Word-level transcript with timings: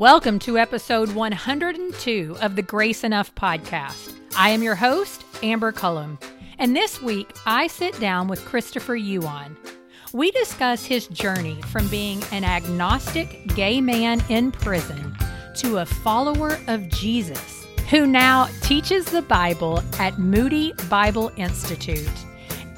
Welcome 0.00 0.38
to 0.38 0.56
episode 0.56 1.12
102 1.12 2.36
of 2.40 2.56
the 2.56 2.62
Grace 2.62 3.04
Enough 3.04 3.34
podcast. 3.34 4.14
I 4.34 4.48
am 4.48 4.62
your 4.62 4.74
host, 4.74 5.26
Amber 5.42 5.72
Cullum, 5.72 6.18
and 6.58 6.74
this 6.74 7.02
week 7.02 7.30
I 7.44 7.66
sit 7.66 8.00
down 8.00 8.26
with 8.26 8.42
Christopher 8.46 8.96
Yuan. 8.96 9.58
We 10.14 10.30
discuss 10.30 10.86
his 10.86 11.06
journey 11.08 11.60
from 11.64 11.86
being 11.88 12.22
an 12.32 12.44
agnostic 12.44 13.46
gay 13.48 13.82
man 13.82 14.22
in 14.30 14.52
prison 14.52 15.14
to 15.56 15.80
a 15.80 15.84
follower 15.84 16.58
of 16.66 16.88
Jesus, 16.88 17.66
who 17.90 18.06
now 18.06 18.46
teaches 18.62 19.04
the 19.04 19.20
Bible 19.20 19.82
at 19.98 20.18
Moody 20.18 20.72
Bible 20.88 21.30
Institute 21.36 22.08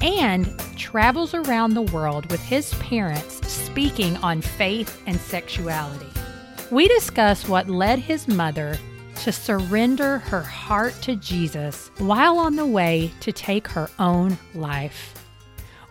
and 0.01 0.59
travels 0.75 1.33
around 1.33 1.73
the 1.73 1.83
world 1.83 2.29
with 2.29 2.41
his 2.41 2.73
parents 2.73 3.49
speaking 3.49 4.17
on 4.17 4.41
faith 4.41 5.01
and 5.07 5.17
sexuality. 5.17 6.12
We 6.73 6.87
discuss 6.87 7.47
what 7.47 7.69
led 7.69 7.99
his 7.99 8.27
mother 8.27 8.79
to 9.17 9.31
surrender 9.31 10.17
her 10.17 10.41
heart 10.41 10.99
to 11.03 11.15
Jesus 11.15 11.91
while 11.99 12.39
on 12.39 12.55
the 12.55 12.65
way 12.65 13.11
to 13.19 13.31
take 13.31 13.67
her 13.67 13.91
own 13.99 14.39
life. 14.55 15.13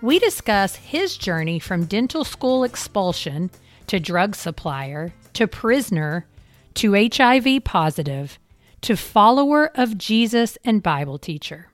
We 0.00 0.19
discuss 0.19 0.75
his 0.75 1.16
journey 1.16 1.60
from 1.60 1.84
dental 1.84 2.25
school 2.25 2.64
expulsion 2.64 3.53
to 3.86 4.00
drug 4.00 4.34
supplier 4.34 5.14
to 5.34 5.47
prisoner 5.47 6.27
to 6.75 6.94
HIV 6.94 7.62
positive 7.62 8.41
to 8.80 8.97
follower 8.97 9.70
of 9.77 9.97
Jesus 9.97 10.58
and 10.64 10.83
Bible 10.83 11.16
teacher. 11.16 11.69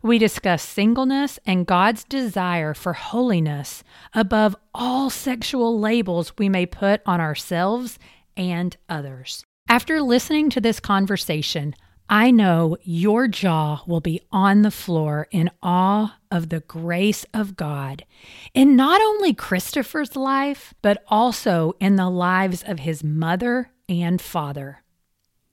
We 0.00 0.18
discuss 0.18 0.62
singleness 0.62 1.38
and 1.44 1.66
God's 1.66 2.04
desire 2.04 2.72
for 2.72 2.92
holiness 2.92 3.84
above 4.14 4.56
all 4.74 5.10
sexual 5.10 5.78
labels 5.78 6.32
we 6.38 6.48
may 6.48 6.66
put 6.66 7.02
on 7.04 7.20
ourselves 7.20 7.98
and 8.36 8.76
others. 8.88 9.44
After 9.68 10.00
listening 10.00 10.50
to 10.50 10.60
this 10.60 10.80
conversation, 10.80 11.74
I 12.08 12.30
know 12.30 12.76
your 12.82 13.26
jaw 13.26 13.82
will 13.86 14.00
be 14.00 14.20
on 14.30 14.62
the 14.62 14.70
floor 14.70 15.28
in 15.30 15.50
awe 15.62 16.18
of 16.30 16.50
the 16.50 16.60
grace 16.60 17.24
of 17.32 17.56
God 17.56 18.04
in 18.52 18.76
not 18.76 19.00
only 19.00 19.32
Christopher's 19.32 20.14
life, 20.14 20.74
but 20.82 21.02
also 21.08 21.72
in 21.80 21.96
the 21.96 22.10
lives 22.10 22.62
of 22.66 22.80
his 22.80 23.02
mother 23.02 23.70
and 23.88 24.20
father. 24.20 24.82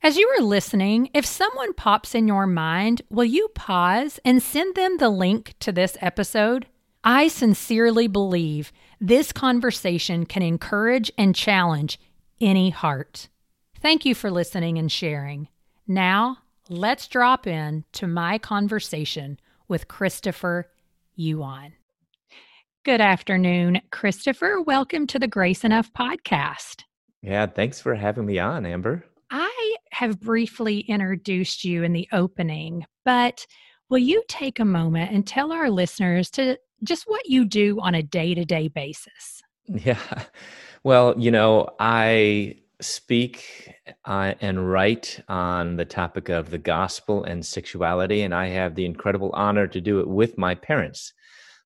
As 0.02 0.18
you 0.18 0.28
are 0.38 0.44
listening, 0.44 1.10
if 1.14 1.26
someone 1.26 1.74
pops 1.74 2.16
in 2.16 2.28
your 2.28 2.48
mind, 2.48 3.02
will 3.10 3.26
you 3.26 3.50
pause 3.50 4.20
and 4.26 4.42
send 4.42 4.76
them 4.76 4.98
the 4.98 5.10
link 5.10 5.56
to 5.60 5.72
this 5.72 5.98
episode? 6.02 6.68
I 7.04 7.30
sincerely 7.30 8.08
believe 8.08 8.74
this 9.00 9.32
conversation 9.32 10.26
can 10.26 10.42
encourage 10.42 11.12
and 11.18 11.34
challenge 11.34 12.00
any 12.42 12.70
heart. 12.70 13.30
Thank 13.82 14.06
you 14.06 14.16
for 14.16 14.32
listening 14.32 14.78
and 14.78 14.92
sharing. 14.92 15.48
Now, 15.88 16.38
let's 16.70 17.08
drop 17.08 17.48
in 17.48 17.86
to 17.94 18.08
my 18.08 18.38
conversation 18.38 19.40
with 19.68 19.88
Christopher 19.88 20.70
Yuan. 21.16 21.74
Good 22.86 23.02
afternoon, 23.02 23.82
Christopher. 23.92 24.62
Welcome 24.62 25.06
to 25.08 25.20
the 25.20 25.28
Grace 25.28 25.64
Enough 25.64 25.92
podcast. 25.94 26.84
Yeah, 27.22 27.46
thanks 27.46 27.82
for 27.82 27.94
having 27.96 28.26
me 28.26 28.40
on, 28.40 28.66
Amber. 28.66 29.04
I 29.32 29.76
have 29.92 30.20
briefly 30.20 30.80
introduced 30.80 31.64
you 31.66 31.84
in 31.84 31.94
the 31.94 32.08
opening, 32.12 32.86
but 33.06 33.46
will 33.90 33.98
you 34.00 34.24
take 34.28 34.60
a 34.60 34.66
moment 34.66 35.12
and 35.12 35.28
tell 35.28 35.52
our 35.52 35.70
listeners 35.70 36.30
to 36.32 36.58
just 36.84 37.04
what 37.08 37.28
you 37.28 37.46
do 37.46 37.80
on 37.82 37.96
a 37.96 38.04
day 38.04 38.34
to 38.34 38.46
day 38.46 38.68
basis? 38.68 39.42
Yeah. 39.72 40.00
Well, 40.84 41.16
you 41.18 41.32
know, 41.32 41.70
I 41.80 42.56
speak 42.82 43.74
uh, 44.06 44.34
and 44.40 44.72
write 44.72 45.20
on 45.28 45.76
the 45.76 45.86
topic 45.86 46.30
of 46.30 46.50
the 46.50 46.58
gospel 46.58 47.24
and 47.26 47.46
sexuality, 47.46 48.22
and 48.22 48.34
I 48.34 48.48
have 48.48 48.76
the 48.76 48.86
incredible 48.86 49.32
honor 49.34 49.68
to 49.68 49.82
do 49.82 50.00
it 50.00 50.08
with 50.08 50.38
my 50.38 50.56
parents. 50.56 51.14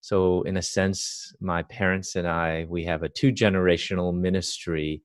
So, 0.02 0.42
in 0.44 0.58
a 0.58 0.62
sense, 0.62 1.34
my 1.40 1.64
parents 1.64 2.16
and 2.16 2.28
I, 2.28 2.66
we 2.68 2.84
have 2.86 3.04
a 3.04 3.10
two 3.10 3.32
generational 3.32 4.14
ministry 4.14 5.04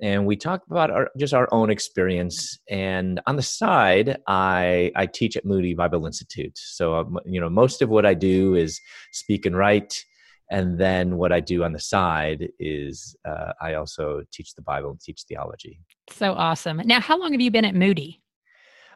and 0.00 0.26
we 0.26 0.36
talk 0.36 0.62
about 0.68 0.90
our, 0.90 1.10
just 1.16 1.32
our 1.32 1.48
own 1.52 1.70
experience. 1.70 2.58
And 2.68 3.20
on 3.26 3.36
the 3.36 3.42
side, 3.42 4.18
I 4.26 4.92
I 4.94 5.06
teach 5.06 5.36
at 5.36 5.44
Moody 5.46 5.74
Bible 5.74 6.04
Institute. 6.06 6.58
So 6.58 6.96
um, 6.96 7.18
you 7.24 7.40
know, 7.40 7.48
most 7.48 7.80
of 7.82 7.88
what 7.88 8.04
I 8.04 8.14
do 8.14 8.54
is 8.54 8.80
speak 9.12 9.46
and 9.46 9.56
write, 9.56 10.04
and 10.50 10.78
then 10.78 11.16
what 11.16 11.32
I 11.32 11.40
do 11.40 11.64
on 11.64 11.72
the 11.72 11.80
side 11.80 12.48
is 12.58 13.16
uh, 13.24 13.52
I 13.60 13.74
also 13.74 14.22
teach 14.32 14.54
the 14.54 14.62
Bible 14.62 14.90
and 14.90 15.00
teach 15.00 15.22
theology. 15.28 15.80
So 16.10 16.32
awesome! 16.34 16.80
Now, 16.84 17.00
how 17.00 17.18
long 17.18 17.32
have 17.32 17.40
you 17.40 17.50
been 17.50 17.64
at 17.64 17.74
Moody? 17.74 18.22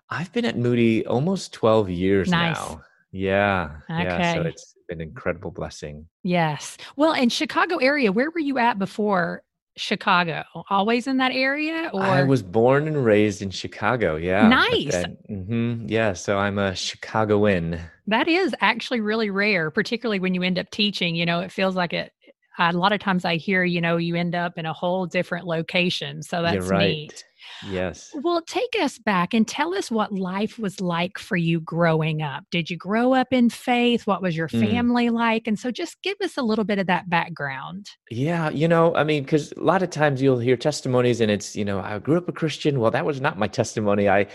I've 0.09 0.33
been 0.33 0.45
at 0.45 0.57
Moody 0.57 1.07
almost 1.07 1.53
twelve 1.53 1.91
years 1.91 2.31
nice. 2.31 2.57
now. 2.57 2.83
Yeah, 3.13 3.71
okay. 3.91 4.05
yeah. 4.05 4.35
So 4.35 4.43
it's 4.43 4.75
been 4.89 5.01
an 5.01 5.09
incredible 5.09 5.51
blessing. 5.51 6.07
Yes. 6.23 6.77
Well, 6.97 7.13
in 7.13 7.29
Chicago 7.29 7.77
area, 7.79 8.13
where 8.13 8.31
were 8.31 8.41
you 8.41 8.59
at 8.59 8.79
before 8.79 9.43
Chicago? 9.77 10.45
Always 10.69 11.07
in 11.07 11.19
that 11.19 11.33
area? 11.33 11.91
Or 11.93 12.03
I 12.03 12.23
was 12.23 12.43
born 12.43 12.87
and 12.87 13.05
raised 13.05 13.43
in 13.43 13.51
Chicago. 13.51 14.17
Yeah. 14.17 14.49
Nice. 14.49 15.05
Mm-hmm, 15.31 15.87
yeah. 15.89 16.13
So 16.13 16.39
I'm 16.39 16.59
a 16.59 16.75
Chicagoan. 16.75 17.81
That 18.07 18.29
is 18.29 18.55
actually 18.61 19.01
really 19.01 19.31
rare, 19.31 19.71
particularly 19.71 20.19
when 20.19 20.35
you 20.35 20.43
end 20.43 20.59
up 20.59 20.71
teaching. 20.71 21.15
You 21.15 21.27
know, 21.27 21.41
it 21.41 21.53
feels 21.53 21.77
like 21.77 21.93
it. 21.93 22.13
A 22.59 22.73
lot 22.73 22.93
of 22.93 23.01
times 23.01 23.25
I 23.25 23.37
hear, 23.37 23.65
you 23.65 23.81
know, 23.81 23.97
you 23.97 24.15
end 24.17 24.35
up 24.35 24.59
in 24.59 24.67
a 24.67 24.73
whole 24.73 25.07
different 25.07 25.47
location. 25.47 26.23
So 26.23 26.43
that's 26.43 26.67
right. 26.67 26.89
neat. 26.89 27.25
Yes. 27.67 28.11
Well, 28.15 28.43
take 28.43 28.77
us 28.81 28.99
back 28.99 29.33
and 29.33 29.49
tell 29.49 29.75
us 29.75 29.91
what 29.91 30.13
life 30.13 30.59
was 30.59 30.79
like 30.81 31.19
for 31.19 31.37
you 31.37 31.61
growing 31.61 32.21
up. 32.21 32.45
Did 32.51 32.69
you 32.69 32.77
grow 32.77 33.15
up 33.15 33.29
in 33.33 33.49
faith? 33.49 34.07
What 34.07 34.21
was 34.21 34.37
your 34.37 34.49
Mm. 34.49 34.71
family 34.71 35.11
like? 35.11 35.47
And 35.47 35.59
so 35.59 35.71
just 35.71 36.03
give 36.03 36.17
us 36.23 36.37
a 36.37 36.43
little 36.43 36.65
bit 36.65 36.79
of 36.79 36.87
that 36.89 37.09
background. 37.09 37.89
Yeah, 38.11 38.51
you 38.51 38.69
know, 38.69 38.95
I 38.95 39.05
mean, 39.05 39.23
because 39.23 39.53
a 39.53 39.63
lot 39.63 39.83
of 39.83 39.89
times 39.89 40.21
you'll 40.21 40.39
hear 40.39 40.57
testimonies 40.57 41.23
and 41.23 41.31
it's, 41.31 41.57
you 41.57 41.65
know, 41.65 41.81
I 41.81 41.99
grew 41.99 42.19
up 42.19 42.29
a 42.29 42.33
Christian. 42.33 42.79
Well, 42.79 42.91
that 42.91 43.07
was 43.07 43.23
not 43.23 43.39
my 43.39 43.49
testimony. 43.49 44.07
I, 44.09 44.27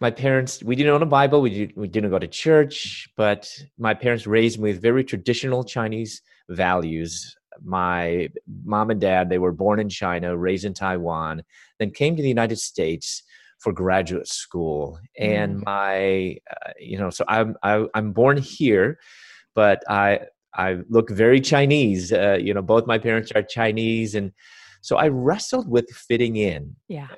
my 0.00 0.10
parents, 0.10 0.62
we 0.62 0.74
didn't 0.74 0.92
own 0.92 1.02
a 1.02 1.06
Bible. 1.06 1.42
We, 1.42 1.50
did, 1.50 1.76
we 1.76 1.88
didn't 1.88 2.10
go 2.10 2.18
to 2.18 2.26
church, 2.28 3.08
but 3.16 3.46
my 3.78 3.92
parents 3.92 4.26
raised 4.26 4.58
me 4.58 4.70
with 4.72 4.80
very 4.80 5.04
traditional 5.04 5.64
Chinese 5.64 6.22
values. 6.48 7.36
My 7.62 8.28
mom 8.64 8.90
and 8.90 9.00
dad, 9.00 9.28
they 9.28 9.38
were 9.38 9.52
born 9.52 9.80
in 9.80 9.88
China, 9.88 10.36
raised 10.36 10.64
in 10.64 10.74
Taiwan, 10.74 11.42
then 11.78 11.90
came 11.90 12.16
to 12.16 12.22
the 12.22 12.28
United 12.28 12.58
States 12.58 13.22
for 13.58 13.72
graduate 13.72 14.28
school. 14.28 14.98
And 15.18 15.62
my, 15.62 16.36
uh, 16.50 16.70
you 16.78 16.98
know, 16.98 17.10
so 17.10 17.24
I'm, 17.28 17.56
I, 17.62 17.86
I'm 17.94 18.12
born 18.12 18.36
here, 18.36 18.98
but 19.54 19.82
I, 19.88 20.20
I 20.54 20.78
look 20.88 21.10
very 21.10 21.40
Chinese. 21.40 22.12
Uh, 22.12 22.38
you 22.40 22.54
know, 22.54 22.62
both 22.62 22.86
my 22.86 22.98
parents 22.98 23.32
are 23.34 23.42
Chinese, 23.42 24.14
and 24.14 24.32
so 24.82 24.96
I 24.96 25.08
wrestled 25.08 25.68
with 25.68 25.88
fitting 25.90 26.36
in. 26.36 26.76
Yeah. 26.88 27.08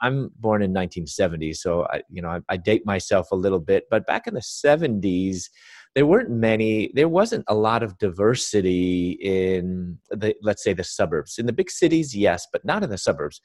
I'm 0.00 0.30
born 0.38 0.62
in 0.62 0.70
1970, 0.70 1.54
so 1.54 1.86
I, 1.90 2.02
you 2.10 2.20
know, 2.20 2.28
I, 2.28 2.40
I 2.50 2.56
date 2.56 2.84
myself 2.84 3.28
a 3.32 3.36
little 3.36 3.58
bit. 3.58 3.84
But 3.90 4.06
back 4.06 4.26
in 4.26 4.34
the 4.34 4.40
70s, 4.40 5.48
there 5.96 6.06
weren't 6.06 6.30
many. 6.30 6.90
There 6.92 7.08
wasn't 7.08 7.44
a 7.48 7.54
lot 7.54 7.82
of 7.82 7.96
diversity 7.96 9.12
in 9.12 9.98
the, 10.10 10.34
let's 10.42 10.62
say, 10.62 10.74
the 10.74 10.84
suburbs. 10.84 11.38
In 11.38 11.46
the 11.46 11.54
big 11.54 11.70
cities, 11.70 12.14
yes, 12.14 12.46
but 12.52 12.66
not 12.66 12.84
in 12.84 12.90
the 12.90 12.98
suburbs. 12.98 13.40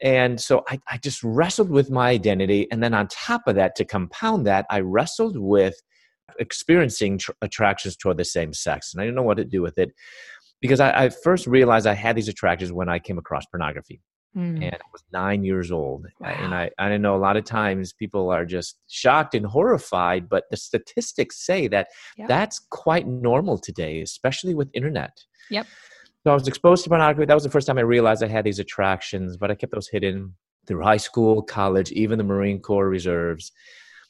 And 0.00 0.40
so 0.40 0.64
I, 0.68 0.80
I 0.90 0.96
just 0.96 1.22
wrestled 1.22 1.68
with 1.68 1.90
my 1.90 2.08
identity, 2.08 2.66
and 2.72 2.82
then 2.82 2.94
on 2.94 3.08
top 3.08 3.42
of 3.46 3.56
that, 3.56 3.76
to 3.76 3.84
compound 3.84 4.46
that, 4.46 4.64
I 4.70 4.80
wrestled 4.80 5.36
with 5.38 5.74
experiencing 6.38 7.18
tr- 7.18 7.32
attractions 7.42 7.96
toward 7.96 8.16
the 8.16 8.24
same 8.24 8.54
sex, 8.54 8.92
and 8.92 9.00
I 9.00 9.04
didn't 9.04 9.16
know 9.16 9.22
what 9.22 9.36
to 9.36 9.44
do 9.44 9.60
with 9.60 9.78
it 9.78 9.90
because 10.62 10.80
I, 10.80 11.04
I 11.04 11.08
first 11.10 11.46
realized 11.46 11.86
I 11.86 11.94
had 11.94 12.16
these 12.16 12.28
attractions 12.28 12.72
when 12.72 12.88
I 12.88 12.98
came 12.98 13.18
across 13.18 13.44
pornography 13.46 14.00
Mm. 14.36 14.62
and 14.62 14.74
I 14.74 14.88
was 14.92 15.02
nine 15.12 15.44
years 15.44 15.70
old. 15.72 16.06
And 16.24 16.50
Wow. 16.52 16.58
I, 16.58 16.70
I 16.78 16.96
know 16.98 17.16
a 17.16 17.18
lot 17.18 17.36
of 17.36 17.44
times 17.44 17.92
people 17.92 18.30
are 18.30 18.44
just 18.44 18.78
shocked 18.88 19.34
and 19.34 19.46
horrified, 19.46 20.28
but 20.28 20.44
the 20.50 20.56
statistics 20.56 21.44
say 21.44 21.68
that 21.68 21.88
Yep. 22.18 22.28
that's 22.28 22.58
quite 22.70 23.06
normal 23.06 23.56
today, 23.58 24.00
especially 24.02 24.54
with 24.54 24.68
internet. 24.74 25.16
Yep. 25.50 25.66
So 26.24 26.30
I 26.32 26.34
was 26.34 26.48
exposed 26.48 26.82
to 26.84 26.90
pornography. 26.90 27.26
That 27.26 27.34
was 27.34 27.44
the 27.44 27.50
first 27.50 27.66
time 27.66 27.78
I 27.78 27.82
realized 27.82 28.22
I 28.22 28.26
had 28.28 28.44
these 28.44 28.58
attractions, 28.58 29.36
but 29.36 29.50
I 29.50 29.54
kept 29.54 29.72
those 29.72 29.88
hidden. 29.88 30.34
through 30.66 30.82
high 30.82 30.96
school, 30.96 31.42
college, 31.42 31.92
even 31.92 32.18
the 32.18 32.24
Marine 32.24 32.58
Corps 32.60 32.88
reserves. 32.88 33.52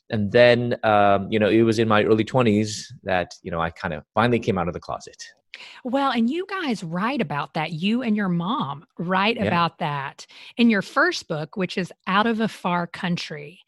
And 0.09 0.33
then, 0.33 0.77
um, 0.85 1.31
you 1.31 1.39
know, 1.39 1.51
it 1.51 1.63
was 1.63 1.79
in 1.79 1.87
my 1.87 2.03
early 2.05 2.25
20s 2.25 2.85
that, 3.03 3.35
you 3.43 3.51
know, 3.51 3.61
I 3.61 3.69
kind 3.69 3.93
of 3.93 4.05
finally 4.15 4.39
came 4.39 4.57
out 4.57 4.67
of 4.67 4.73
the 4.73 4.81
closet. 4.81 5.23
Well, 5.85 6.11
and 6.11 6.29
you 6.29 6.47
guys 6.49 6.83
write 6.83 7.21
about 7.21 7.55
that. 7.55 7.73
You 7.73 8.03
and 8.03 8.17
your 8.17 8.29
mom 8.29 8.85
write 8.99 9.37
yeah. 9.37 9.45
about 9.45 9.79
that 9.79 10.27
in 10.57 10.71
your 10.71 10.83
first 10.83 11.29
book, 11.29 11.57
which 11.57 11.79
is 11.79 11.93
Out 12.07 12.27
of 12.27 12.41
a 12.41 12.49
Far 12.49 12.87
Country. 12.87 13.61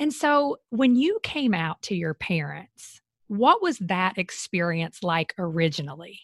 And 0.00 0.12
so 0.12 0.58
when 0.70 0.96
you 0.96 1.18
came 1.22 1.54
out 1.54 1.82
to 1.82 1.94
your 1.94 2.14
parents, 2.14 3.00
what 3.26 3.62
was 3.62 3.78
that 3.78 4.16
experience 4.16 5.02
like 5.02 5.34
originally? 5.38 6.20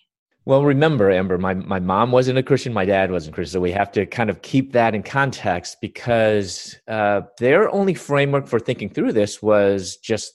Well, 0.46 0.62
remember, 0.62 1.10
Amber, 1.10 1.38
my, 1.38 1.54
my 1.54 1.80
mom 1.80 2.12
wasn't 2.12 2.38
a 2.38 2.42
Christian, 2.42 2.74
my 2.74 2.84
dad 2.84 3.10
wasn't 3.10 3.34
Christian. 3.34 3.54
So 3.54 3.60
we 3.60 3.72
have 3.72 3.90
to 3.92 4.04
kind 4.04 4.28
of 4.28 4.42
keep 4.42 4.72
that 4.72 4.94
in 4.94 5.02
context 5.02 5.78
because 5.80 6.76
uh, 6.86 7.22
their 7.38 7.70
only 7.70 7.94
framework 7.94 8.46
for 8.46 8.60
thinking 8.60 8.90
through 8.90 9.12
this 9.12 9.40
was 9.40 9.96
just 9.96 10.34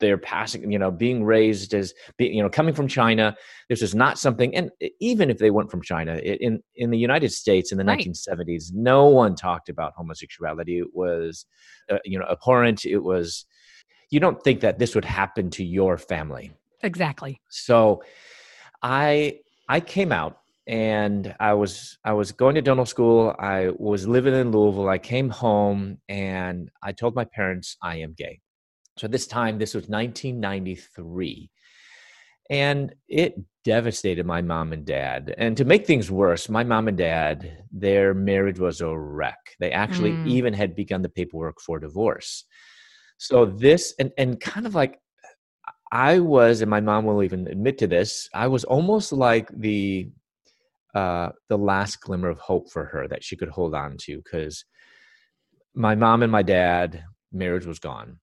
their 0.00 0.18
passing, 0.18 0.70
you 0.70 0.78
know, 0.78 0.90
being 0.90 1.22
raised 1.24 1.74
as, 1.74 1.94
being, 2.16 2.34
you 2.34 2.42
know, 2.42 2.48
coming 2.48 2.74
from 2.74 2.88
China. 2.88 3.36
This 3.68 3.82
is 3.82 3.94
not 3.94 4.18
something, 4.18 4.54
and 4.54 4.70
even 4.98 5.30
if 5.30 5.38
they 5.38 5.50
weren't 5.50 5.70
from 5.70 5.82
China, 5.82 6.16
in, 6.16 6.62
in 6.74 6.90
the 6.90 6.98
United 6.98 7.30
States 7.30 7.72
in 7.72 7.78
the 7.78 7.84
right. 7.84 7.98
1970s, 8.00 8.72
no 8.72 9.06
one 9.06 9.34
talked 9.34 9.68
about 9.68 9.92
homosexuality. 9.96 10.78
It 10.78 10.88
was, 10.92 11.46
uh, 11.90 11.98
you 12.04 12.18
know, 12.18 12.26
abhorrent. 12.30 12.84
It 12.84 12.98
was, 12.98 13.46
you 14.10 14.18
don't 14.18 14.42
think 14.42 14.60
that 14.60 14.78
this 14.78 14.94
would 14.94 15.04
happen 15.04 15.50
to 15.50 15.64
your 15.64 15.96
family. 15.96 16.52
Exactly. 16.82 17.40
So 17.48 18.02
I 18.82 19.40
I 19.68 19.80
came 19.80 20.12
out 20.12 20.38
and 20.66 21.34
I 21.40 21.54
was 21.54 21.98
I 22.04 22.12
was 22.12 22.32
going 22.32 22.54
to 22.54 22.62
dental 22.62 22.86
school. 22.86 23.34
I 23.38 23.70
was 23.76 24.06
living 24.06 24.34
in 24.34 24.50
Louisville. 24.52 24.88
I 24.88 24.98
came 24.98 25.28
home 25.28 25.98
and 26.08 26.70
I 26.82 26.92
told 26.92 27.14
my 27.14 27.24
parents 27.24 27.76
I 27.82 27.96
am 27.96 28.14
gay. 28.16 28.40
So 29.00 29.08
this 29.08 29.26
time 29.26 29.58
this 29.58 29.72
was 29.72 29.88
1993. 29.88 31.50
And 32.50 32.94
it 33.08 33.34
devastated 33.64 34.26
my 34.26 34.42
mom 34.42 34.74
and 34.74 34.84
dad. 34.84 35.34
And 35.38 35.56
to 35.56 35.64
make 35.64 35.86
things 35.86 36.10
worse, 36.10 36.50
my 36.50 36.64
mom 36.64 36.86
and 36.86 36.98
dad, 36.98 37.64
their 37.72 38.12
marriage 38.12 38.58
was 38.58 38.82
a 38.82 38.94
wreck. 38.94 39.38
They 39.58 39.72
actually 39.72 40.10
mm. 40.10 40.26
even 40.26 40.52
had 40.52 40.76
begun 40.76 41.00
the 41.00 41.08
paperwork 41.08 41.62
for 41.62 41.78
divorce. 41.78 42.44
So 43.16 43.46
this 43.46 43.94
and 43.98 44.12
and 44.18 44.38
kind 44.38 44.66
of 44.66 44.74
like 44.74 44.98
I 45.90 46.18
was, 46.18 46.60
and 46.60 46.70
my 46.70 46.80
mom 46.80 47.06
will 47.06 47.22
even 47.22 47.46
admit 47.48 47.78
to 47.78 47.86
this, 47.86 48.28
I 48.34 48.48
was 48.48 48.64
almost 48.64 49.12
like 49.12 49.48
the 49.48 50.10
uh, 50.94 51.30
the 51.48 51.56
last 51.56 52.02
glimmer 52.02 52.28
of 52.28 52.38
hope 52.38 52.70
for 52.70 52.84
her 52.84 53.08
that 53.08 53.24
she 53.24 53.36
could 53.36 53.48
hold 53.48 53.74
on 53.74 53.96
to 54.00 54.18
because 54.18 54.66
my 55.74 55.94
mom 55.94 56.22
and 56.22 56.32
my 56.32 56.42
dad 56.42 57.02
marriage 57.32 57.64
was 57.64 57.78
gone 57.78 58.18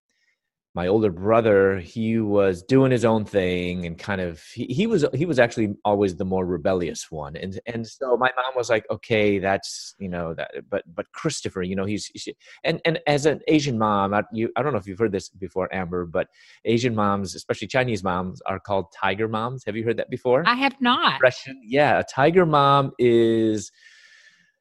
my 0.78 0.86
older 0.86 1.10
brother 1.10 1.80
he 1.80 2.20
was 2.20 2.62
doing 2.62 2.92
his 2.92 3.04
own 3.04 3.24
thing 3.24 3.84
and 3.84 3.98
kind 3.98 4.20
of 4.20 4.40
he, 4.54 4.64
he, 4.66 4.86
was 4.86 5.04
he 5.12 5.26
was 5.26 5.40
actually 5.40 5.74
always 5.84 6.14
the 6.14 6.24
more 6.24 6.46
rebellious 6.46 7.10
one. 7.10 7.34
And 7.34 7.58
and 7.66 7.84
so 7.84 8.16
my 8.16 8.30
mom 8.36 8.52
was 8.54 8.70
like 8.70 8.86
okay 8.88 9.40
that's 9.40 9.96
you 9.98 10.08
know 10.08 10.34
that 10.34 10.52
but 10.70 10.84
but 10.94 11.10
christopher 11.10 11.62
you 11.64 11.74
know 11.74 11.84
he's, 11.84 12.06
he's 12.06 12.28
and 12.62 12.80
and 12.84 13.00
as 13.08 13.26
an 13.26 13.40
asian 13.48 13.76
mom 13.76 14.14
I, 14.14 14.22
you, 14.32 14.52
I 14.54 14.62
don't 14.62 14.72
know 14.72 14.78
if 14.78 14.86
you've 14.86 15.00
heard 15.00 15.10
this 15.10 15.28
before 15.30 15.66
amber 15.74 16.06
but 16.06 16.28
asian 16.64 16.94
moms 16.94 17.34
especially 17.34 17.66
chinese 17.66 18.04
moms 18.04 18.40
are 18.42 18.60
called 18.60 18.86
tiger 18.92 19.26
moms. 19.26 19.64
Have 19.66 19.76
you 19.76 19.84
heard 19.84 19.96
that 19.96 20.10
before? 20.10 20.44
I 20.46 20.54
have 20.54 20.80
not. 20.80 21.20
Yeah 21.64 21.98
a 21.98 22.04
tiger 22.04 22.46
mom 22.46 22.92
is 23.00 23.72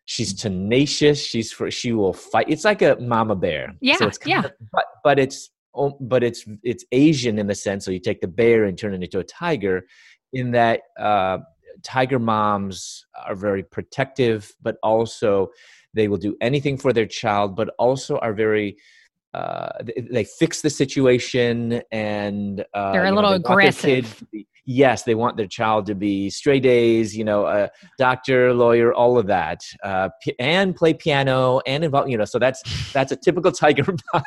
she's 0.06 0.34
tenacious. 0.34 1.24
She's 1.24 1.52
for 1.52 1.70
she 1.70 1.92
will 1.92 2.14
fight. 2.14 2.48
It's 2.50 2.66
like 2.66 2.82
a 2.82 2.98
mama 3.00 3.36
bear. 3.36 3.76
Yeah 3.82 3.98
so 3.98 4.08
it's 4.08 4.20
yeah. 4.26 4.46
of, 4.46 4.52
but 4.72 4.86
but 5.04 5.20
it's 5.20 5.52
but 6.00 6.24
it's 6.24 6.46
it's 6.64 6.86
Asian 6.92 7.40
in 7.40 7.48
the 7.48 7.56
sense. 7.56 7.86
So 7.86 7.92
you 7.92 8.00
take 8.00 8.22
the 8.22 8.28
bear 8.28 8.66
and 8.66 8.78
turn 8.78 8.94
it 8.94 9.04
into 9.04 9.20
a 9.20 9.24
tiger. 9.24 9.86
In 10.34 10.52
that, 10.52 10.82
uh, 11.00 11.40
tiger 11.84 12.20
moms 12.20 13.06
are 13.26 13.36
very 13.36 13.64
protective, 13.64 14.54
but 14.62 14.78
also 14.84 15.50
they 15.94 16.08
will 16.08 16.18
do 16.18 16.36
anything 16.42 16.78
for 16.78 16.94
their 16.94 17.06
child, 17.06 17.56
but 17.56 17.70
also 17.80 18.18
are 18.18 18.34
very 18.34 18.78
uh, 19.38 19.70
they, 19.84 20.08
they, 20.12 20.24
fix 20.24 20.62
the 20.62 20.70
situation 20.70 21.82
and 21.92 22.66
uh, 22.74 22.92
they're 22.92 23.06
a 23.06 23.12
little 23.12 23.32
know, 23.32 23.36
aggressive 23.36 24.24
yes, 24.68 25.04
they 25.04 25.16
want 25.16 25.38
their 25.38 25.48
child 25.48 25.86
to 25.88 25.96
be 25.96 26.30
straight 26.30 26.66
A's, 26.66 27.18
you 27.18 27.24
know, 27.24 27.48
a 27.48 27.72
doctor, 27.98 28.54
lawyer, 28.54 28.94
all 28.94 29.18
of 29.18 29.26
that, 29.28 29.62
uh, 29.84 30.10
and 30.40 30.76
play 30.76 30.94
piano 30.94 31.62
and 31.66 31.84
involve, 31.84 32.10
you 32.10 32.18
know. 32.18 32.26
So 32.26 32.38
that's 32.38 32.62
that's 32.92 33.12
a 33.12 33.16
typical 33.16 33.52
Tiger 33.52 33.86
mom. 34.14 34.24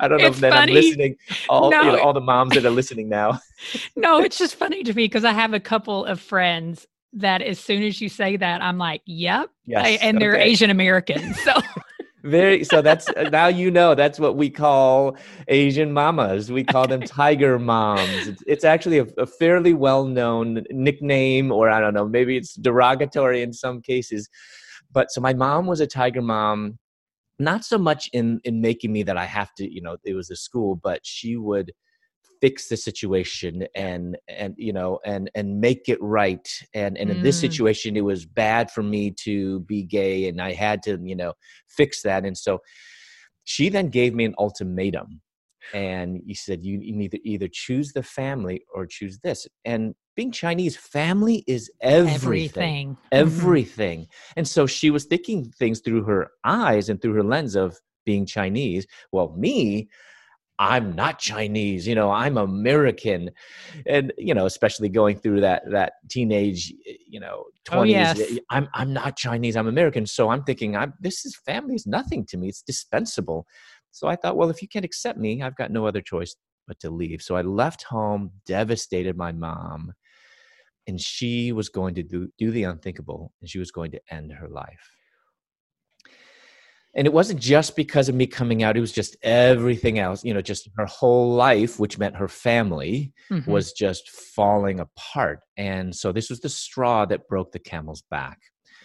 I 0.00 0.08
don't 0.08 0.20
know 0.20 0.26
it's 0.26 0.42
if 0.42 0.52
I'm 0.52 0.70
listening. 0.70 1.16
All 1.48 1.70
no. 1.70 1.82
you 1.82 1.92
know, 1.92 2.00
all 2.00 2.14
the 2.14 2.20
moms 2.20 2.54
that 2.54 2.64
are 2.64 2.70
listening 2.70 3.08
now. 3.08 3.40
no, 3.96 4.18
it's 4.18 4.38
just 4.38 4.56
funny 4.56 4.82
to 4.82 4.94
me 4.94 5.04
because 5.04 5.24
I 5.24 5.32
have 5.32 5.52
a 5.52 5.60
couple 5.60 6.06
of 6.06 6.20
friends 6.20 6.86
that 7.12 7.42
as 7.42 7.58
soon 7.58 7.82
as 7.82 8.00
you 8.00 8.08
say 8.08 8.36
that, 8.36 8.62
I'm 8.62 8.78
like, 8.78 9.02
yep, 9.06 9.50
yes. 9.66 9.98
and 10.00 10.20
they're 10.20 10.34
okay. 10.34 10.44
Asian 10.44 10.70
American. 10.70 11.34
so 11.44 11.52
very 12.28 12.64
so 12.64 12.82
that's 12.82 13.08
uh, 13.10 13.28
now 13.30 13.46
you 13.46 13.70
know 13.70 13.94
that's 13.94 14.20
what 14.20 14.36
we 14.36 14.50
call 14.50 15.16
asian 15.48 15.92
mamas. 15.92 16.52
We 16.52 16.64
call 16.64 16.86
them 16.86 17.02
tiger 17.20 17.58
moms. 17.58 18.28
It's, 18.28 18.42
it's 18.46 18.64
actually 18.64 18.98
a, 18.98 19.06
a, 19.16 19.26
fairly 19.26 19.74
well-known 19.74 20.64
nickname 20.70 21.50
or 21.50 21.70
i 21.70 21.80
don't 21.80 21.94
know 21.94 22.06
maybe 22.06 22.36
it's 22.36 22.54
derogatory 22.54 23.42
in 23.42 23.52
some 23.52 23.80
cases. 23.80 24.28
But 24.90 25.10
so 25.10 25.20
my 25.20 25.34
mom 25.34 25.66
was 25.66 25.80
a 25.80 25.86
tiger 25.86 26.22
mom 26.22 26.78
not 27.38 27.64
so 27.64 27.78
much 27.78 28.08
in 28.12 28.40
in 28.44 28.60
making 28.60 28.92
me 28.92 29.02
that 29.02 29.16
i 29.16 29.24
have 29.24 29.54
to 29.54 29.72
you 29.72 29.80
know 29.80 29.96
it 30.04 30.14
was 30.14 30.30
a 30.30 30.36
school 30.36 30.76
but 30.76 31.00
she 31.04 31.36
would 31.36 31.72
fix 32.40 32.68
the 32.68 32.76
situation 32.76 33.66
and 33.74 34.16
and 34.28 34.54
you 34.56 34.72
know 34.72 34.98
and 35.04 35.30
and 35.34 35.60
make 35.60 35.88
it 35.88 36.00
right 36.00 36.48
and 36.74 36.96
and 36.98 37.10
in 37.10 37.22
this 37.22 37.38
mm. 37.38 37.40
situation 37.42 37.96
it 37.96 38.04
was 38.04 38.24
bad 38.24 38.70
for 38.70 38.82
me 38.82 39.10
to 39.10 39.60
be 39.60 39.82
gay 39.82 40.28
and 40.28 40.40
i 40.40 40.52
had 40.52 40.82
to 40.82 40.98
you 41.02 41.16
know 41.16 41.32
fix 41.66 42.02
that 42.02 42.24
and 42.24 42.36
so 42.36 42.58
she 43.44 43.68
then 43.68 43.88
gave 43.88 44.14
me 44.14 44.24
an 44.24 44.34
ultimatum 44.38 45.20
and 45.74 46.22
he 46.26 46.34
said 46.34 46.64
you, 46.64 46.78
you 46.80 46.94
need 46.94 47.10
to 47.10 47.28
either 47.28 47.48
choose 47.50 47.92
the 47.92 48.02
family 48.02 48.62
or 48.74 48.86
choose 48.86 49.18
this 49.20 49.46
and 49.64 49.94
being 50.16 50.32
chinese 50.32 50.76
family 50.76 51.44
is 51.46 51.70
everything 51.80 52.16
everything, 52.16 52.96
everything. 53.12 54.00
Mm-hmm. 54.00 54.32
and 54.38 54.48
so 54.48 54.66
she 54.66 54.90
was 54.90 55.04
thinking 55.04 55.50
things 55.58 55.80
through 55.80 56.04
her 56.04 56.30
eyes 56.44 56.88
and 56.88 57.00
through 57.00 57.14
her 57.14 57.24
lens 57.24 57.54
of 57.56 57.78
being 58.04 58.24
chinese 58.26 58.86
well 59.12 59.34
me 59.36 59.88
I'm 60.58 60.94
not 60.94 61.18
Chinese, 61.18 61.86
you 61.86 61.94
know, 61.94 62.10
I'm 62.10 62.36
American. 62.36 63.30
And, 63.86 64.12
you 64.18 64.34
know, 64.34 64.46
especially 64.46 64.88
going 64.88 65.18
through 65.18 65.40
that 65.42 65.62
that 65.70 65.94
teenage, 66.08 66.72
eh, 66.88 66.94
you 67.06 67.20
know, 67.20 67.44
20s, 67.68 67.76
oh, 67.76 67.82
eh, 67.82 67.86
yes. 67.86 68.38
I'm 68.50 68.68
I'm 68.74 68.92
not 68.92 69.16
Chinese, 69.16 69.56
I'm 69.56 69.68
American. 69.68 70.06
So 70.06 70.30
I'm 70.30 70.42
thinking 70.44 70.76
I'm 70.76 70.94
this 71.00 71.24
is 71.24 71.36
family 71.36 71.74
is 71.74 71.86
nothing 71.86 72.26
to 72.26 72.36
me. 72.36 72.48
It's 72.48 72.62
dispensable. 72.62 73.46
So 73.92 74.08
I 74.08 74.16
thought, 74.16 74.36
well, 74.36 74.50
if 74.50 74.60
you 74.62 74.68
can't 74.68 74.84
accept 74.84 75.18
me, 75.18 75.42
I've 75.42 75.56
got 75.56 75.70
no 75.70 75.86
other 75.86 76.00
choice 76.00 76.34
but 76.66 76.78
to 76.80 76.90
leave. 76.90 77.22
So 77.22 77.36
I 77.36 77.42
left 77.42 77.84
home, 77.84 78.32
devastated 78.46 79.16
my 79.16 79.32
mom, 79.32 79.92
and 80.88 81.00
she 81.00 81.52
was 81.52 81.68
going 81.68 81.94
to 81.94 82.02
do 82.02 82.28
do 82.38 82.50
the 82.50 82.64
unthinkable 82.64 83.32
and 83.40 83.48
she 83.48 83.58
was 83.58 83.70
going 83.70 83.92
to 83.92 84.00
end 84.10 84.32
her 84.32 84.48
life 84.48 84.97
and 86.98 87.06
it 87.06 87.12
wasn't 87.12 87.38
just 87.40 87.76
because 87.76 88.08
of 88.08 88.16
me 88.16 88.26
coming 88.26 88.64
out 88.64 88.76
it 88.76 88.80
was 88.80 88.92
just 88.92 89.16
everything 89.22 89.98
else 90.00 90.24
you 90.24 90.34
know 90.34 90.42
just 90.42 90.68
her 90.76 90.86
whole 90.86 91.32
life 91.32 91.78
which 91.78 91.96
meant 91.96 92.16
her 92.16 92.28
family 92.28 93.12
mm-hmm. 93.30 93.50
was 93.50 93.72
just 93.72 94.10
falling 94.10 94.80
apart 94.80 95.40
and 95.56 95.94
so 95.94 96.10
this 96.10 96.28
was 96.28 96.40
the 96.40 96.48
straw 96.48 97.06
that 97.06 97.26
broke 97.28 97.52
the 97.52 97.58
camel's 97.58 98.02
back 98.10 98.38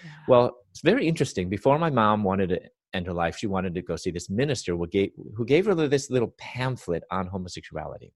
yeah. 0.03 0.12
well 0.27 0.55
it's 0.70 0.82
very 0.82 1.08
interesting 1.08 1.50
before 1.50 1.79
my 1.79 1.89
mom 1.89 2.24
wanted 2.24 2.50
to 2.50 2.62
end 2.93 3.08
her 3.08 3.13
life 3.13 3.36
she 3.36 3.48
wanted 3.48 3.74
to 3.74 3.82
go 3.82 3.96
see 3.96 4.12
this 4.12 4.29
minister 4.29 4.77
who 4.77 4.88
gave, 4.88 5.10
who 5.36 5.43
gave 5.43 5.65
her 5.65 5.74
this 5.74 6.12
little 6.12 6.34
pamphlet 6.38 7.03
on 7.10 7.25
homosexuality 7.25 8.13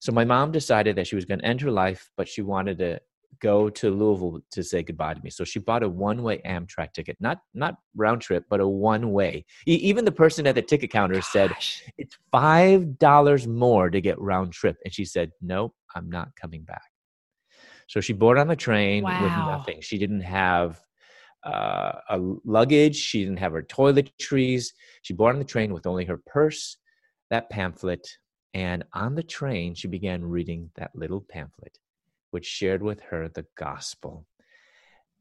so 0.00 0.12
my 0.12 0.24
mom 0.24 0.52
decided 0.52 0.94
that 0.94 1.08
she 1.08 1.16
was 1.16 1.24
going 1.24 1.40
to 1.40 1.44
end 1.44 1.60
her 1.60 1.70
life 1.72 2.10
but 2.16 2.28
she 2.28 2.42
wanted 2.42 2.78
to 2.78 3.00
go 3.40 3.68
to 3.70 3.90
Louisville 3.90 4.40
to 4.50 4.62
say 4.62 4.82
goodbye 4.82 5.14
to 5.14 5.20
me. 5.22 5.30
So 5.30 5.44
she 5.44 5.58
bought 5.58 5.82
a 5.82 5.88
one-way 5.88 6.40
Amtrak 6.46 6.92
ticket, 6.92 7.16
not 7.20 7.38
not 7.54 7.76
round 7.94 8.20
trip, 8.20 8.44
but 8.48 8.60
a 8.60 8.66
one-way. 8.66 9.44
E- 9.66 9.74
even 9.74 10.04
the 10.04 10.12
person 10.12 10.46
at 10.46 10.54
the 10.54 10.62
ticket 10.62 10.90
counter 10.90 11.14
Gosh. 11.14 11.32
said 11.32 11.52
it's 11.98 12.16
five 12.30 12.98
dollars 12.98 13.46
more 13.46 13.90
to 13.90 14.00
get 14.00 14.20
round 14.20 14.52
trip, 14.52 14.76
and 14.84 14.92
she 14.92 15.04
said, 15.04 15.32
"Nope, 15.40 15.74
I'm 15.94 16.08
not 16.10 16.34
coming 16.36 16.62
back." 16.62 16.82
So 17.88 18.00
she 18.00 18.12
boarded 18.12 18.40
on 18.40 18.48
the 18.48 18.56
train 18.56 19.04
wow. 19.04 19.22
with 19.22 19.32
nothing. 19.32 19.80
She 19.80 19.98
didn't 19.98 20.22
have 20.22 20.80
uh, 21.44 21.92
a 22.10 22.18
luggage. 22.44 22.96
She 22.96 23.24
didn't 23.24 23.38
have 23.38 23.52
her 23.52 23.62
toiletries. 23.62 24.66
She 25.02 25.14
boarded 25.14 25.36
on 25.36 25.40
the 25.40 25.52
train 25.52 25.72
with 25.72 25.86
only 25.86 26.04
her 26.04 26.20
purse, 26.26 26.78
that 27.30 27.50
pamphlet, 27.50 28.06
and 28.54 28.84
on 28.92 29.14
the 29.14 29.22
train 29.22 29.74
she 29.74 29.88
began 29.88 30.24
reading 30.24 30.70
that 30.76 30.90
little 30.94 31.20
pamphlet 31.20 31.78
which 32.32 32.46
shared 32.46 32.82
with 32.82 33.00
her 33.10 33.28
the 33.28 33.46
gospel. 33.56 34.26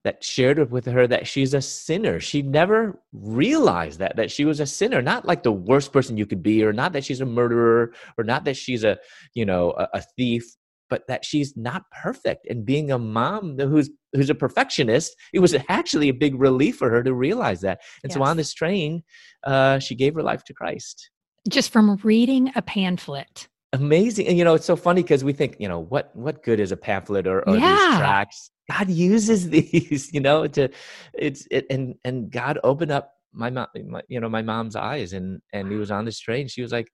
that 0.03 0.23
shared 0.23 0.71
with 0.71 0.85
her 0.85 1.05
that 1.07 1.27
she's 1.27 1.53
a 1.53 1.61
sinner. 1.61 2.19
She 2.19 2.41
never 2.41 2.99
realized 3.13 3.99
that 3.99 4.15
that 4.15 4.31
she 4.31 4.45
was 4.45 4.59
a 4.59 4.65
sinner, 4.65 5.01
not 5.01 5.25
like 5.25 5.43
the 5.43 5.51
worst 5.51 5.93
person 5.93 6.17
you 6.17 6.25
could 6.25 6.41
be, 6.41 6.63
or 6.63 6.73
not 6.73 6.93
that 6.93 7.05
she's 7.05 7.21
a 7.21 7.25
murderer, 7.25 7.93
or 8.17 8.23
not 8.23 8.45
that 8.45 8.57
she's 8.57 8.83
a 8.83 8.97
you 9.35 9.45
know 9.45 9.71
a, 9.77 9.87
a 9.99 10.01
thief, 10.17 10.43
but 10.89 11.03
that 11.07 11.23
she's 11.23 11.55
not 11.55 11.83
perfect. 12.03 12.47
And 12.49 12.65
being 12.65 12.91
a 12.91 12.97
mom 12.97 13.59
who's 13.59 13.91
who's 14.13 14.31
a 14.31 14.35
perfectionist, 14.35 15.15
it 15.33 15.39
was 15.39 15.55
actually 15.69 16.09
a 16.09 16.13
big 16.13 16.33
relief 16.39 16.77
for 16.77 16.89
her 16.89 17.03
to 17.03 17.13
realize 17.13 17.61
that. 17.61 17.79
And 18.03 18.09
yes. 18.09 18.17
so 18.17 18.23
on 18.23 18.37
this 18.37 18.53
train, 18.53 19.03
uh, 19.43 19.77
she 19.79 19.93
gave 19.95 20.15
her 20.15 20.23
life 20.23 20.43
to 20.45 20.53
Christ. 20.53 21.11
Just 21.47 21.71
from 21.71 21.97
reading 22.03 22.51
a 22.55 22.61
pamphlet 22.61 23.47
amazing 23.73 24.27
and 24.27 24.37
you 24.37 24.43
know 24.43 24.53
it's 24.53 24.65
so 24.65 24.75
funny 24.75 25.01
because 25.01 25.23
we 25.23 25.31
think 25.31 25.55
you 25.59 25.67
know 25.67 25.79
what 25.79 26.13
what 26.15 26.43
good 26.43 26.59
is 26.59 26.71
a 26.71 26.77
pamphlet 26.77 27.25
or, 27.25 27.47
or 27.47 27.55
yeah. 27.55 27.75
these 27.75 27.99
tracts 27.99 28.51
god 28.69 28.89
uses 28.89 29.49
these 29.57 30.09
you 30.13 30.19
know 30.19 30.45
to 30.45 30.67
it's 31.13 31.47
it 31.51 31.65
and 31.69 31.95
and 32.03 32.31
god 32.31 32.59
opened 32.63 32.91
up 32.91 33.13
my 33.33 33.49
mom 33.49 33.67
my, 33.87 34.01
you 34.09 34.19
know 34.19 34.27
my 34.27 34.41
mom's 34.41 34.75
eyes 34.75 35.13
and 35.13 35.41
and 35.53 35.71
he 35.71 35.77
was 35.77 35.89
on 35.89 36.03
this 36.03 36.19
train 36.19 36.47
she 36.47 36.61
was 36.61 36.71
like 36.71 36.91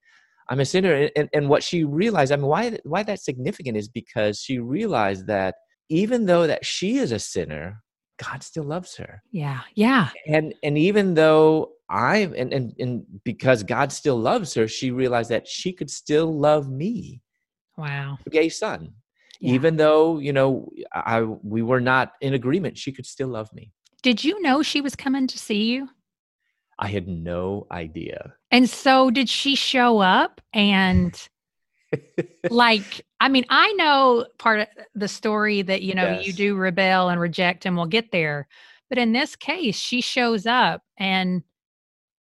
i'm 0.49 0.59
a 0.59 0.65
sinner 0.65 1.09
and, 1.15 1.29
and 1.33 1.49
what 1.49 1.63
she 1.63 1.83
realized 1.83 2.31
i 2.31 2.35
mean 2.35 2.45
why 2.45 2.77
why 2.83 3.01
that's 3.01 3.25
significant 3.25 3.75
is 3.75 3.89
because 3.89 4.39
she 4.39 4.59
realized 4.59 5.25
that 5.25 5.55
even 5.89 6.25
though 6.25 6.45
that 6.45 6.63
she 6.63 6.97
is 6.97 7.11
a 7.11 7.19
sinner 7.19 7.81
god 8.17 8.43
still 8.43 8.63
loves 8.63 8.95
her 8.95 9.21
yeah 9.31 9.61
yeah 9.75 10.09
and 10.27 10.53
and 10.63 10.77
even 10.77 11.13
though 11.13 11.71
I 11.89 12.17
and, 12.17 12.51
and 12.53 12.75
and 12.79 13.05
because 13.23 13.63
God 13.63 13.91
still 13.93 14.17
loves 14.17 14.53
her, 14.55 14.67
she 14.67 14.91
realized 14.91 15.29
that 15.29 15.47
she 15.47 15.71
could 15.71 15.89
still 15.89 16.37
love 16.37 16.69
me. 16.69 17.21
Wow. 17.77 18.17
Gay 18.29 18.49
son. 18.49 18.93
Yeah. 19.39 19.53
Even 19.53 19.77
though, 19.77 20.19
you 20.19 20.33
know, 20.33 20.69
I 20.91 21.21
we 21.21 21.61
were 21.61 21.79
not 21.79 22.13
in 22.21 22.33
agreement, 22.33 22.77
she 22.77 22.91
could 22.91 23.05
still 23.05 23.29
love 23.29 23.53
me. 23.53 23.71
Did 24.01 24.23
you 24.23 24.41
know 24.41 24.61
she 24.63 24.81
was 24.81 24.95
coming 24.95 25.27
to 25.27 25.37
see 25.37 25.63
you? 25.65 25.89
I 26.79 26.87
had 26.87 27.07
no 27.07 27.67
idea. 27.71 28.33
And 28.51 28.69
so 28.69 29.09
did 29.09 29.29
she 29.29 29.55
show 29.55 29.99
up 29.99 30.41
and 30.53 31.17
like 32.49 33.05
I 33.19 33.29
mean, 33.29 33.45
I 33.49 33.73
know 33.73 34.27
part 34.37 34.61
of 34.61 34.67
the 34.95 35.07
story 35.07 35.61
that 35.63 35.81
you 35.81 35.95
know 35.95 36.11
yes. 36.11 36.27
you 36.27 36.33
do 36.33 36.55
rebel 36.55 37.09
and 37.09 37.19
reject 37.19 37.65
and 37.65 37.75
we'll 37.75 37.87
get 37.87 38.11
there. 38.11 38.47
But 38.89 38.97
in 38.97 39.11
this 39.11 39.35
case, 39.35 39.75
she 39.75 40.01
shows 40.01 40.45
up 40.45 40.81
and 40.97 41.43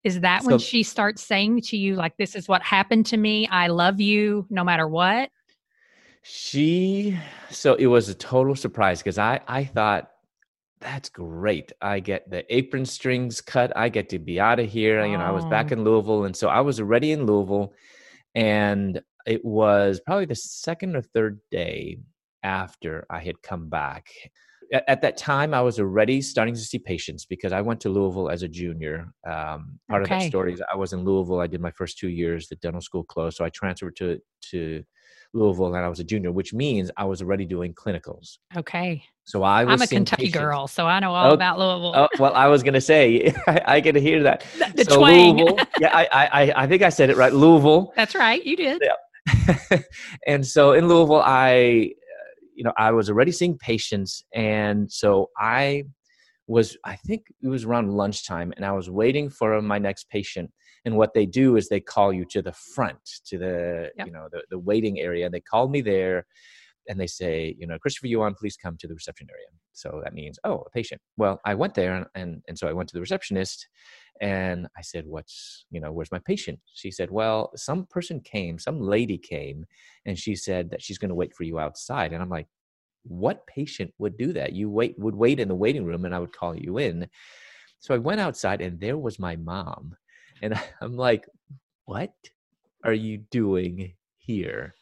is 0.04 0.20
that 0.20 0.42
so, 0.42 0.50
when 0.50 0.58
she 0.58 0.82
starts 0.82 1.22
saying 1.22 1.62
to 1.62 1.76
you, 1.76 1.94
like, 1.94 2.16
this 2.16 2.34
is 2.34 2.48
what 2.48 2.62
happened 2.62 3.06
to 3.06 3.16
me? 3.16 3.46
I 3.48 3.68
love 3.68 4.00
you 4.00 4.46
no 4.50 4.64
matter 4.64 4.86
what? 4.86 5.30
She, 6.22 7.18
so 7.50 7.74
it 7.74 7.86
was 7.86 8.08
a 8.08 8.14
total 8.14 8.54
surprise 8.54 8.98
because 8.98 9.18
I, 9.18 9.40
I 9.46 9.64
thought, 9.64 10.10
that's 10.80 11.08
great. 11.08 11.72
I 11.80 12.00
get 12.00 12.28
the 12.28 12.44
apron 12.52 12.84
strings 12.84 13.40
cut. 13.40 13.72
I 13.76 13.88
get 13.88 14.08
to 14.08 14.18
be 14.18 14.40
out 14.40 14.58
of 14.58 14.68
here. 14.68 15.00
Oh. 15.00 15.04
You 15.04 15.16
know, 15.16 15.24
I 15.24 15.30
was 15.30 15.44
back 15.44 15.68
oh. 15.70 15.74
in 15.74 15.84
Louisville. 15.84 16.24
And 16.24 16.36
so 16.36 16.48
I 16.48 16.60
was 16.60 16.80
already 16.80 17.12
in 17.12 17.24
Louisville. 17.24 17.72
And 18.34 19.00
it 19.26 19.44
was 19.44 20.00
probably 20.04 20.26
the 20.26 20.34
second 20.34 20.96
or 20.96 21.02
third 21.02 21.40
day 21.50 21.98
after 22.42 23.06
I 23.10 23.20
had 23.20 23.42
come 23.42 23.68
back 23.68 24.08
at, 24.72 24.84
at, 24.88 25.02
that 25.02 25.16
time, 25.16 25.52
I 25.54 25.60
was 25.60 25.78
already 25.78 26.22
starting 26.22 26.54
to 26.54 26.60
see 26.60 26.78
patients 26.78 27.24
because 27.26 27.52
I 27.52 27.60
went 27.60 27.80
to 27.82 27.88
Louisville 27.88 28.30
as 28.30 28.42
a 28.42 28.48
junior. 28.48 29.12
Um, 29.26 29.78
part 29.88 30.02
okay. 30.02 30.14
of 30.14 30.20
that 30.22 30.28
story 30.28 30.54
is 30.54 30.62
I 30.72 30.76
was 30.76 30.92
in 30.92 31.04
Louisville. 31.04 31.40
I 31.40 31.46
did 31.46 31.60
my 31.60 31.70
first 31.70 31.98
two 31.98 32.08
years. 32.08 32.48
The 32.48 32.56
dental 32.56 32.80
school 32.80 33.04
closed, 33.04 33.36
so 33.36 33.44
I 33.44 33.50
transferred 33.50 33.96
to 33.96 34.18
to 34.50 34.82
Louisville, 35.34 35.74
and 35.74 35.84
I 35.84 35.88
was 35.88 36.00
a 36.00 36.04
junior, 36.04 36.32
which 36.32 36.52
means 36.54 36.90
I 36.96 37.04
was 37.04 37.22
already 37.22 37.44
doing 37.44 37.74
clinicals. 37.74 38.38
Okay. 38.56 39.02
So 39.24 39.42
I 39.42 39.64
was. 39.64 39.80
I'm 39.80 39.82
a 39.82 39.86
Kentucky 39.86 40.24
patients. 40.24 40.38
girl, 40.38 40.66
so 40.66 40.86
I 40.86 41.00
know 41.00 41.12
all 41.12 41.30
oh, 41.30 41.34
about 41.34 41.58
Louisville. 41.58 41.92
Oh, 41.94 42.08
well, 42.18 42.34
I 42.34 42.48
was 42.48 42.62
going 42.62 42.74
to 42.74 42.80
say 42.80 43.32
I, 43.46 43.60
I, 43.66 43.80
get 43.80 43.92
to 43.92 44.00
hear 44.00 44.22
that. 44.22 44.44
The, 44.58 44.72
the 44.76 44.84
so 44.90 44.98
twang. 44.98 45.36
Louisville, 45.36 45.58
yeah, 45.78 45.94
I, 45.94 46.06
I 46.12 46.62
I 46.62 46.66
think 46.66 46.82
I 46.82 46.88
said 46.88 47.10
it 47.10 47.16
right. 47.16 47.32
Louisville. 47.32 47.92
That's 47.96 48.14
right. 48.14 48.44
You 48.44 48.56
did. 48.56 48.80
Yeah. 48.82 48.92
and 50.26 50.46
so 50.46 50.72
in 50.72 50.88
Louisville, 50.88 51.22
I 51.24 51.92
you 52.54 52.64
know, 52.64 52.72
I 52.76 52.92
was 52.92 53.10
already 53.10 53.32
seeing 53.32 53.58
patients. 53.58 54.24
And 54.34 54.90
so 54.90 55.30
I 55.38 55.84
was, 56.46 56.76
I 56.84 56.96
think 56.96 57.22
it 57.42 57.48
was 57.48 57.64
around 57.64 57.90
lunchtime, 57.90 58.52
and 58.56 58.64
I 58.64 58.72
was 58.72 58.90
waiting 58.90 59.30
for 59.30 59.60
my 59.62 59.78
next 59.78 60.08
patient. 60.10 60.50
And 60.84 60.96
what 60.96 61.14
they 61.14 61.26
do 61.26 61.56
is 61.56 61.68
they 61.68 61.80
call 61.80 62.12
you 62.12 62.24
to 62.30 62.42
the 62.42 62.52
front, 62.52 62.98
to 63.26 63.38
the, 63.38 63.90
yep. 63.96 64.06
you 64.06 64.12
know, 64.12 64.28
the, 64.30 64.42
the 64.50 64.58
waiting 64.58 64.98
area. 65.00 65.30
They 65.30 65.40
called 65.40 65.70
me 65.70 65.80
there 65.80 66.26
and 66.88 66.98
they 66.98 67.06
say, 67.06 67.54
you 67.58 67.66
know, 67.66 67.78
Christopher 67.78 68.08
Yuan, 68.08 68.34
please 68.34 68.56
come 68.56 68.76
to 68.78 68.88
the 68.88 68.94
reception 68.94 69.28
area. 69.30 69.46
So 69.72 70.00
that 70.04 70.14
means, 70.14 70.38
oh, 70.44 70.64
a 70.66 70.70
patient. 70.70 71.00
Well, 71.16 71.40
I 71.44 71.54
went 71.54 71.74
there 71.74 71.94
and, 71.94 72.06
and, 72.14 72.42
and 72.48 72.58
so 72.58 72.68
I 72.68 72.72
went 72.72 72.88
to 72.90 72.94
the 72.94 73.00
receptionist 73.00 73.68
and 74.20 74.66
I 74.76 74.82
said, 74.82 75.04
what's, 75.06 75.64
you 75.70 75.80
know, 75.80 75.92
where's 75.92 76.12
my 76.12 76.20
patient? 76.24 76.58
She 76.74 76.90
said, 76.90 77.10
well, 77.10 77.50
some 77.56 77.86
person 77.86 78.20
came, 78.20 78.58
some 78.58 78.80
lady 78.80 79.18
came 79.18 79.64
and 80.06 80.18
she 80.18 80.34
said 80.34 80.70
that 80.70 80.82
she's 80.82 80.98
going 80.98 81.08
to 81.08 81.14
wait 81.14 81.34
for 81.34 81.44
you 81.44 81.58
outside. 81.58 82.12
And 82.12 82.22
I'm 82.22 82.30
like, 82.30 82.46
what 83.04 83.46
patient 83.46 83.92
would 83.98 84.16
do 84.16 84.32
that? 84.32 84.52
You 84.52 84.70
wait, 84.70 84.98
would 84.98 85.14
wait 85.14 85.40
in 85.40 85.48
the 85.48 85.54
waiting 85.54 85.84
room 85.84 86.04
and 86.04 86.14
I 86.14 86.18
would 86.18 86.36
call 86.36 86.56
you 86.56 86.78
in. 86.78 87.08
So 87.80 87.94
I 87.94 87.98
went 87.98 88.20
outside 88.20 88.60
and 88.60 88.78
there 88.78 88.98
was 88.98 89.18
my 89.18 89.36
mom. 89.36 89.96
And 90.42 90.58
I'm 90.80 90.96
like, 90.96 91.26
what 91.84 92.14
are 92.84 92.92
you 92.92 93.18
doing 93.30 93.94
here? 94.18 94.74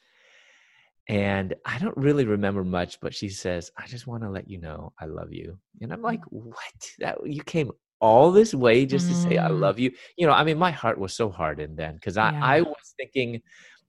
And 1.11 1.55
I 1.65 1.77
don't 1.79 1.97
really 1.97 2.25
remember 2.25 2.63
much, 2.63 3.01
but 3.01 3.13
she 3.13 3.31
says, 3.31 3.73
I 3.77 3.89
just 3.89 4.07
want 4.07 4.23
to 4.23 4.31
let 4.31 4.49
you 4.49 4.59
know 4.59 4.93
I 5.01 5.07
love 5.07 5.33
you. 5.33 5.59
And 5.81 5.93
I'm 5.93 6.03
like, 6.03 6.21
what? 6.29 6.57
That 7.01 7.19
you 7.27 7.43
came 7.43 7.73
all 8.01 8.31
this 8.31 8.55
way 8.55 8.87
just 8.87 9.09
to 9.09 9.15
say 9.17 9.37
I 9.37 9.49
mm. 9.49 9.59
love 9.59 9.81
you. 9.81 9.91
You 10.17 10.29
know, 10.29 10.33
I 10.33 10.45
mean, 10.45 10.57
my 10.57 10.71
heart 10.71 10.99
was 10.99 11.13
so 11.13 11.29
hardened 11.29 11.77
then 11.77 11.97
because 11.97 12.17
I, 12.17 12.31
yeah. 12.31 12.45
I 12.45 12.61
was 12.61 12.95
thinking 12.97 13.43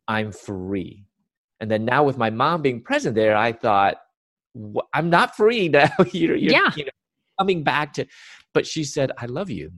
I'm 0.07 0.31
free. 0.31 1.05
And 1.59 1.69
then 1.69 1.85
now 1.85 2.03
with 2.03 2.17
my 2.17 2.31
mom 2.31 2.63
being 2.63 2.81
present 2.81 3.13
there, 3.13 3.37
I 3.37 3.51
thought, 3.51 3.97
I'm 4.91 5.11
not 5.11 5.37
free 5.37 5.69
now. 5.69 5.91
you're, 6.11 6.35
you're 6.35 6.53
yeah. 6.53 6.71
you 6.75 6.85
know, 6.85 6.91
coming 7.37 7.61
back 7.63 7.93
to, 7.93 8.07
but 8.51 8.65
she 8.65 8.83
said, 8.83 9.11
I 9.19 9.27
love 9.27 9.51
you. 9.51 9.71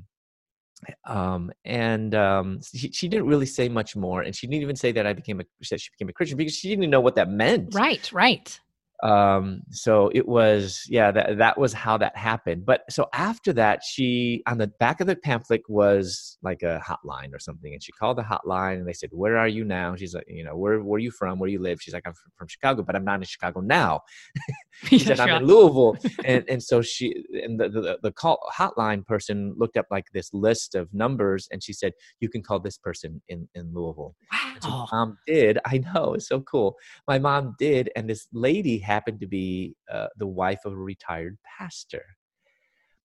Um, 1.05 1.51
and 1.65 2.13
um, 2.15 2.59
she, 2.73 2.91
she 2.91 3.07
didn't 3.07 3.27
really 3.27 3.45
say 3.45 3.69
much 3.69 3.95
more. 3.95 4.21
And 4.21 4.35
she 4.35 4.47
didn't 4.47 4.63
even 4.63 4.75
say 4.75 4.91
that 4.93 5.05
I 5.05 5.13
became 5.13 5.39
a, 5.39 5.43
that 5.69 5.79
she 5.81 5.89
became 5.97 6.09
a 6.09 6.13
Christian 6.13 6.37
because 6.37 6.55
she 6.55 6.69
didn't 6.69 6.89
know 6.89 7.01
what 7.01 7.15
that 7.15 7.29
meant. 7.29 7.73
Right, 7.73 8.11
right 8.11 8.59
um 9.01 9.61
so 9.69 10.09
it 10.13 10.25
was 10.25 10.85
yeah 10.87 11.11
that 11.11 11.37
that 11.37 11.57
was 11.57 11.73
how 11.73 11.97
that 11.97 12.15
happened. 12.15 12.65
But 12.65 12.83
so 12.89 13.09
after 13.13 13.51
that 13.53 13.83
she 13.83 14.43
on 14.47 14.57
the 14.57 14.67
back 14.67 15.01
of 15.01 15.07
the 15.07 15.15
pamphlet 15.15 15.61
was 15.67 16.37
like 16.41 16.61
a 16.61 16.81
hotline 16.85 17.33
or 17.33 17.39
something 17.39 17.73
and 17.73 17.83
she 17.83 17.91
called 17.91 18.17
the 18.17 18.23
hotline 18.23 18.75
and 18.75 18.87
they 18.87 18.93
said 18.93 19.09
where 19.11 19.37
are 19.37 19.47
you 19.47 19.65
now? 19.65 19.95
She's 19.95 20.13
like 20.13 20.25
you 20.27 20.43
know 20.43 20.55
where 20.55 20.81
where 20.81 20.97
are 20.97 20.99
you 20.99 21.11
from? 21.11 21.39
Where 21.39 21.47
do 21.47 21.53
you 21.53 21.61
live? 21.61 21.81
She's 21.81 21.93
like 21.93 22.03
i'm 22.05 22.13
from, 22.13 22.31
from 22.37 22.47
chicago 22.47 22.83
but 22.83 22.95
i'm 22.95 23.03
not 23.03 23.19
in 23.19 23.23
chicago 23.23 23.59
now. 23.59 24.01
She 24.85 24.99
said 24.99 25.19
i'm 25.19 25.41
in 25.41 25.47
louisville. 25.47 25.97
And 26.25 26.43
and 26.49 26.61
so 26.61 26.81
she 26.81 27.25
and 27.43 27.59
the, 27.59 27.69
the 27.69 27.99
the 28.01 28.11
call 28.11 28.39
hotline 28.53 29.05
person 29.05 29.53
looked 29.57 29.77
up 29.77 29.87
like 29.91 30.05
this 30.13 30.33
list 30.33 30.75
of 30.75 30.93
numbers 30.93 31.47
and 31.51 31.61
she 31.63 31.73
said 31.73 31.93
you 32.19 32.29
can 32.29 32.41
call 32.41 32.59
this 32.59 32.77
person 32.77 33.21
in 33.27 33.47
in 33.55 33.73
louisville. 33.73 34.15
Wow. 34.31 34.55
so 34.61 34.87
mom 34.91 35.17
did. 35.27 35.59
I 35.65 35.79
know 35.79 36.13
it's 36.13 36.27
so 36.27 36.41
cool. 36.41 36.75
My 37.07 37.19
mom 37.19 37.55
did 37.59 37.89
and 37.95 38.09
this 38.09 38.27
lady 38.33 38.77
happened 38.83 39.19
to 39.21 39.27
be 39.27 39.75
uh, 39.91 40.07
the 40.17 40.27
wife 40.27 40.65
of 40.65 40.73
a 40.73 40.77
retired 40.77 41.37
pastor. 41.57 42.03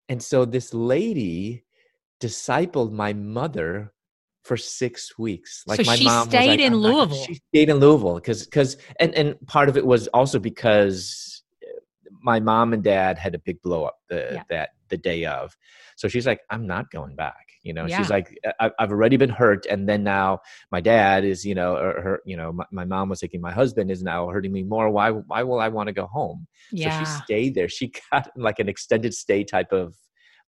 And 0.10 0.22
so 0.22 0.46
this 0.46 0.74
lady 0.74 1.63
discipled 2.22 2.92
my 2.92 3.13
mother 3.13 3.94
for 4.44 4.58
six 4.58 5.18
weeks. 5.18 5.63
Like 5.65 5.82
so 5.82 5.84
my 5.86 5.96
she 5.96 6.06
mom 6.06 6.27
stayed 6.27 6.48
like, 6.48 6.60
in 6.60 6.75
Louisville. 6.75 7.25
She 7.25 7.39
stayed 7.50 7.70
in 7.70 7.77
Louisville 7.77 8.15
because 8.15 8.46
because 8.46 8.77
and 9.00 9.13
and 9.15 9.36
part 9.48 9.70
of 9.70 9.77
it 9.77 9.86
was 9.86 10.08
also 10.10 10.39
because 10.39 11.44
uh, 11.63 11.80
my 12.22 12.39
mom 12.39 12.74
and 12.74 12.84
dad 12.84 13.18
had 13.18 13.36
a 13.36 13.39
big 13.39 13.62
blow 13.62 13.86
up 13.86 13.98
the 14.10 14.30
yeah. 14.34 14.44
that 14.50 14.70
the 14.89 14.98
day 14.98 15.25
of. 15.25 15.56
So 15.96 16.08
she's 16.08 16.27
like, 16.27 16.42
I'm 16.50 16.68
not 16.68 16.92
going 16.92 17.15
back. 17.15 17.52
You 17.63 17.74
know, 17.74 17.86
yeah. 17.86 17.98
she's 17.98 18.10
like, 18.10 18.38
I, 18.60 18.72
have 18.77 18.91
already 18.91 19.17
been 19.17 19.29
hurt, 19.29 19.65
and 19.67 19.88
then 19.88 20.03
now 20.03 20.39
my 20.72 20.82
dad 20.82 21.24
is, 21.24 21.46
you 21.46 21.55
know, 21.55 21.75
or 21.75 22.01
her, 22.01 22.22
you 22.25 22.36
know, 22.36 22.51
my, 22.51 22.65
my, 22.72 22.86
mom 22.86 23.10
was 23.10 23.22
thinking 23.22 23.39
my 23.39 23.53
husband 23.53 23.89
is 23.89 24.03
now 24.03 24.27
hurting 24.27 24.51
me 24.51 24.63
more. 24.63 24.89
Why, 24.89 25.12
why 25.12 25.43
will 25.43 25.60
I 25.60 25.70
want 25.70 25.88
to 25.88 25.93
go 25.93 26.05
home? 26.05 26.46
Yeah. 26.72 27.00
So 27.00 27.05
she 27.05 27.24
stayed 27.24 27.55
there. 27.55 27.70
She 27.70 27.93
got 28.12 28.29
like 28.36 28.60
an 28.60 28.67
extended 28.67 29.13
stay 29.13 29.46
type 29.46 29.72
of 29.72 29.96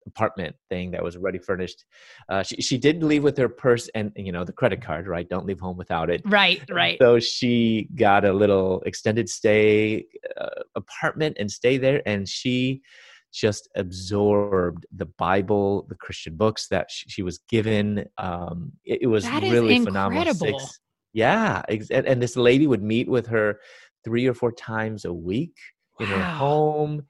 apartment 0.06 0.56
thing 0.70 0.92
that 0.92 1.04
was 1.04 1.16
already 1.16 1.40
furnished. 1.40 1.86
Uh, 2.30 2.44
she 2.44 2.56
she 2.62 2.78
did 2.78 3.04
leave 3.04 3.24
with 3.24 3.38
her 3.38 3.50
purse 3.50 3.90
and 3.96 4.12
you 4.16 4.32
know 4.32 4.44
the 4.44 4.54
credit 4.54 4.82
card, 4.82 5.08
right? 5.08 5.28
Don't 5.28 5.46
leave 5.46 5.60
home 5.60 5.78
without 5.78 6.10
it. 6.10 6.22
Right, 6.26 6.62
right. 6.70 6.98
So 7.02 7.20
she 7.20 7.88
got 7.96 8.26
a 8.26 8.34
little 8.34 8.82
extended 8.86 9.30
stay 9.30 10.06
uh, 10.40 10.64
apartment 10.76 11.38
and 11.40 11.50
stay 11.50 11.78
there, 11.78 12.02
and 12.06 12.28
she 12.28 12.82
just 13.32 13.70
absorbed 13.76 14.86
the 14.96 15.06
Bible, 15.06 15.86
the 15.90 15.96
Christian 15.96 16.36
books 16.36 16.68
that 16.70 16.90
she, 16.90 17.10
she 17.10 17.22
was 17.22 17.40
given. 17.50 18.06
Um, 18.18 18.72
it, 18.86 19.04
it, 19.04 19.08
was 19.08 19.30
really 19.30 19.84
phenomenal. 19.84 20.34
Six, 20.34 20.80
yeah, 21.14 21.62
ex- 21.70 21.92
and, 21.92 22.08
and, 22.08 22.22
this 22.22 22.36
lady 22.36 22.68
would 22.68 22.84
meet 22.84 23.08
with 23.08 23.28
her 23.28 23.60
three 24.04 24.28
or 24.28 24.34
four 24.34 24.52
times 24.52 25.06
a 25.06 25.14
week 25.14 25.56
in 26.00 26.08
her 26.08 26.22
home. 26.24 27.06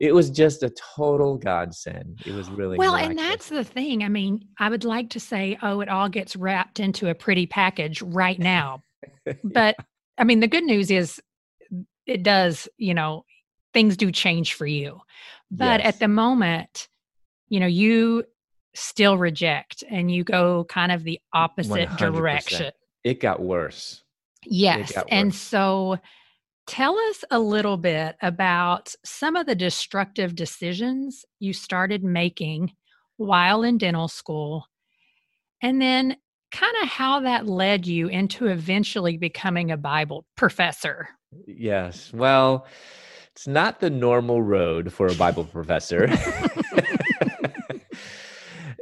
it 0.00 0.14
was 0.14 0.30
just 0.30 0.62
a 0.62 0.70
total 0.96 1.38
godsend. 1.38 2.20
It 2.26 2.32
was 2.32 2.50
really 2.50 2.76
well, 2.76 2.92
miraculous. 2.92 3.10
and 3.10 3.18
that's 3.18 3.48
the 3.48 3.64
thing. 3.64 4.02
I 4.02 4.08
mean, 4.08 4.44
I 4.58 4.68
would 4.68 4.84
like 4.84 5.10
to 5.10 5.20
say, 5.20 5.58
oh, 5.62 5.80
it 5.80 5.88
all 5.88 6.08
gets 6.08 6.34
wrapped 6.34 6.80
into 6.80 7.08
a 7.08 7.14
pretty 7.14 7.46
package 7.46 8.02
right 8.02 8.38
now. 8.38 8.82
but 9.44 9.76
I 10.18 10.24
mean, 10.24 10.40
the 10.40 10.48
good 10.48 10.64
news 10.64 10.90
is 10.90 11.20
it 12.06 12.22
does, 12.22 12.68
you 12.78 12.94
know, 12.94 13.24
things 13.72 13.96
do 13.96 14.10
change 14.12 14.54
for 14.54 14.66
you. 14.66 15.00
But 15.50 15.80
Yes. 15.80 15.94
at 15.94 15.98
the 16.00 16.08
moment, 16.08 16.88
you 17.48 17.60
know, 17.60 17.66
you 17.66 18.24
still 18.74 19.18
reject 19.18 19.84
and 19.90 20.10
you 20.10 20.24
go 20.24 20.64
kind 20.64 20.90
of 20.92 21.04
the 21.04 21.20
opposite 21.32 21.88
100%. 21.90 21.98
direction. 21.98 22.72
it 23.04 23.20
got 23.20 23.40
worse. 23.40 24.02
Yes. 24.44 24.92
got 24.92 25.06
And 25.10 25.34
so 25.34 25.98
tell 26.66 26.96
us 26.98 27.24
a 27.30 27.38
little 27.38 27.76
bit 27.76 28.16
about 28.22 28.94
some 29.04 29.36
of 29.36 29.46
the 29.46 29.54
destructive 29.54 30.34
decisions 30.34 31.24
you 31.40 31.52
started 31.52 32.02
making 32.04 32.72
while 33.16 33.62
in 33.62 33.76
dental 33.78 34.08
school, 34.08 34.66
and 35.60 35.80
then 35.82 36.16
kind 36.50 36.74
of 36.82 36.88
how 36.88 37.20
that 37.20 37.46
led 37.46 37.86
you 37.86 38.08
into 38.08 38.46
eventually 38.46 39.16
becoming 39.16 39.70
a 39.70 39.76
Bible 39.76 40.24
professor. 40.36 41.08
Yes. 41.46 42.12
Well, 42.12 42.66
it's 43.34 43.46
not 43.46 43.80
the 43.80 43.90
normal 43.90 44.42
road 44.42 44.92
for 44.92 45.06
a 45.06 45.14
Bible 45.14 45.44
professor. 45.44 46.06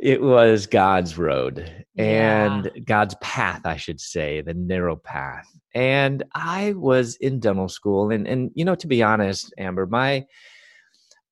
it 0.02 0.20
was 0.20 0.66
God's 0.66 1.16
road 1.16 1.84
and 1.96 2.70
God's 2.84 3.14
path, 3.16 3.60
I 3.64 3.76
should 3.76 4.00
say, 4.00 4.40
the 4.40 4.54
narrow 4.54 4.96
path. 4.96 5.46
And 5.72 6.24
I 6.34 6.72
was 6.72 7.14
in 7.16 7.38
dental 7.38 7.68
school 7.68 8.10
and 8.10 8.26
and 8.26 8.50
you 8.54 8.64
know 8.64 8.74
to 8.74 8.88
be 8.88 9.04
honest, 9.04 9.54
Amber, 9.56 9.86
my 9.86 10.26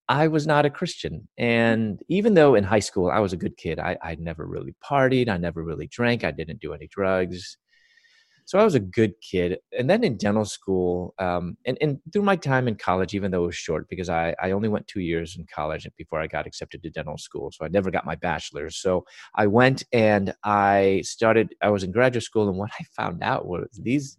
I 0.08 0.28
was 0.28 0.46
not 0.46 0.64
a 0.64 0.70
Christian. 0.70 1.26
And 1.36 2.00
even 2.08 2.34
though 2.34 2.54
in 2.54 2.62
high 2.62 2.78
school 2.78 3.10
I 3.10 3.18
was 3.18 3.32
a 3.32 3.36
good 3.36 3.56
kid, 3.56 3.80
I, 3.80 3.98
I 4.00 4.14
never 4.14 4.46
really 4.46 4.74
partied, 4.82 5.28
I 5.28 5.38
never 5.38 5.64
really 5.64 5.88
drank, 5.88 6.22
I 6.22 6.30
didn't 6.30 6.60
do 6.60 6.72
any 6.72 6.86
drugs. 6.86 7.58
So 8.48 8.58
I 8.58 8.64
was 8.64 8.74
a 8.74 8.80
good 8.80 9.12
kid. 9.20 9.58
And 9.78 9.90
then 9.90 10.02
in 10.02 10.16
dental 10.16 10.46
school, 10.46 11.12
um, 11.18 11.58
and, 11.66 11.76
and 11.82 11.98
through 12.10 12.22
my 12.22 12.34
time 12.34 12.66
in 12.66 12.76
college, 12.76 13.14
even 13.14 13.30
though 13.30 13.42
it 13.42 13.48
was 13.48 13.56
short, 13.56 13.90
because 13.90 14.08
I, 14.08 14.34
I 14.42 14.52
only 14.52 14.70
went 14.70 14.88
two 14.88 15.00
years 15.00 15.36
in 15.36 15.44
college 15.54 15.86
before 15.98 16.18
I 16.18 16.28
got 16.28 16.46
accepted 16.46 16.82
to 16.82 16.88
dental 16.88 17.18
school. 17.18 17.52
So 17.52 17.66
I 17.66 17.68
never 17.68 17.90
got 17.90 18.06
my 18.06 18.14
bachelor's. 18.14 18.78
So 18.78 19.04
I 19.34 19.46
went 19.48 19.84
and 19.92 20.32
I 20.44 21.02
started, 21.04 21.54
I 21.60 21.68
was 21.68 21.84
in 21.84 21.92
graduate 21.92 22.24
school. 22.24 22.48
And 22.48 22.56
what 22.56 22.70
I 22.80 22.84
found 22.96 23.22
out 23.22 23.46
was 23.46 23.68
these 23.82 24.16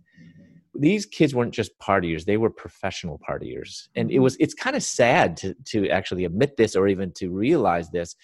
these 0.76 1.06
kids 1.06 1.34
weren't 1.34 1.54
just 1.54 1.78
partiers 1.80 2.26
they 2.26 2.38
were 2.38 2.50
professional 2.50 3.20
partiers 3.28 3.88
and 3.96 4.12
it 4.12 4.20
was 4.20 4.38
it's 4.40 4.54
kind 4.54 4.76
of 4.76 4.84
sad 4.84 5.36
to 5.36 5.54
to 5.66 5.90
actually 5.90 6.26
admit 6.26 6.56
this 6.58 6.76
or 6.76 6.88
even 6.88 7.12
to 7.12 7.30
realize 7.30 7.90
this 7.90 8.16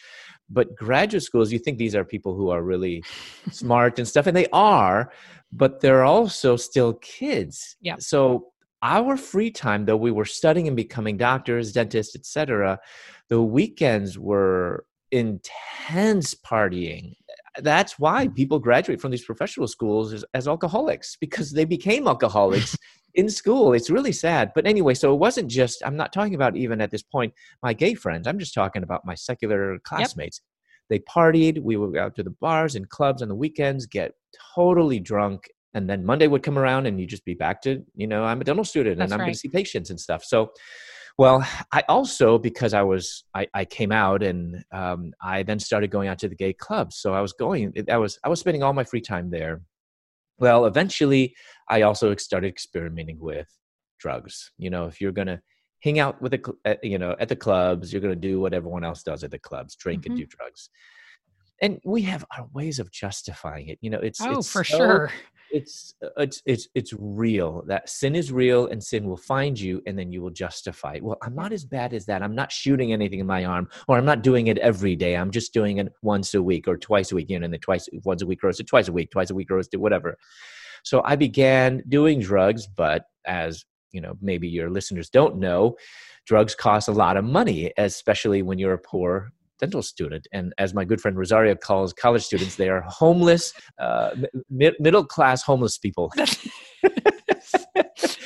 but 0.49 0.75
graduate 0.75 1.23
schools 1.23 1.51
you 1.51 1.59
think 1.59 1.77
these 1.77 1.95
are 1.95 2.05
people 2.05 2.35
who 2.35 2.49
are 2.49 2.61
really 2.61 3.03
smart 3.51 3.97
and 3.97 4.07
stuff 4.07 4.27
and 4.27 4.37
they 4.37 4.47
are 4.53 5.11
but 5.51 5.81
they're 5.81 6.03
also 6.03 6.55
still 6.55 6.93
kids. 6.95 7.77
Yeah. 7.81 7.95
so 7.99 8.47
our 8.83 9.17
free 9.17 9.49
time 9.49 9.85
though 9.85 9.97
we 9.97 10.11
were 10.11 10.25
studying 10.25 10.67
and 10.67 10.75
becoming 10.75 11.17
doctors 11.17 11.71
dentists 11.71 12.15
etc 12.15 12.77
the 13.29 13.41
weekends 13.41 14.19
were 14.19 14.85
intense 15.11 16.35
partying. 16.35 17.13
That's 17.59 17.97
why 17.97 18.25
hmm. 18.25 18.33
people 18.33 18.59
graduate 18.59 18.99
from 18.99 19.11
these 19.11 19.23
professional 19.23 19.67
schools 19.67 20.13
as, 20.13 20.25
as 20.33 20.47
alcoholics 20.47 21.15
because 21.19 21.51
they 21.51 21.65
became 21.65 22.07
alcoholics 22.07 22.77
in 23.15 23.29
school. 23.29 23.73
It's 23.73 23.89
really 23.89 24.11
sad. 24.11 24.51
But 24.53 24.67
anyway 24.67 24.93
so 24.93 25.13
it 25.13 25.17
wasn't 25.17 25.49
just 25.49 25.81
i'm 25.85 25.95
not 25.95 26.11
talking 26.11 26.35
about 26.35 26.57
even 26.57 26.81
at 26.81 26.91
this 26.91 27.03
point 27.03 27.33
my 27.63 27.73
gay 27.73 27.93
friends 27.93 28.27
i'm 28.27 28.39
just 28.39 28.53
talking 28.53 28.83
about 28.83 29.05
my 29.05 29.15
secular 29.15 29.79
classmates 29.83 30.41
they 30.89 30.99
partied 30.99 31.61
we 31.61 31.77
would 31.77 31.93
go 31.93 32.03
out 32.03 32.15
to 32.15 32.23
the 32.23 32.35
bars 32.41 32.75
and 32.75 32.89
clubs 32.89 33.21
on 33.21 33.27
the 33.27 33.35
weekends 33.35 33.85
get 33.85 34.13
totally 34.55 34.99
drunk 34.99 35.47
and 35.73 35.89
then 35.89 36.05
monday 36.05 36.27
would 36.27 36.43
come 36.43 36.57
around 36.57 36.85
and 36.85 36.99
you 36.99 37.07
just 37.07 37.25
be 37.25 37.33
back 37.33 37.61
to 37.61 37.83
you 37.95 38.07
know 38.07 38.23
i'm 38.23 38.41
a 38.41 38.43
dental 38.43 38.65
student 38.65 38.97
That's 38.97 39.11
and 39.11 39.21
i'm 39.21 39.25
going 39.25 39.33
to 39.33 39.39
see 39.39 39.49
patients 39.49 39.89
and 39.89 39.99
stuff 39.99 40.23
so 40.23 40.51
well, 41.17 41.47
I 41.71 41.83
also 41.87 42.37
because 42.37 42.73
I 42.73 42.81
was 42.81 43.23
I, 43.33 43.47
I 43.53 43.65
came 43.65 43.91
out 43.91 44.21
and 44.21 44.63
um, 44.73 45.13
I 45.21 45.43
then 45.43 45.59
started 45.59 45.89
going 45.89 46.09
out 46.09 46.19
to 46.19 46.27
the 46.29 46.35
gay 46.35 46.51
clubs. 46.51 46.97
So 46.97 47.13
I 47.13 47.21
was 47.21 47.31
going. 47.31 47.73
I 47.89 47.97
was 47.97 48.19
I 48.23 48.29
was 48.29 48.41
spending 48.41 48.63
all 48.63 48.73
my 48.73 48.83
free 48.83 49.01
time 49.01 49.29
there. 49.29 49.61
Well, 50.39 50.65
eventually, 50.65 51.33
I 51.69 51.83
also 51.83 52.13
started 52.17 52.47
experimenting 52.49 53.17
with 53.19 53.47
drugs. 53.97 54.51
You 54.57 54.69
know, 54.69 54.87
if 54.87 54.99
you're 54.99 55.13
gonna 55.13 55.41
hang 55.85 55.99
out 55.99 56.21
with 56.21 56.31
the 56.33 56.77
you 56.83 56.97
know 56.97 57.15
at 57.19 57.29
the 57.29 57.35
clubs, 57.45 57.93
you're 57.93 58.01
gonna 58.01 58.15
do 58.31 58.39
what 58.41 58.53
everyone 58.53 58.83
else 58.83 59.01
does 59.03 59.23
at 59.23 59.31
the 59.31 59.39
clubs, 59.39 59.75
drink 59.75 60.03
Mhm. 60.03 60.07
and 60.07 60.17
do 60.17 60.25
drugs. 60.25 60.69
And 61.61 61.79
we 61.85 62.01
have 62.01 62.25
our 62.37 62.47
ways 62.53 62.79
of 62.79 62.91
justifying 62.91 63.69
it. 63.69 63.77
You 63.81 63.89
know, 63.91 63.99
it's 63.99 64.19
Oh, 64.21 64.39
it's 64.39 64.51
for 64.51 64.63
so- 64.65 64.77
sure. 64.77 65.11
it's 65.51 65.93
uh, 66.03 66.09
it's 66.17 66.41
it's 66.45 66.67
it's 66.79 66.91
real 66.99 67.63
that 67.67 67.87
sin 67.87 68.13
is 68.15 68.31
real 68.31 68.61
and 68.71 68.83
sin 68.83 69.05
will 69.07 69.15
find 69.15 69.57
you 69.57 69.81
and 69.85 69.97
then 69.97 70.11
you 70.11 70.19
will 70.23 70.31
justify 70.45 70.93
it. 70.95 71.03
well 71.03 71.19
i'm 71.21 71.35
not 71.35 71.53
as 71.53 71.63
bad 71.63 71.93
as 71.93 72.03
that 72.07 72.23
i'm 72.23 72.33
not 72.41 72.51
shooting 72.51 72.91
anything 72.91 73.19
in 73.19 73.27
my 73.27 73.45
arm 73.45 73.69
or 73.87 73.95
i'm 73.95 74.03
not 74.11 74.23
doing 74.23 74.47
it 74.47 74.57
every 74.57 74.95
day 74.95 75.15
i'm 75.15 75.29
just 75.29 75.53
doing 75.53 75.77
it 75.77 75.87
once 76.01 76.33
a 76.33 76.41
week 76.41 76.67
or 76.67 76.75
twice 76.77 77.11
a 77.11 77.15
week 77.15 77.29
you 77.29 77.37
know 77.39 77.45
and 77.45 77.53
then 77.53 77.59
twice 77.61 77.87
once 78.03 78.23
a 78.23 78.25
week 78.25 78.39
grows 78.41 78.57
to 78.57 78.63
twice 78.63 78.87
a 78.87 78.91
week 78.91 79.11
twice 79.11 79.29
a 79.29 79.35
week 79.35 79.47
grows 79.47 79.67
to 79.67 79.77
whatever 79.77 80.17
so 80.83 81.01
i 81.05 81.15
began 81.15 81.81
doing 81.87 82.19
drugs 82.19 82.65
but 82.67 83.05
as 83.25 83.63
you 83.91 84.01
know 84.01 84.13
maybe 84.21 84.47
your 84.47 84.69
listeners 84.69 85.09
don't 85.09 85.37
know 85.37 85.75
drugs 86.25 86.55
cost 86.55 86.87
a 86.87 86.91
lot 86.91 87.17
of 87.17 87.23
money 87.23 87.71
especially 87.77 88.41
when 88.41 88.57
you're 88.57 88.73
a 88.73 88.79
poor 88.79 89.31
dental 89.59 89.81
student. 89.81 90.27
And 90.33 90.53
as 90.57 90.73
my 90.73 90.83
good 90.83 90.99
friend 90.99 91.17
rosario 91.17 91.55
calls 91.55 91.93
college 91.93 92.23
students 92.23 92.55
they 92.55 92.69
are 92.69 92.81
homeless 92.81 93.53
uh, 93.79 94.11
mi- 94.49 94.75
middle 94.79 95.05
class 95.05 95.43
homeless 95.43 95.77
people. 95.77 96.11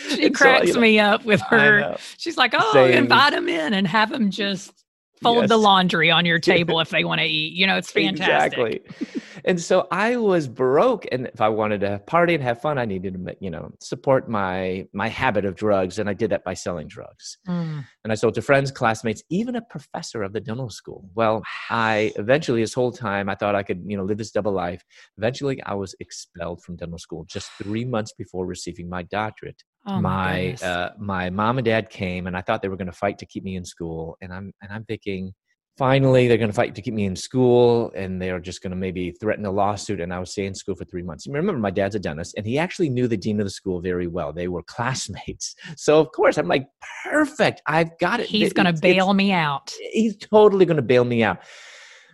She 0.09 0.23
so, 0.23 0.29
cracks 0.31 0.67
you 0.67 0.73
know, 0.73 0.79
me 0.79 0.99
up 0.99 1.23
with 1.23 1.41
her. 1.41 1.95
She's 2.17 2.35
like, 2.35 2.53
"Oh, 2.53 2.71
Saying- 2.73 2.97
invite 2.97 3.31
them 3.31 3.47
in 3.47 3.73
and 3.73 3.87
have 3.87 4.09
them 4.09 4.31
just 4.31 4.73
fold 5.21 5.47
the 5.47 5.57
laundry 5.57 6.11
on 6.11 6.25
your 6.25 6.39
table 6.53 6.79
if 6.79 6.89
they 6.89 7.03
want 7.03 7.19
to 7.21 7.27
eat." 7.27 7.53
You 7.53 7.67
know, 7.67 7.77
it's 7.77 7.91
fantastic. 7.91 8.59
Exactly. 8.59 9.11
and 9.45 9.61
so 9.61 9.87
I 9.91 10.17
was 10.17 10.47
broke, 10.47 11.05
and 11.11 11.27
if 11.27 11.41
I 11.41 11.49
wanted 11.49 11.81
to 11.81 11.99
party 11.99 12.35
and 12.35 12.43
have 12.43 12.61
fun, 12.61 12.77
I 12.77 12.85
needed 12.85 13.13
to, 13.13 13.35
you 13.39 13.49
know, 13.49 13.71
support 13.79 14.29
my 14.29 14.87
my 14.93 15.07
habit 15.07 15.45
of 15.45 15.55
drugs, 15.55 15.99
and 15.99 16.09
I 16.09 16.13
did 16.13 16.31
that 16.31 16.43
by 16.43 16.53
selling 16.53 16.87
drugs. 16.87 17.37
Mm. 17.47 17.85
And 18.03 18.11
I 18.11 18.15
sold 18.15 18.35
to 18.35 18.41
friends, 18.41 18.71
classmates, 18.71 19.23
even 19.29 19.55
a 19.55 19.61
professor 19.61 20.23
of 20.23 20.33
the 20.33 20.39
dental 20.39 20.69
school. 20.69 21.09
Well, 21.15 21.43
I 21.69 22.11
eventually, 22.15 22.61
this 22.61 22.73
whole 22.73 22.91
time, 22.91 23.29
I 23.29 23.35
thought 23.35 23.55
I 23.55 23.63
could, 23.63 23.83
you 23.85 23.97
know, 23.97 24.03
live 24.03 24.17
this 24.17 24.31
double 24.31 24.53
life. 24.53 24.83
Eventually, 25.17 25.61
I 25.63 25.73
was 25.73 25.95
expelled 25.99 26.63
from 26.63 26.75
dental 26.75 26.97
school 26.97 27.25
just 27.25 27.51
three 27.61 27.85
months 27.85 28.13
before 28.13 28.45
receiving 28.45 28.89
my 28.89 29.03
doctorate 29.03 29.63
Oh 29.85 29.99
my, 29.99 30.55
my 30.61 30.67
uh, 30.67 30.93
my 30.99 31.29
mom 31.29 31.57
and 31.57 31.65
dad 31.65 31.89
came 31.89 32.27
and 32.27 32.35
I 32.35 32.41
thought 32.41 32.61
they 32.61 32.67
were 32.67 32.77
going 32.77 32.87
to 32.87 32.93
fight 32.93 33.17
to 33.19 33.25
keep 33.25 33.43
me 33.43 33.55
in 33.55 33.65
school 33.65 34.17
and 34.21 34.33
I'm 34.33 34.53
and 34.61 34.71
I'm 34.71 34.83
thinking 34.85 35.33
finally 35.77 36.27
they're 36.27 36.37
going 36.37 36.49
to 36.49 36.55
fight 36.55 36.75
to 36.75 36.81
keep 36.81 36.93
me 36.93 37.05
in 37.05 37.15
school 37.15 37.89
and 37.95 38.21
they're 38.21 38.41
just 38.41 38.61
going 38.61 38.71
to 38.71 38.75
maybe 38.75 39.11
threaten 39.11 39.45
a 39.45 39.51
lawsuit 39.51 40.01
and 40.01 40.13
I 40.13 40.19
was 40.19 40.31
stay 40.31 40.45
in 40.45 40.53
school 40.53 40.75
for 40.75 40.83
3 40.83 41.03
months. 41.03 41.25
You 41.25 41.31
remember 41.31 41.59
my 41.59 41.71
dad's 41.71 41.95
a 41.95 41.99
dentist 41.99 42.35
and 42.35 42.45
he 42.45 42.57
actually 42.57 42.89
knew 42.89 43.07
the 43.07 43.15
dean 43.15 43.39
of 43.39 43.45
the 43.45 43.49
school 43.49 43.79
very 43.79 44.07
well. 44.07 44.33
They 44.33 44.49
were 44.49 44.63
classmates. 44.67 45.55
So 45.77 45.99
of 45.99 46.11
course 46.11 46.37
I'm 46.37 46.49
like 46.49 46.67
perfect. 47.05 47.61
I've 47.65 47.97
got 47.99 48.19
it. 48.19 48.27
He's 48.27 48.51
going 48.51 48.73
to 48.73 48.79
bail 48.81 49.13
me 49.13 49.31
out. 49.31 49.73
he's 49.91 50.17
totally 50.17 50.65
going 50.65 50.77
to 50.77 50.83
bail 50.83 51.05
me 51.05 51.23
out. 51.23 51.39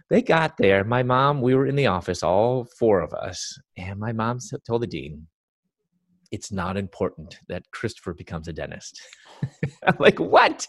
They 0.09 0.21
got 0.21 0.57
there. 0.57 0.83
My 0.83 1.01
mom, 1.01 1.41
we 1.41 1.55
were 1.55 1.65
in 1.65 1.75
the 1.75 1.87
office, 1.87 2.21
all 2.21 2.67
four 2.77 3.01
of 3.01 3.11
us, 3.13 3.57
and 3.75 3.99
my 3.99 4.11
mom 4.11 4.37
told 4.67 4.83
the 4.83 4.87
dean, 4.87 5.25
"It's 6.31 6.51
not 6.51 6.77
important 6.77 7.39
that 7.47 7.69
Christopher 7.71 8.13
becomes 8.13 8.47
a 8.47 8.53
dentist." 8.53 9.01
I'm 9.87 9.97
like, 9.99 10.19
"What?" 10.19 10.67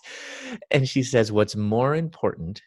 And 0.71 0.89
she 0.89 1.03
says, 1.03 1.33
"What's 1.33 1.57
more 1.57 1.95
important 1.95 2.63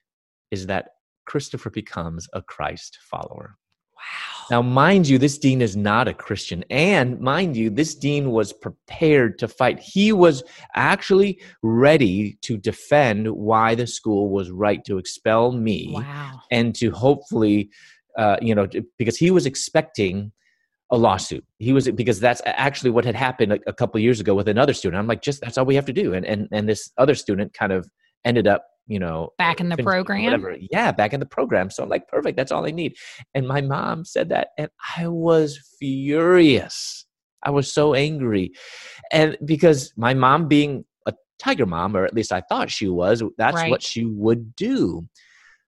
is 0.51 0.67
that 0.67 0.89
Christopher 1.25 1.69
becomes 1.69 2.27
a 2.33 2.41
Christ 2.41 2.97
follower." 3.01 3.57
Wow. 3.95 4.45
Now, 4.51 4.61
mind 4.61 5.07
you, 5.07 5.17
this 5.17 5.37
dean 5.37 5.61
is 5.61 5.75
not 5.75 6.07
a 6.07 6.13
Christian. 6.13 6.63
And 6.69 7.19
mind 7.19 7.55
you, 7.57 7.69
this 7.69 7.93
dean 7.93 8.31
was 8.31 8.51
prepared 8.53 9.37
to 9.39 9.47
fight. 9.47 9.79
He 9.79 10.11
was 10.13 10.41
actually 10.73 11.39
ready 11.61 12.37
to 12.43 12.57
defend 12.57 13.27
why 13.29 13.75
the 13.75 13.85
school 13.85 14.29
was 14.29 14.49
right 14.49 14.83
to 14.85 14.97
expel 14.97 15.51
me 15.51 15.91
Wow. 15.93 16.41
and 16.49 16.73
to 16.75 16.89
hopefully, 16.91 17.69
uh, 18.17 18.37
you 18.41 18.55
know, 18.55 18.67
because 18.97 19.17
he 19.17 19.29
was 19.31 19.45
expecting 19.45 20.31
a 20.91 20.97
lawsuit. 20.97 21.45
He 21.59 21.71
was 21.73 21.89
because 21.91 22.19
that's 22.19 22.41
actually 22.45 22.89
what 22.91 23.05
had 23.05 23.15
happened 23.15 23.53
a, 23.53 23.59
a 23.67 23.73
couple 23.73 23.99
years 23.99 24.19
ago 24.19 24.33
with 24.33 24.47
another 24.47 24.73
student. 24.73 24.99
I'm 24.99 25.07
like, 25.07 25.21
just 25.21 25.41
that's 25.41 25.57
all 25.57 25.65
we 25.65 25.75
have 25.75 25.85
to 25.85 25.93
do. 25.93 26.13
And 26.13 26.25
and 26.25 26.47
and 26.51 26.67
this 26.67 26.91
other 26.97 27.15
student 27.15 27.53
kind 27.53 27.71
of 27.71 27.87
ended 28.25 28.47
up, 28.47 28.65
you 28.87 28.99
know, 28.99 29.29
Back 29.37 29.59
in 29.59 29.69
the 29.69 29.77
program? 29.77 30.23
Whatever. 30.25 30.57
Yeah, 30.71 30.91
back 30.91 31.13
in 31.13 31.19
the 31.19 31.25
program. 31.25 31.69
So 31.69 31.83
I'm 31.83 31.89
like, 31.89 32.07
perfect. 32.07 32.37
That's 32.37 32.51
all 32.51 32.65
I 32.65 32.71
need. 32.71 32.95
And 33.35 33.47
my 33.47 33.61
mom 33.61 34.03
said 34.03 34.29
that, 34.29 34.49
and 34.57 34.69
I 34.97 35.07
was 35.07 35.59
furious. 35.79 37.05
I 37.43 37.51
was 37.51 37.71
so 37.71 37.93
angry, 37.93 38.51
and 39.11 39.37
because 39.45 39.93
my 39.95 40.13
mom 40.13 40.47
being 40.47 40.85
a 41.05 41.13
tiger 41.37 41.65
mom, 41.65 41.95
or 41.95 42.03
at 42.03 42.13
least 42.13 42.33
I 42.33 42.41
thought 42.41 42.69
she 42.69 42.87
was. 42.89 43.23
That's 43.37 43.55
Right. 43.55 43.69
what 43.71 43.81
she 43.83 44.05
would 44.05 44.55
do. 44.55 45.07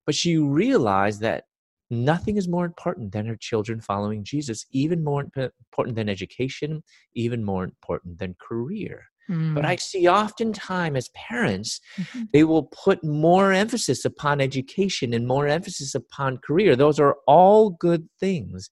But 0.06 0.16
she 0.16 0.38
realized 0.38 1.22
that 1.22 1.46
nothing 1.92 2.38
is 2.38 2.48
more 2.48 2.66
important 2.66 3.12
than 3.12 3.26
her 3.26 3.36
children 3.36 3.82
following 3.82 4.24
Jesus, 4.24 4.66
even 4.72 5.04
more 5.04 5.22
important 5.22 5.96
than 5.96 6.10
education, 6.10 6.84
even 7.14 7.44
more 7.44 7.64
important 7.64 8.20
than 8.20 8.36
career. 8.40 9.06
But 9.28 9.64
Mm. 9.64 9.66
I 9.66 9.76
see 9.78 10.10
oftentimes 10.10 10.98
as 10.98 11.10
parents, 11.10 11.80
Mhm. 11.98 12.28
they 12.34 12.44
will 12.44 12.64
put 12.64 13.02
more 13.04 13.54
emphasis 13.54 14.04
upon 14.04 14.42
education 14.42 15.14
and 15.14 15.26
more 15.26 15.48
emphasis 15.48 15.96
upon 15.96 16.40
career. 16.40 16.76
Those 16.76 17.00
are 17.00 17.18
all 17.28 17.70
good 17.70 18.10
things. 18.20 18.72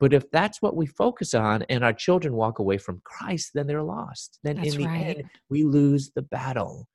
But 0.00 0.14
if 0.14 0.30
that's 0.30 0.62
what 0.62 0.76
we 0.76 0.86
focus 0.86 1.34
on 1.34 1.62
and 1.64 1.84
our 1.84 1.92
children 1.92 2.34
walk 2.34 2.58
away 2.58 2.78
from 2.78 3.02
Christ, 3.04 3.50
then 3.54 3.66
they're 3.66 3.82
lost. 3.82 4.38
Then 4.44 4.56
That's 4.56 4.72
in 4.72 4.78
the 4.78 4.86
right. 4.86 5.16
end, 5.18 5.30
we 5.50 5.64
lose 5.64 6.10
the 6.14 6.22
battle. 6.22 6.88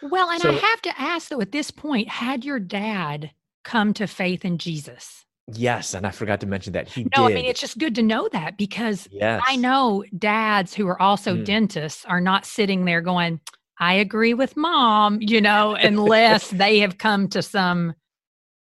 Well, 0.00 0.30
and 0.30 0.42
I 0.42 0.52
have 0.52 0.80
to 0.82 1.00
ask 1.00 1.28
though, 1.28 1.40
at 1.40 1.52
this 1.52 1.70
point, 1.70 2.08
had 2.08 2.44
your 2.44 2.60
dad 2.60 3.32
come 3.64 3.94
to 3.94 4.06
faith 4.06 4.44
in 4.44 4.58
Jesus? 4.58 5.24
Yes, 5.54 5.94
and 5.94 6.06
I 6.06 6.10
forgot 6.10 6.40
to 6.40 6.46
mention 6.46 6.74
that 6.74 6.88
he 6.88 7.04
No, 7.16 7.26
did. 7.26 7.32
I 7.32 7.34
mean, 7.34 7.44
it's 7.46 7.60
just 7.60 7.78
good 7.78 7.94
to 7.94 8.02
know 8.02 8.28
that 8.32 8.58
because 8.58 9.08
yes. 9.10 9.42
I 9.48 9.56
know 9.56 10.04
dads 10.18 10.74
who 10.74 10.86
are 10.88 11.00
also 11.00 11.36
Mm. 11.36 11.44
dentists 11.44 12.04
are 12.04 12.20
not 12.20 12.44
sitting 12.44 12.84
there 12.84 13.00
going, 13.00 13.40
I 13.80 13.94
agree 13.94 14.34
with 14.34 14.56
mom, 14.56 15.18
you 15.22 15.40
know, 15.40 15.74
unless 15.74 16.50
they 16.50 16.80
have 16.80 16.98
come 16.98 17.28
to 17.28 17.42
some 17.42 17.94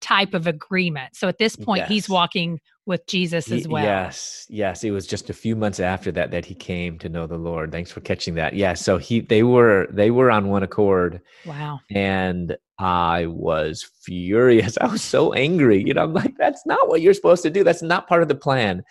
type 0.01 0.35
of 0.35 0.47
agreement. 0.47 1.15
So 1.15 1.29
at 1.29 1.39
this 1.39 1.57
point, 1.57 1.87
he's 1.87 2.09
walking 2.09 2.61
with 2.87 3.07
Jesus 3.07 3.51
as 3.51 3.69
well. 3.69 3.85
Yes, 3.85 4.47
yes. 4.49 4.83
It 4.83 4.91
was 4.91 5.07
just 5.07 5.31
a 5.31 5.35
few 5.35 5.55
months 5.55 5.79
after 5.81 6.11
that 6.13 6.31
that 6.33 6.45
he 6.45 6.55
came 6.55 6.99
to 6.99 7.09
know 7.09 7.27
the 7.27 7.37
Lord. 7.39 7.71
Thanks 7.71 7.93
for 7.93 8.01
catching 8.01 8.35
that. 8.35 8.55
Yeah. 8.55 8.75
So 8.75 8.99
he 8.99 9.21
they 9.21 9.43
were 9.43 9.87
they 9.91 10.11
were 10.11 10.31
on 10.31 10.49
one 10.49 10.63
accord 10.63 11.21
Wow. 11.47 11.81
and 11.91 12.57
I 12.79 13.27
was 13.27 13.89
furious. 14.05 14.77
I 14.81 14.87
was 14.87 15.03
so 15.03 15.33
angry. 15.33 15.83
You 15.85 15.95
know, 15.95 16.03
I'm 16.03 16.13
like, 16.15 16.35
that's 16.37 16.67
not 16.67 16.89
what 16.89 17.01
you're 17.01 17.15
supposed 17.15 17.43
to 17.45 17.51
do. 17.51 17.63
That's 17.63 17.83
not 17.83 18.09
part 18.09 18.23
of 18.23 18.29
the 18.29 18.35
plan. 18.35 18.83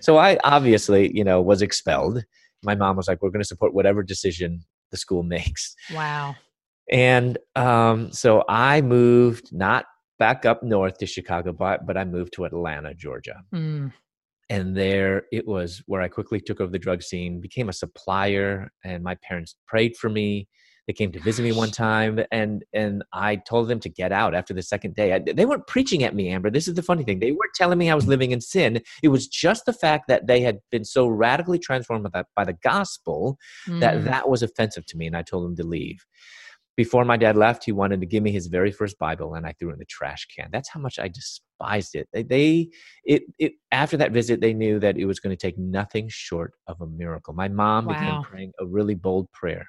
So 0.00 0.18
I 0.18 0.38
obviously, 0.44 1.10
you 1.16 1.24
know, 1.24 1.42
was 1.42 1.62
expelled. 1.62 2.24
My 2.62 2.76
mom 2.76 2.96
was 2.96 3.08
like, 3.08 3.20
we're 3.22 3.30
going 3.30 3.42
to 3.42 3.48
support 3.48 3.74
whatever 3.74 4.02
decision 4.04 4.64
the 4.92 4.96
school 4.96 5.22
makes. 5.36 5.74
Wow. 5.92 6.36
And 6.90 7.38
um, 7.56 8.12
so 8.12 8.44
I 8.48 8.82
moved 8.82 9.52
not 9.52 9.86
back 10.24 10.40
up 10.50 10.58
north 10.62 10.96
to 10.98 11.06
Chicago, 11.16 11.48
but, 11.64 11.78
but 11.88 11.96
I 12.02 12.04
moved 12.16 12.32
to 12.34 12.44
Atlanta, 12.50 12.92
Georgia 13.04 13.38
Mm. 13.60 13.92
and 14.56 14.66
there 14.82 15.14
it 15.38 15.44
was 15.54 15.70
where 15.90 16.02
I 16.06 16.08
quickly 16.18 16.40
took 16.40 16.60
over 16.60 16.72
the 16.72 16.84
drug 16.86 17.00
scene, 17.08 17.40
became 17.48 17.68
a 17.70 17.72
supplier, 17.82 18.50
and 18.88 18.98
my 19.10 19.16
parents 19.28 19.52
prayed 19.72 19.94
for 20.00 20.10
me. 20.20 20.28
They 20.86 20.92
came 21.00 21.12
to 21.12 21.20
visit 21.28 21.42
me 21.44 21.52
one 21.64 21.70
time, 21.88 22.14
and 22.40 22.54
and 22.82 22.94
I 23.28 23.30
told 23.50 23.64
them 23.68 23.80
to 23.84 23.88
get 24.00 24.10
out 24.20 24.32
after 24.40 24.52
the 24.54 24.62
second 24.72 24.92
day. 25.00 25.08
I, 25.14 25.18
they 25.38 25.46
weren't 25.50 25.68
preaching 25.74 26.00
at 26.06 26.14
me, 26.18 26.24
Amber. 26.34 26.50
This 26.50 26.66
is 26.70 26.74
the 26.74 26.82
funny 26.90 27.04
thing. 27.04 27.18
They 27.20 27.30
weren't 27.38 27.54
telling 27.60 27.78
me 27.78 27.86
I 27.88 27.94
was 28.00 28.08
living 28.14 28.30
in 28.36 28.40
sin. 28.40 28.70
It 29.06 29.10
was 29.16 29.24
just 29.28 29.62
the 29.64 29.78
fact 29.84 30.04
that 30.10 30.26
they 30.30 30.40
had 30.48 30.56
been 30.74 30.84
so 30.96 31.02
radically 31.06 31.60
transformed 31.68 32.04
by, 32.06 32.10
that, 32.16 32.26
by 32.38 32.44
the 32.50 32.58
gospel 32.72 33.38
that 33.82 33.94
Mm. 33.96 34.04
that 34.10 34.24
was 34.32 34.42
offensive 34.42 34.84
to 34.86 34.96
me, 34.98 35.04
and 35.08 35.16
I 35.20 35.22
told 35.30 35.42
them 35.44 35.56
to 35.60 35.66
leave. 35.76 36.00
Before 36.74 37.04
my 37.04 37.18
dad 37.18 37.36
left, 37.36 37.64
he 37.64 37.72
wanted 37.72 38.00
to 38.00 38.06
give 38.06 38.22
me 38.22 38.32
his 38.32 38.46
very 38.46 38.72
first 38.72 38.98
Bible, 38.98 39.34
and 39.34 39.46
I 39.46 39.52
threw 39.52 39.70
it 39.70 39.74
in 39.74 39.78
the 39.78 39.84
trash 39.84 40.26
can. 40.34 40.48
That's 40.50 40.70
how 40.70 40.80
much 40.80 40.98
I 40.98 41.08
despised 41.08 41.94
it. 41.94 42.08
They, 42.12 42.22
they 42.22 42.70
it, 43.04 43.24
it 43.38 43.52
after 43.70 43.98
that 43.98 44.12
visit, 44.12 44.40
they 44.40 44.54
knew 44.54 44.78
that 44.80 44.96
it 44.96 45.04
was 45.04 45.20
going 45.20 45.36
to 45.36 45.40
take 45.40 45.58
nothing 45.58 46.08
short 46.08 46.54
of 46.66 46.80
a 46.80 46.86
miracle. 46.86 47.34
My 47.34 47.48
mom 47.48 47.86
Wow. 47.86 47.94
began 47.94 48.22
praying 48.22 48.52
a 48.58 48.64
really 48.66 48.94
bold 48.94 49.30
prayer: 49.32 49.66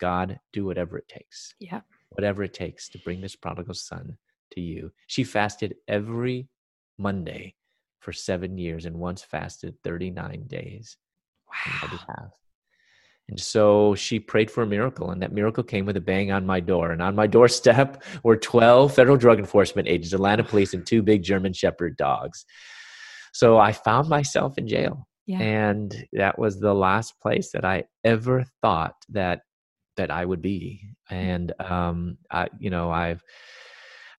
God, 0.00 0.38
do 0.52 0.64
whatever 0.64 0.98
it 0.98 1.06
takes, 1.08 1.54
Yeah. 1.60 1.82
whatever 2.10 2.42
it 2.42 2.52
takes 2.52 2.88
to 2.90 2.98
bring 2.98 3.20
this 3.20 3.36
prodigal 3.36 3.74
son 3.74 4.18
to 4.54 4.60
you. 4.60 4.90
She 5.06 5.22
fasted 5.22 5.76
every 5.86 6.48
Monday 6.98 7.54
for 8.00 8.12
seven 8.12 8.58
years, 8.58 8.86
and 8.86 8.96
once 8.96 9.22
fasted 9.22 9.76
thirty-nine 9.84 10.48
days 10.48 10.96
on 11.66 11.74
my 11.80 11.86
Wow. 11.86 11.90
behalf. 11.90 12.30
And 13.28 13.40
so 13.40 13.94
she 13.94 14.20
prayed 14.20 14.50
for 14.50 14.62
a 14.62 14.66
miracle, 14.66 15.10
and 15.10 15.22
that 15.22 15.32
miracle 15.32 15.64
came 15.64 15.86
with 15.86 15.96
a 15.96 16.00
bang 16.00 16.30
on 16.30 16.44
my 16.44 16.60
door. 16.60 16.90
And 16.90 17.00
on 17.00 17.14
my 17.14 17.26
doorstep 17.26 18.02
were 18.22 18.36
12 18.36 18.94
federal 18.94 19.16
drug 19.16 19.38
enforcement 19.38 19.88
agents, 19.88 20.12
Atlanta 20.12 20.44
police, 20.44 20.74
and 20.74 20.86
two 20.86 21.02
big 21.02 21.22
German 21.22 21.52
Shepherd 21.52 21.96
dogs. 21.96 22.44
So 23.32 23.58
I 23.58 23.72
found 23.72 24.08
myself 24.08 24.58
in 24.58 24.68
jail. 24.68 25.08
Yeah. 25.26 25.40
And 25.40 26.06
that 26.12 26.38
was 26.38 26.60
the 26.60 26.74
last 26.74 27.18
place 27.20 27.50
that 27.52 27.64
I 27.64 27.84
ever 28.04 28.44
thought 28.60 28.94
that 29.08 29.40
that 29.96 30.10
I 30.10 30.24
would 30.24 30.42
be. 30.42 30.88
And 31.08 31.52
um, 31.60 32.18
I, 32.30 32.48
you 32.58 32.68
know, 32.68 32.90
I've 32.90 33.22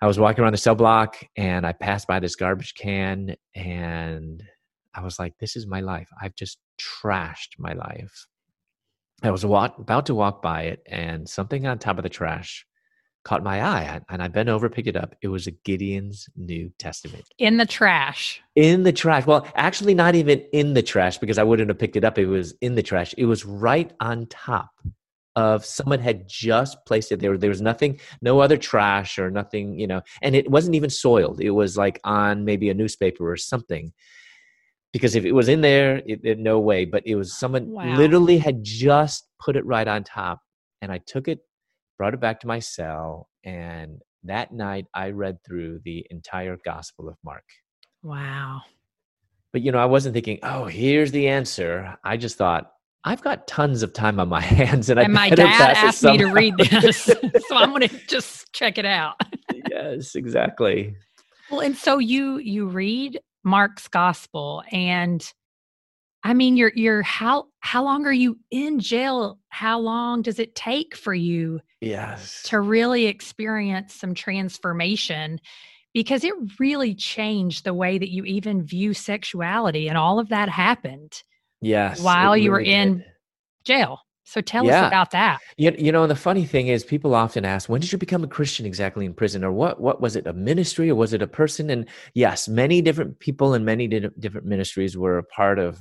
I 0.01 0.07
was 0.07 0.19
walking 0.19 0.43
around 0.43 0.53
the 0.53 0.57
cell 0.57 0.75
block 0.75 1.17
and 1.35 1.65
I 1.65 1.73
passed 1.73 2.07
by 2.07 2.19
this 2.19 2.35
garbage 2.35 2.73
can 2.75 3.35
and 3.55 4.43
I 4.93 5.01
was 5.01 5.19
like, 5.19 5.33
this 5.39 5.55
is 5.55 5.67
my 5.67 5.81
life. 5.81 6.09
I've 6.21 6.35
just 6.35 6.59
trashed 6.79 7.59
my 7.59 7.73
life. 7.73 8.27
I 9.23 9.31
was 9.31 9.45
walk, 9.45 9.77
about 9.79 10.07
to 10.07 10.15
walk 10.15 10.41
by 10.41 10.63
it 10.63 10.83
and 10.87 11.27
something 11.27 11.65
on 11.65 11.79
top 11.79 11.97
of 11.97 12.03
the 12.03 12.09
trash 12.09 12.65
caught 13.23 13.43
my 13.43 13.63
eye 13.63 13.99
and 14.09 14.21
I 14.21 14.27
bent 14.27 14.49
over, 14.49 14.69
picked 14.69 14.87
it 14.87 14.95
up. 14.95 15.15
It 15.21 15.29
was 15.29 15.47
a 15.47 15.51
Gideon's 15.51 16.29
New 16.35 16.71
Testament 16.77 17.23
In 17.39 17.57
the 17.57 17.65
trash. 17.65 18.41
in 18.55 18.83
the 18.83 18.93
trash. 18.93 19.25
Well, 19.25 19.47
actually, 19.55 19.95
not 19.95 20.13
even 20.13 20.41
in 20.53 20.73
the 20.75 20.83
trash 20.83 21.17
because 21.17 21.39
I 21.39 21.43
wouldn't 21.43 21.69
have 21.69 21.79
picked 21.79 21.95
it 21.95 22.03
up. 22.03 22.19
It 22.19 22.27
was 22.27 22.53
in 22.61 22.75
the 22.75 22.83
trash. 22.83 23.15
It 23.17 23.25
was 23.25 23.43
right 23.43 23.91
on 23.99 24.27
top 24.27 24.69
of 25.35 25.65
someone 25.65 25.99
had 25.99 26.29
just 26.29 26.77
placed 26.85 27.11
it 27.11 27.19
there. 27.19 27.35
There 27.37 27.49
was 27.49 27.61
nothing, 27.61 27.99
no 28.21 28.39
other 28.41 28.57
trash 28.57 29.17
or 29.17 29.31
nothing, 29.31 29.77
you 29.79 29.87
know, 29.87 30.01
and 30.21 30.35
it 30.35 30.49
wasn't 30.49 30.75
even 30.75 30.89
soiled. 30.89 31.41
It 31.41 31.49
was 31.49 31.75
like 31.75 31.99
on 32.03 32.45
maybe 32.45 32.69
a 32.69 32.73
newspaper 32.75 33.29
or 33.29 33.37
something. 33.37 33.91
Because 34.95 35.13
if 35.15 35.25
it 35.25 35.33
was 35.33 35.49
in 35.49 35.59
there, 35.59 35.97
it, 36.05 36.21
it- 36.23 36.39
no 36.39 36.57
way. 36.57 36.85
But 36.85 37.03
it 37.05 37.15
was 37.15 37.37
someone 37.37 37.69
Wow. 37.69 37.97
literally 37.97 38.37
had 38.37 38.63
just 38.63 39.27
put 39.43 39.57
it 39.57 39.65
right 39.65 39.87
on 39.89 40.05
top, 40.05 40.39
and 40.81 40.89
I 40.89 40.99
took 41.05 41.27
it, 41.27 41.39
brought 41.97 42.13
it 42.13 42.21
back 42.21 42.39
to 42.39 42.47
my 42.47 42.59
cell, 42.59 43.27
and 43.43 43.99
that 44.23 44.53
night 44.53 44.85
I 44.93 45.09
read 45.09 45.37
through 45.45 45.81
the 45.83 46.05
entire 46.11 46.57
Gospel 46.63 47.09
of 47.09 47.15
Mark 47.25 47.43
Wow. 48.03 48.61
but 49.51 49.61
you 49.61 49.71
know 49.71 49.77
i 49.79 49.85
wasn't 49.85 50.13
thinking 50.13 50.39
oh 50.43 50.65
here's 50.65 51.11
the 51.11 51.27
answer 51.27 51.95
i 52.03 52.15
just 52.17 52.37
thought 52.37 52.71
i've 53.03 53.21
got 53.21 53.47
tons 53.47 53.83
of 53.83 53.93
time 53.93 54.19
on 54.19 54.27
my 54.29 54.41
hands 54.59 54.89
and, 54.89 54.99
I 54.99 55.03
And 55.03 55.13
my 55.13 55.29
dad 55.29 55.75
asked 55.77 56.03
me 56.03 56.17
to 56.17 56.25
read 56.27 56.55
this. 56.57 57.03
so 57.47 57.55
I'm 57.55 57.69
going 57.69 57.87
to 57.89 57.99
just 58.07 58.51
check 58.53 58.77
it 58.77 58.85
out. 58.85 59.15
yes 59.69 60.15
exactly 60.15 60.95
Well, 61.51 61.61
and 61.61 61.75
so 61.77 61.99
you 61.99 62.37
you 62.39 62.67
read 62.67 63.19
Mark's 63.45 63.87
gospel 63.87 64.63
and 64.71 65.31
I 66.23 66.33
mean 66.33 66.57
you're 66.57 66.71
you're 66.75 67.03
how 67.03 67.45
how 67.59 67.83
long 67.83 68.05
are 68.05 68.13
you 68.13 68.37
in 68.49 68.79
jail? 68.79 69.39
How 69.49 69.79
long 69.79 70.23
does 70.23 70.39
it 70.39 70.55
take 70.55 70.95
for 70.95 71.13
you 71.13 71.61
yes 71.79 72.43
to 72.47 72.59
really 72.59 73.05
experience 73.05 73.93
some 73.93 74.15
transformation? 74.15 75.39
Because 75.93 76.25
it 76.25 76.33
really 76.59 76.93
changed 76.95 77.63
the 77.63 77.73
way 77.73 77.97
that 77.97 78.09
you 78.09 78.25
even 78.25 78.63
view 78.65 78.93
sexuality 78.93 79.87
and 79.87 79.97
all 79.97 80.19
of 80.19 80.29
that 80.29 80.49
happened 80.49 81.13
yes 81.61 82.01
while 82.01 82.35
you 82.35 82.51
were 82.51 82.59
in 82.59 82.97
did. 82.97 83.05
jail. 83.63 83.99
So 84.25 84.41
tell 84.41 84.65
Yeah. 84.65 84.81
us 84.81 84.87
about 84.87 85.11
that. 85.11 85.39
you, 85.57 85.73
you 85.77 85.91
know 85.91 86.01
and 86.03 86.11
the 86.11 86.15
funny 86.15 86.45
thing 86.45 86.67
is 86.67 86.83
people 86.83 87.13
often 87.15 87.45
ask 87.45 87.69
when 87.69 87.79
did 87.79 87.91
you 87.91 87.97
become 87.97 88.23
a 88.23 88.27
christian 88.27 88.65
exactly 88.65 89.05
in 89.05 89.13
prison 89.13 89.43
or 89.43 89.51
what 89.51 89.79
what 89.79 90.01
was 90.01 90.15
it 90.15 90.27
a 90.27 90.33
ministry 90.33 90.89
or 90.89 90.95
was 90.95 91.13
it 91.13 91.21
a 91.21 91.27
person 91.27 91.69
and 91.69 91.87
yes 92.15 92.47
many 92.47 92.81
different 92.81 93.19
people 93.19 93.53
and 93.53 93.63
many 93.63 93.87
di- 93.87 94.09
different 94.19 94.45
ministries 94.47 94.97
were 94.97 95.17
a 95.19 95.23
part 95.23 95.59
of 95.59 95.79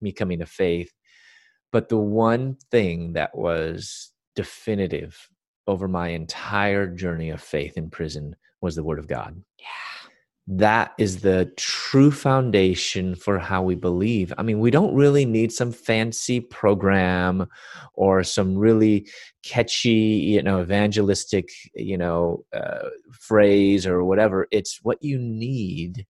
me 0.00 0.12
coming 0.12 0.38
to 0.38 0.46
faith 0.46 0.92
but 1.72 1.88
the 1.88 1.96
one 1.98 2.56
thing 2.70 3.14
that 3.14 3.36
was 3.36 4.12
definitive 4.36 5.28
over 5.66 5.88
my 5.88 6.08
entire 6.08 6.86
journey 6.86 7.30
of 7.30 7.40
faith 7.42 7.76
in 7.76 7.90
prison 7.90 8.36
was 8.60 8.76
the 8.76 8.84
word 8.84 8.98
of 8.98 9.08
god 9.08 9.42
Yeah. 9.58 9.66
That 10.50 10.94
is 10.96 11.20
the 11.20 11.52
true 11.56 12.10
foundation 12.10 13.14
for 13.14 13.38
how 13.38 13.62
we 13.62 13.74
believe. 13.74 14.32
I 14.38 14.42
mean, 14.42 14.60
we 14.60 14.70
don't 14.70 14.94
really 14.94 15.26
need 15.26 15.52
some 15.52 15.72
fancy 15.72 16.40
program 16.40 17.46
or 17.92 18.24
some 18.24 18.56
really 18.56 19.08
catchy, 19.42 19.90
you 19.90 20.42
know, 20.42 20.62
evangelistic, 20.62 21.50
you 21.74 21.98
know, 21.98 22.44
uh, 22.54 22.88
phrase 23.12 23.86
or 23.86 24.04
whatever. 24.04 24.48
It's 24.50 24.80
what 24.82 25.02
you 25.02 25.18
need 25.18 26.06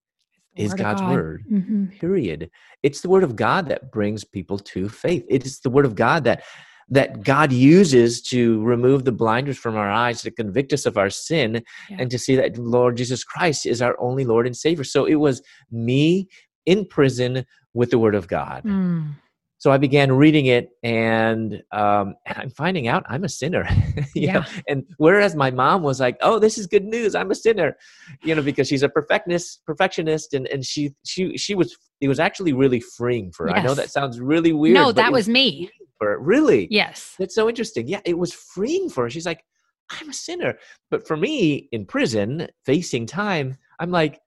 is 0.57 0.70
word 0.70 0.79
God's 0.79 1.01
God. 1.03 1.11
word. 1.11 1.44
Mhm. 1.51 1.98
Period. 1.98 2.51
It's 2.85 3.01
the 3.01 3.09
word 3.09 3.24
of 3.24 3.35
God 3.35 3.68
that 3.68 3.90
brings 3.90 4.22
people 4.22 4.59
to 4.59 4.88
faith. 4.88 5.24
It 5.29 5.44
is 5.46 5.59
the 5.61 5.70
word 5.70 5.85
of 5.85 5.96
God 5.96 6.22
that 6.24 6.44
that 6.90 7.22
God 7.22 7.53
uses 7.53 8.22
to 8.22 8.62
remove 8.62 9.05
the 9.05 9.12
blinders 9.12 9.59
from 9.59 9.77
our 9.77 9.90
eyes 9.90 10.22
to 10.22 10.31
convict 10.31 10.72
us 10.72 10.87
of 10.87 10.96
our 10.96 11.11
sin 11.11 11.62
Yeah. 11.90 11.96
and 12.01 12.11
to 12.11 12.18
see 12.18 12.37
that 12.37 12.57
Lord 12.57 12.96
Jesus 12.96 13.24
Christ 13.24 13.66
is 13.66 13.83
our 13.83 13.98
only 14.01 14.24
Lord 14.24 14.46
and 14.46 14.57
Savior. 14.57 14.85
So 14.85 15.05
it 15.05 15.16
was 15.16 15.42
me 15.70 16.29
in 16.66 16.85
prison 16.87 17.44
with 17.74 17.90
the 17.90 17.98
word 17.98 18.14
of 18.14 18.29
God. 18.29 18.64
Mm. 18.64 19.14
so 19.59 19.72
I 19.72 19.79
began 19.79 20.12
reading 20.12 20.46
it, 20.46 20.70
and 20.83 21.62
um, 21.72 22.14
I'm 22.27 22.51
finding 22.51 22.87
out 22.88 23.05
I'm 23.09 23.24
a 23.24 23.29
sinner. 23.29 23.68
yeah. 24.14 24.33
Know? 24.35 24.44
And 24.68 24.85
whereas 24.98 25.35
my 25.35 25.51
mom 25.51 25.83
was 25.83 25.98
like, 26.01 26.16
"Oh, 26.20 26.38
this 26.38 26.59
is 26.59 26.66
good 26.66 26.85
news. 26.85 27.14
I'm 27.14 27.31
a 27.31 27.35
sinner," 27.35 27.77
you 28.22 28.35
know, 28.35 28.42
because 28.42 28.68
she's 28.68 28.83
a 28.83 28.88
perfectionist, 28.88 29.64
perfectionist, 29.66 30.35
and 30.35 30.46
and 30.48 30.64
she 30.64 30.94
she 31.05 31.37
she 31.37 31.55
was 31.55 31.77
it 32.01 32.09
was 32.09 32.20
actually 32.20 32.53
really 32.53 32.81
freeing 32.81 33.33
for 33.33 33.46
her. 33.46 33.53
Yes. 33.55 33.59
I 33.59 33.66
know 33.66 33.74
that 33.74 33.90
sounds 33.90 34.20
really 34.20 34.53
weird. 34.53 34.74
No, 34.74 34.92
that 34.92 35.12
was, 35.12 35.27
was 35.27 35.29
me. 35.29 35.70
For 35.98 36.18
really, 36.20 36.68
yes, 36.70 37.14
that's 37.18 37.34
so 37.34 37.48
interesting. 37.48 37.88
Yeah, 37.88 38.00
it 38.04 38.16
was 38.16 38.32
freeing 38.32 38.88
for 38.88 39.04
her. 39.04 39.11
She's 39.11 39.26
like, 39.26 39.44
"I'm 39.90 40.11
a 40.11 40.12
sinner," 40.12 40.58
but 40.90 41.06
for 41.06 41.16
me 41.16 41.68
in 41.72 41.87
prison, 41.87 42.48
facing 42.64 43.06
time, 43.06 43.56
I'm 43.78 43.90
like. 43.90 44.20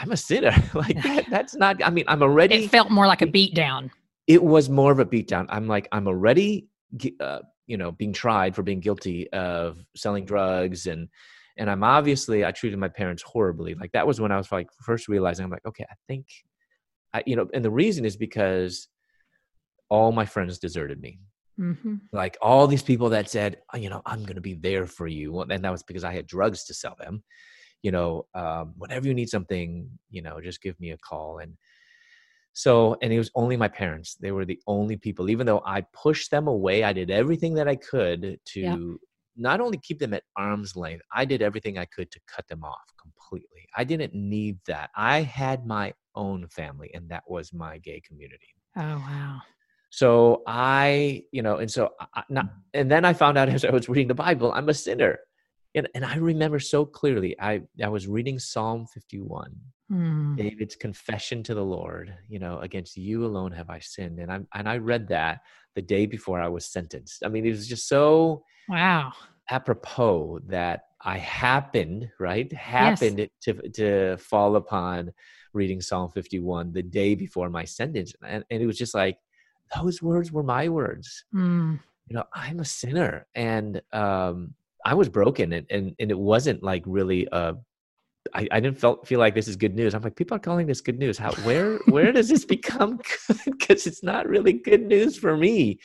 I'm 0.00 0.12
a 0.12 0.16
sinner. 0.16 0.54
like 0.74 1.02
that, 1.02 1.24
that's 1.30 1.56
not. 1.56 1.82
I 1.82 1.90
mean, 1.90 2.04
I'm 2.06 2.22
already. 2.22 2.54
It 2.54 2.70
felt 2.70 2.88
more 2.88 3.08
like 3.08 3.20
a 3.20 3.26
beat 3.26 3.52
down 3.52 3.90
it 4.28 4.44
was 4.44 4.68
more 4.68 4.92
of 4.92 5.00
a 5.00 5.06
beatdown. 5.06 5.46
I'm 5.48 5.66
like, 5.66 5.88
I'm 5.90 6.06
already, 6.06 6.68
uh, 7.18 7.40
you 7.66 7.78
know, 7.78 7.90
being 7.90 8.12
tried 8.12 8.54
for 8.54 8.62
being 8.62 8.78
guilty 8.78 9.28
of 9.32 9.84
selling 9.96 10.26
drugs 10.26 10.86
and, 10.86 11.08
and 11.56 11.68
I'm 11.68 11.82
obviously, 11.82 12.44
I 12.44 12.52
treated 12.52 12.78
my 12.78 12.88
parents 12.88 13.22
horribly. 13.22 13.74
Like 13.74 13.90
that 13.92 14.06
was 14.06 14.20
when 14.20 14.30
I 14.30 14.36
was 14.36 14.52
like 14.52 14.68
first 14.82 15.08
realizing 15.08 15.44
I'm 15.44 15.50
like, 15.50 15.66
okay, 15.66 15.84
I 15.90 15.94
think, 16.06 16.26
I, 17.12 17.24
you 17.26 17.34
know, 17.34 17.48
and 17.52 17.64
the 17.64 17.70
reason 17.70 18.04
is 18.04 18.16
because 18.16 18.86
all 19.88 20.12
my 20.12 20.26
friends 20.26 20.58
deserted 20.58 21.00
me. 21.00 21.20
Mm-hmm. 21.58 21.96
Like 22.12 22.36
all 22.40 22.66
these 22.66 22.82
people 22.82 23.08
that 23.10 23.28
said, 23.28 23.58
oh, 23.74 23.78
you 23.78 23.90
know, 23.90 24.02
I'm 24.06 24.22
going 24.22 24.36
to 24.36 24.40
be 24.40 24.54
there 24.54 24.86
for 24.86 25.06
you. 25.06 25.40
And 25.40 25.64
that 25.64 25.72
was 25.72 25.82
because 25.82 26.04
I 26.04 26.14
had 26.14 26.26
drugs 26.26 26.64
to 26.64 26.74
sell 26.74 26.96
them. 26.98 27.22
You 27.82 27.92
know, 27.92 28.26
um, 28.34 28.74
whenever 28.76 29.06
you 29.06 29.14
need 29.14 29.28
something, 29.28 29.88
you 30.10 30.22
know, 30.22 30.40
just 30.40 30.62
give 30.62 30.78
me 30.80 30.90
a 30.90 30.98
call. 30.98 31.38
And, 31.38 31.54
so, 32.52 32.96
and 33.02 33.12
it 33.12 33.18
was 33.18 33.30
only 33.36 33.56
my 33.56 33.68
parents. 33.68 34.16
They 34.16 34.32
were 34.32 34.44
the 34.44 34.60
only 34.66 34.96
people, 34.96 35.30
even 35.30 35.46
though 35.46 35.62
I 35.64 35.82
pushed 35.92 36.30
them 36.30 36.48
away, 36.48 36.82
I 36.82 36.92
did 36.92 37.10
everything 37.10 37.54
that 37.54 37.68
I 37.68 37.76
could 37.76 38.38
to 38.46 38.60
yeah. 38.60 38.76
not 39.36 39.60
only 39.60 39.78
keep 39.78 40.00
them 40.00 40.12
at 40.12 40.24
arm's 40.36 40.74
length, 40.74 41.04
I 41.14 41.24
did 41.24 41.40
everything 41.40 41.78
I 41.78 41.84
could 41.84 42.10
to 42.10 42.20
cut 42.26 42.48
them 42.48 42.64
off 42.64 42.92
completely. 43.00 43.68
I 43.76 43.84
didn't 43.84 44.12
need 44.12 44.58
that. 44.66 44.90
I 44.96 45.20
had 45.22 45.66
my 45.66 45.92
own 46.16 46.48
family, 46.48 46.90
and 46.94 47.08
that 47.10 47.22
was 47.28 47.52
my 47.52 47.78
gay 47.78 48.00
community. 48.00 48.56
Oh, 48.76 48.80
wow. 48.80 49.38
So 49.90 50.42
I, 50.46 51.24
you 51.32 51.42
know, 51.42 51.56
and 51.56 51.70
so 51.70 51.90
I, 52.14 52.22
not, 52.28 52.46
and 52.74 52.90
then 52.90 53.04
I 53.04 53.12
found 53.12 53.38
out 53.38 53.48
as 53.50 53.64
I 53.64 53.70
was 53.70 53.88
reading 53.88 54.08
the 54.08 54.14
Bible, 54.14 54.52
I'm 54.52 54.68
a 54.68 54.74
sinner. 54.74 55.18
And, 55.74 55.88
and 55.94 56.04
I 56.04 56.16
remember 56.16 56.58
so 56.58 56.84
clearly, 56.84 57.38
I, 57.40 57.62
I 57.82 57.88
was 57.88 58.08
reading 58.08 58.38
Psalm 58.38 58.86
51 58.86 59.54
Mm. 59.90 60.36
David's 60.36 60.76
confession 60.76 61.42
to 61.44 61.54
the 61.54 61.64
Lord, 61.64 62.14
you 62.28 62.38
know, 62.38 62.58
against 62.58 62.98
you 62.98 63.24
alone 63.24 63.52
have 63.52 63.70
I 63.70 63.78
sinned. 63.78 64.18
And 64.18 64.30
I 64.30 64.40
and 64.52 64.68
I 64.68 64.76
read 64.76 65.08
that 65.08 65.40
the 65.74 65.80
day 65.80 66.04
before 66.04 66.42
I 66.42 66.48
was 66.48 66.66
sentenced. 66.66 67.24
I 67.24 67.28
mean, 67.28 67.46
it 67.46 67.50
was 67.50 67.66
just 67.66 67.88
so 67.88 68.44
wow 68.68 69.12
apropos 69.50 70.40
that 70.46 70.82
I 71.00 71.16
happened, 71.16 72.10
right? 72.20 72.52
Happened 72.52 73.18
yes. 73.18 73.28
to 73.42 73.70
to 73.70 74.16
fall 74.18 74.56
upon 74.56 75.12
reading 75.54 75.80
Psalm 75.80 76.10
51 76.10 76.72
the 76.72 76.82
day 76.82 77.14
before 77.14 77.48
my 77.48 77.64
sentence. 77.64 78.12
And, 78.22 78.44
and 78.50 78.62
it 78.62 78.66
was 78.66 78.76
just 78.76 78.94
like 78.94 79.16
those 79.76 80.02
words 80.02 80.32
were 80.32 80.42
my 80.42 80.68
words. 80.68 81.24
Mm. 81.34 81.80
You 82.06 82.16
know, 82.16 82.24
I'm 82.32 82.60
a 82.60 82.64
sinner 82.64 83.26
and 83.34 83.82
um 83.92 84.54
I 84.84 84.94
was 84.94 85.08
broken 85.08 85.52
and, 85.52 85.66
and 85.70 85.94
and 85.98 86.10
it 86.10 86.18
wasn't 86.18 86.62
like 86.62 86.82
really 86.86 87.28
a 87.32 87.56
I, 88.34 88.48
I 88.50 88.60
didn't 88.60 88.78
felt, 88.78 89.06
feel 89.06 89.20
like 89.20 89.34
this 89.34 89.48
is 89.48 89.56
good 89.56 89.74
news. 89.74 89.94
I'm 89.94 90.02
like, 90.02 90.16
people 90.16 90.36
are 90.36 90.40
calling 90.40 90.66
this 90.66 90.80
good 90.80 90.98
news. 90.98 91.16
How 91.18 91.32
where 91.44 91.78
where 91.86 92.12
does 92.12 92.28
this 92.28 92.44
become 92.56 92.98
good? 92.98 93.38
Because 93.44 93.86
it's 93.86 94.02
not 94.02 94.28
really 94.28 94.52
good 94.52 94.82
news 94.82 95.16
for 95.16 95.36
me. 95.36 95.78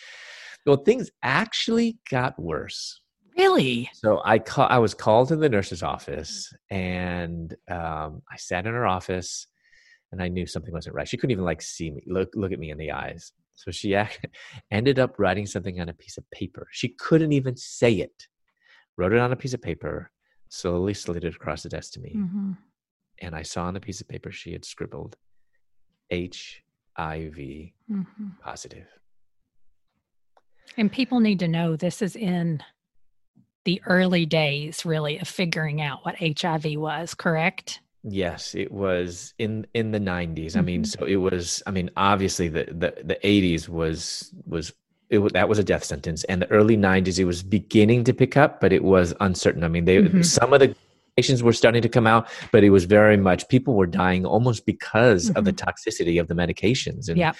Well, 0.66 0.78
things 0.78 1.12
actually 1.22 1.98
got 2.10 2.40
worse. 2.40 3.02
Really? 3.38 3.90
So 3.94 4.22
I 4.24 4.40
call, 4.40 4.68
I 4.70 4.78
was 4.78 4.94
called 4.94 5.30
to 5.30 5.36
the 5.36 5.50
nurse's 5.50 5.84
office, 5.84 6.54
and 6.70 7.54
um, 7.70 8.22
I 8.32 8.38
sat 8.38 8.66
in 8.68 8.74
her 8.74 8.86
office, 8.86 9.48
and 10.12 10.22
I 10.22 10.28
knew 10.28 10.46
something 10.46 10.74
wasn't 10.74 10.96
right. 10.96 11.08
She 11.08 11.18
couldn't 11.18 11.32
even 11.32 11.44
like 11.44 11.62
see 11.62 11.92
me, 11.92 12.04
look 12.06 12.30
look 12.36 12.52
at 12.52 12.60
me 12.60 12.70
in 12.70 12.78
the 12.78 12.92
eyes. 12.92 13.32
So 13.56 13.72
she 13.72 13.96
ended 14.72 15.00
up 15.00 15.20
writing 15.20 15.46
something 15.46 15.80
on 15.80 15.90
a 15.90 15.94
piece 15.94 16.18
of 16.18 16.30
paper. 16.32 16.68
She 16.72 16.90
couldn't 16.90 17.34
even 17.34 17.56
say 17.56 17.94
it. 17.94 18.28
Wrote 18.98 19.14
it 19.14 19.20
on 19.20 19.32
a 19.32 19.36
piece 19.36 19.54
of 19.54 19.62
paper 19.62 20.12
slowly 20.54 20.94
slid 20.94 21.24
it 21.24 21.36
across 21.36 21.64
the 21.64 21.70
desk 21.70 21.94
to 21.94 22.00
me. 22.00 22.14
Mm-hmm. 22.16 22.52
And 23.22 23.36
I 23.36 23.42
saw 23.42 23.64
on 23.66 23.74
the 23.74 23.80
piece 23.80 24.02
of 24.02 24.08
paper 24.08 24.32
she 24.32 24.54
had 24.54 24.64
scribbled 24.64 25.18
HIV 26.12 26.22
mm-hmm. 27.36 28.28
positive. 28.40 28.86
And 30.78 30.92
people 30.92 31.20
need 31.20 31.40
to 31.40 31.48
know 31.48 31.76
this 31.76 32.04
is 32.04 32.16
in 32.16 32.62
the 33.66 33.82
early 33.88 34.28
days, 34.28 34.86
really, 34.86 35.18
of 35.18 35.28
figuring 35.28 35.82
out 35.82 36.06
what 36.06 36.18
HIV 36.20 36.76
was, 36.76 37.16
correct? 37.16 37.80
Yes, 38.04 38.54
it 38.54 38.72
was 38.72 39.34
in 39.40 39.66
in 39.74 39.92
the 39.92 40.00
90s. 40.00 40.36
Mm-hmm. 40.36 40.60
I 40.60 40.62
mean, 40.62 40.82
mm-hmm. 40.84 41.02
so 41.02 41.06
it 41.06 41.16
was. 41.16 41.64
I 41.66 41.72
mean, 41.72 41.90
obviously, 41.96 42.50
the 42.50 42.66
the 42.66 42.94
the 43.04 43.18
80s 43.24 43.70
was 43.70 44.34
was 44.46 44.74
it, 45.10 45.34
that 45.34 45.48
was 45.48 45.60
a 45.60 45.64
death 45.64 45.84
sentence. 45.84 46.24
And 46.26 46.42
the 46.42 46.50
early 46.50 46.76
90s, 46.76 47.20
it 47.20 47.26
was 47.26 47.44
beginning 47.44 48.04
to 48.06 48.14
pick 48.14 48.36
up, 48.36 48.60
but 48.60 48.74
it 48.74 48.84
was 48.84 49.14
uncertain. 49.20 49.64
I 49.64 49.68
mean, 49.68 49.86
they, 49.86 49.98
mm-hmm. 50.02 50.22
some 50.24 50.54
of 50.54 50.60
the 50.60 50.76
patients 51.16 51.44
were 51.44 51.54
starting 51.54 51.84
to 51.84 51.90
come 51.90 52.08
out, 52.08 52.28
but 52.52 52.64
it 52.64 52.72
was 52.72 52.86
very 52.86 53.18
much 53.18 53.48
people 53.48 53.76
were 53.76 53.86
dying 53.86 54.26
almost 54.26 54.66
because 54.66 55.30
mm-hmm. 55.30 55.38
of 55.38 55.46
the 55.46 55.54
mm-hmm. 55.54 55.70
toxicity 55.70 56.20
of 56.20 56.28
the 56.28 56.34
medications. 56.34 57.10
And 57.10 57.18
yeah. 57.18 57.34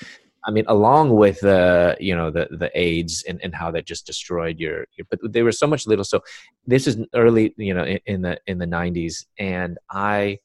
I 0.46 0.52
mean, 0.52 0.66
along 0.68 1.12
with 1.12 1.40
the 1.40 1.96
you 2.02 2.14
know 2.14 2.30
the 2.30 2.50
the 2.52 2.70
AIDS 2.78 3.24
and, 3.28 3.40
and 3.42 3.56
how 3.56 3.72
that 3.72 3.86
just 3.86 4.06
destroyed 4.06 4.60
your, 4.60 4.86
your 4.98 5.08
but 5.10 5.20
there 5.24 5.46
was 5.46 5.58
so 5.58 5.68
much 5.68 5.88
little. 5.88 6.04
So 6.04 6.22
this 6.68 6.86
is 6.86 6.98
early 7.16 7.54
you 7.56 7.74
know 7.74 7.86
in, 7.86 8.00
in 8.06 8.22
the 8.24 8.38
in 8.46 8.58
the 8.58 8.66
90s, 8.66 9.26
and 9.40 9.78
I 9.90 10.40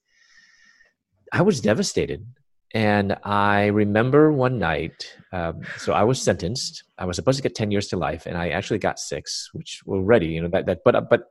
I 1.33 1.43
was 1.43 1.61
devastated. 1.61 2.27
And 2.75 3.17
I 3.25 3.67
remember 3.67 4.31
one 4.31 4.59
night, 4.59 5.17
um, 5.33 5.63
so 5.79 5.95
I 5.95 6.03
was 6.03 6.21
sentenced. 6.21 6.85
I 6.99 7.07
was 7.07 7.17
supposed 7.17 7.39
to 7.39 7.43
get 7.43 7.55
10 7.55 7.71
years 7.71 7.89
to 7.89 7.97
life, 7.97 8.27
and 8.27 8.37
I 8.37 8.51
actually 8.51 8.79
got 8.79 8.99
six, 8.99 9.49
which 9.55 9.81
already, 9.87 10.27
you 10.27 10.43
know, 10.43 10.49
that, 10.49 10.67
that, 10.67 10.81
but, 10.85 11.09
but, 11.09 11.23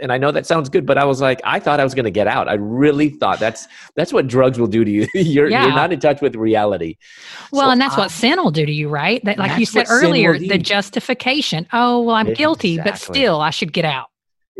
and 0.00 0.10
I 0.10 0.16
know 0.16 0.32
that 0.32 0.46
sounds 0.46 0.70
good, 0.70 0.86
but 0.86 0.96
I 0.96 1.04
was 1.04 1.20
like, 1.20 1.38
I 1.44 1.60
thought 1.60 1.80
I 1.80 1.84
was 1.84 1.94
going 1.94 2.06
to 2.06 2.10
get 2.10 2.26
out. 2.26 2.48
I 2.48 2.54
really 2.54 3.10
thought 3.10 3.38
that's, 3.38 3.68
that's 3.94 4.10
what 4.10 4.26
drugs 4.26 4.58
will 4.58 4.68
do 4.68 4.82
to 4.82 4.90
you. 4.90 5.06
you're, 5.14 5.50
yeah. 5.50 5.66
you're 5.66 5.74
not 5.74 5.92
in 5.92 6.00
touch 6.00 6.22
with 6.22 6.34
reality. 6.34 6.96
Well, 7.52 7.66
so 7.66 7.70
and 7.72 7.80
that's 7.80 7.96
I, 7.96 8.00
what 8.00 8.10
sin 8.10 8.42
will 8.42 8.50
do 8.50 8.64
to 8.64 8.72
you, 8.72 8.88
right? 8.88 9.22
That, 9.26 9.36
like 9.36 9.58
you 9.58 9.66
said 9.66 9.86
earlier, 9.90 10.38
the 10.38 10.56
justification. 10.56 11.66
Oh, 11.74 12.00
well, 12.00 12.16
I'm 12.16 12.28
exactly. 12.28 12.42
guilty, 12.42 12.78
but 12.78 12.96
still 12.96 13.42
I 13.42 13.50
should 13.50 13.74
get 13.74 13.84
out. 13.84 14.09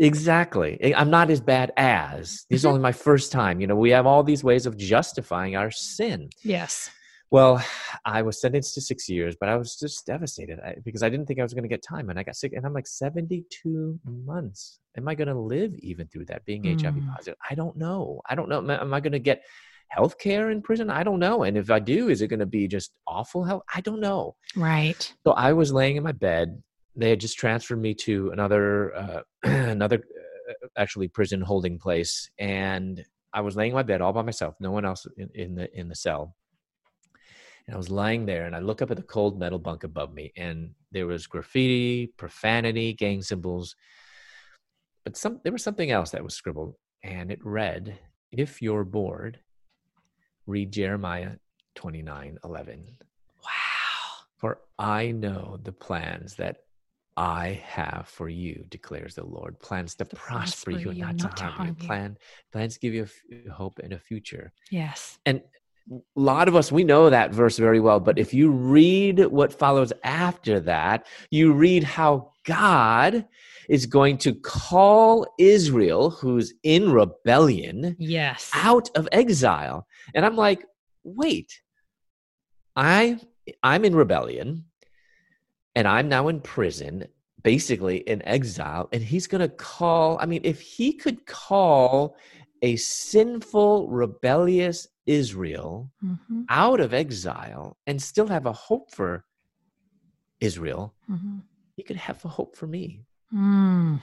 Exactly. 0.01 0.95
I'm 0.95 1.11
not 1.11 1.29
as 1.29 1.39
bad 1.39 1.71
as. 1.77 2.45
This 2.49 2.57
is 2.57 2.61
mm-hmm. 2.61 2.69
only 2.69 2.81
my 2.81 2.91
first 2.91 3.31
time. 3.31 3.61
You 3.61 3.67
know, 3.67 3.75
we 3.75 3.91
have 3.91 4.07
all 4.07 4.23
these 4.23 4.43
ways 4.43 4.65
of 4.65 4.75
justifying 4.75 5.55
our 5.55 5.69
sin. 5.69 6.29
Yes. 6.43 6.89
Well, 7.29 7.63
I 8.03 8.23
was 8.23 8.41
sentenced 8.41 8.73
to 8.73 8.81
six 8.81 9.07
years, 9.07 9.37
but 9.39 9.47
I 9.47 9.55
was 9.55 9.77
just 9.77 10.05
devastated 10.05 10.59
because 10.83 11.01
I 11.03 11.09
didn't 11.09 11.27
think 11.27 11.39
I 11.39 11.43
was 11.43 11.53
going 11.53 11.63
to 11.63 11.69
get 11.69 11.81
time, 11.81 12.09
and 12.09 12.19
I 12.19 12.23
got 12.23 12.35
sick, 12.35 12.51
and 12.53 12.65
I'm 12.65 12.73
like 12.73 12.87
72 12.87 13.99
months. 14.03 14.79
Am 14.97 15.07
I 15.07 15.15
going 15.15 15.29
to 15.29 15.39
live 15.39 15.73
even 15.79 16.07
through 16.07 16.25
that 16.25 16.43
being 16.43 16.63
mm. 16.63 16.81
HIV 16.81 16.95
positive? 17.15 17.37
I 17.49 17.55
don't 17.55 17.77
know. 17.77 18.21
I 18.29 18.35
don't 18.35 18.49
know. 18.49 18.59
Am 18.69 18.93
I 18.93 18.99
going 18.99 19.13
to 19.13 19.19
get 19.19 19.43
health 19.87 20.17
care 20.17 20.49
in 20.49 20.61
prison? 20.61 20.89
I 20.89 21.03
don't 21.03 21.19
know. 21.19 21.43
And 21.43 21.57
if 21.57 21.71
I 21.71 21.79
do, 21.79 22.09
is 22.09 22.21
it 22.21 22.27
going 22.27 22.41
to 22.41 22.45
be 22.45 22.67
just 22.67 22.91
awful 23.07 23.45
health? 23.45 23.63
I 23.73 23.79
don't 23.79 24.01
know. 24.01 24.35
Right. 24.55 25.13
So 25.25 25.31
I 25.31 25.53
was 25.53 25.71
laying 25.71 25.95
in 25.95 26.03
my 26.03 26.11
bed 26.11 26.61
they 26.95 27.09
had 27.09 27.19
just 27.19 27.37
transferred 27.37 27.81
me 27.81 27.93
to 27.93 28.31
another 28.31 28.95
uh, 28.95 29.21
another 29.43 30.03
uh, 30.49 30.67
actually 30.77 31.07
prison 31.07 31.41
holding 31.41 31.77
place 31.77 32.29
and 32.39 33.03
i 33.33 33.41
was 33.41 33.55
laying 33.55 33.71
in 33.71 33.75
my 33.75 33.83
bed 33.83 34.01
all 34.01 34.13
by 34.13 34.21
myself 34.21 34.55
no 34.59 34.71
one 34.71 34.85
else 34.85 35.07
in, 35.17 35.29
in, 35.33 35.55
the 35.55 35.79
in 35.79 35.87
the 35.87 35.95
cell. 35.95 36.35
And 37.67 37.75
i 37.75 37.77
was 37.77 37.89
lying 37.89 38.25
there 38.25 38.45
and 38.45 38.55
i 38.55 38.59
look 38.59 38.81
up 38.81 38.91
at 38.91 38.97
the 38.97 39.03
cold 39.03 39.39
metal 39.39 39.59
bunk 39.59 39.83
above 39.83 40.13
me 40.13 40.31
and 40.35 40.71
there 40.91 41.07
was 41.07 41.27
graffiti 41.27 42.07
profanity 42.17 42.93
gang 42.93 43.21
symbols 43.21 43.75
but 45.03 45.15
some 45.15 45.39
there 45.43 45.53
was 45.53 45.63
something 45.63 45.91
else 45.91 46.11
that 46.11 46.23
was 46.23 46.35
scribbled 46.35 46.75
and 47.03 47.31
it 47.31 47.39
read 47.43 47.97
if 48.31 48.61
you're 48.61 48.83
bored 48.83 49.39
read 50.47 50.71
jeremiah 50.71 51.31
29 51.75 52.37
11 52.43 52.85
wow. 53.43 53.49
For 54.37 54.59
i 54.77 55.11
know 55.11 55.57
the 55.63 55.71
plans 55.71 56.35
that 56.35 56.57
I 57.17 57.61
have 57.65 58.07
for 58.07 58.29
you, 58.29 58.65
declares 58.69 59.15
the 59.15 59.25
Lord. 59.25 59.59
Plans 59.59 59.95
to, 59.95 60.05
to 60.05 60.15
prosper, 60.15 60.71
prosper, 60.71 60.91
you, 60.91 60.93
not, 60.93 61.17
not 61.17 61.37
to 61.37 61.43
harm, 61.43 61.67
you. 61.79 61.87
Plan, 61.87 62.17
plans 62.51 62.75
to 62.75 62.79
give 62.79 62.93
you 62.93 63.07
a 63.31 63.49
uh, 63.49 63.53
hope 63.53 63.79
and 63.79 63.93
a 63.93 63.99
future. 63.99 64.51
Yes. 64.69 65.19
And 65.25 65.41
a 65.91 65.99
lot 66.15 66.47
of 66.47 66.55
us, 66.55 66.71
we 66.71 66.83
know 66.83 67.09
that 67.09 67.33
verse 67.33 67.57
very 67.57 67.79
well. 67.79 67.99
But 67.99 68.17
if 68.17 68.33
you 68.33 68.51
read 68.51 69.25
what 69.25 69.53
follows 69.53 69.91
after 70.03 70.59
that, 70.61 71.07
you 71.29 71.53
read 71.53 71.83
how 71.83 72.31
God 72.45 73.25
is 73.67 73.85
going 73.85 74.17
to 74.19 74.33
call 74.33 75.27
Israel, 75.37 76.09
who's 76.09 76.53
in 76.63 76.91
rebellion, 76.91 77.95
yes, 77.99 78.49
out 78.53 78.89
of 78.95 79.07
exile. 79.11 79.87
And 80.15 80.25
I'm 80.25 80.35
like, 80.35 80.65
wait, 81.03 81.61
I 82.75 83.19
I'm 83.63 83.85
in 83.85 83.95
rebellion 83.95 84.65
and 85.75 85.87
I'm 85.87 86.09
now 86.09 86.27
in 86.27 86.41
prison, 86.41 87.07
basically 87.43 87.97
in 87.97 88.25
exile, 88.25 88.89
and 88.91 89.01
he's 89.01 89.27
going 89.27 89.41
to 89.41 89.49
call. 89.49 90.17
I 90.19 90.25
mean, 90.25 90.41
if 90.43 90.61
he 90.61 90.93
could 90.93 91.25
call 91.25 92.15
a 92.61 92.75
sinful, 92.75 93.87
rebellious 93.87 94.87
Israel 95.05 95.91
mm-hmm. 96.03 96.43
out 96.49 96.79
of 96.79 96.93
exile 96.93 97.77
and 97.87 98.01
still 98.01 98.27
have 98.27 98.45
a 98.45 98.53
hope 98.53 98.91
for 98.91 99.25
Israel, 100.39 100.93
mm-hmm. 101.09 101.39
he 101.75 101.83
could 101.83 101.95
have 101.95 102.23
a 102.25 102.27
hope 102.27 102.55
for 102.55 102.67
me. 102.67 103.01
Mm. 103.33 104.01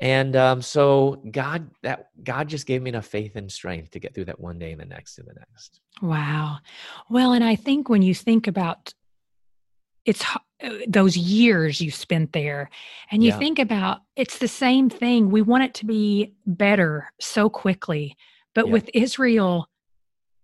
And 0.00 0.36
um, 0.36 0.62
so 0.62 1.22
God, 1.30 1.70
that 1.82 2.08
God 2.22 2.48
just 2.48 2.66
gave 2.66 2.82
me 2.82 2.90
enough 2.90 3.06
faith 3.06 3.34
and 3.36 3.50
strength 3.50 3.90
to 3.92 3.98
get 3.98 4.14
through 4.14 4.26
that 4.26 4.38
one 4.38 4.58
day 4.58 4.72
and 4.72 4.80
the 4.80 4.84
next 4.84 5.18
and 5.18 5.26
the 5.26 5.34
next. 5.34 5.80
Wow. 6.00 6.58
Well, 7.10 7.32
and 7.32 7.42
I 7.42 7.56
think 7.56 7.88
when 7.88 8.02
you 8.02 8.14
think 8.14 8.46
about 8.46 8.92
it's 10.04 10.24
Uh, 10.62 10.70
those 10.88 11.16
years 11.16 11.80
you 11.80 11.88
spent 11.88 12.32
there 12.32 12.68
and 13.12 13.22
you 13.22 13.28
yeah. 13.28 13.38
think 13.38 13.60
about 13.60 14.00
it's 14.16 14.38
the 14.38 14.48
same 14.48 14.90
thing 14.90 15.30
we 15.30 15.40
want 15.40 15.62
it 15.62 15.72
to 15.72 15.86
be 15.86 16.34
better 16.46 17.12
so 17.20 17.48
quickly 17.48 18.16
but 18.56 18.66
yeah. 18.66 18.72
with 18.72 18.90
israel 18.92 19.68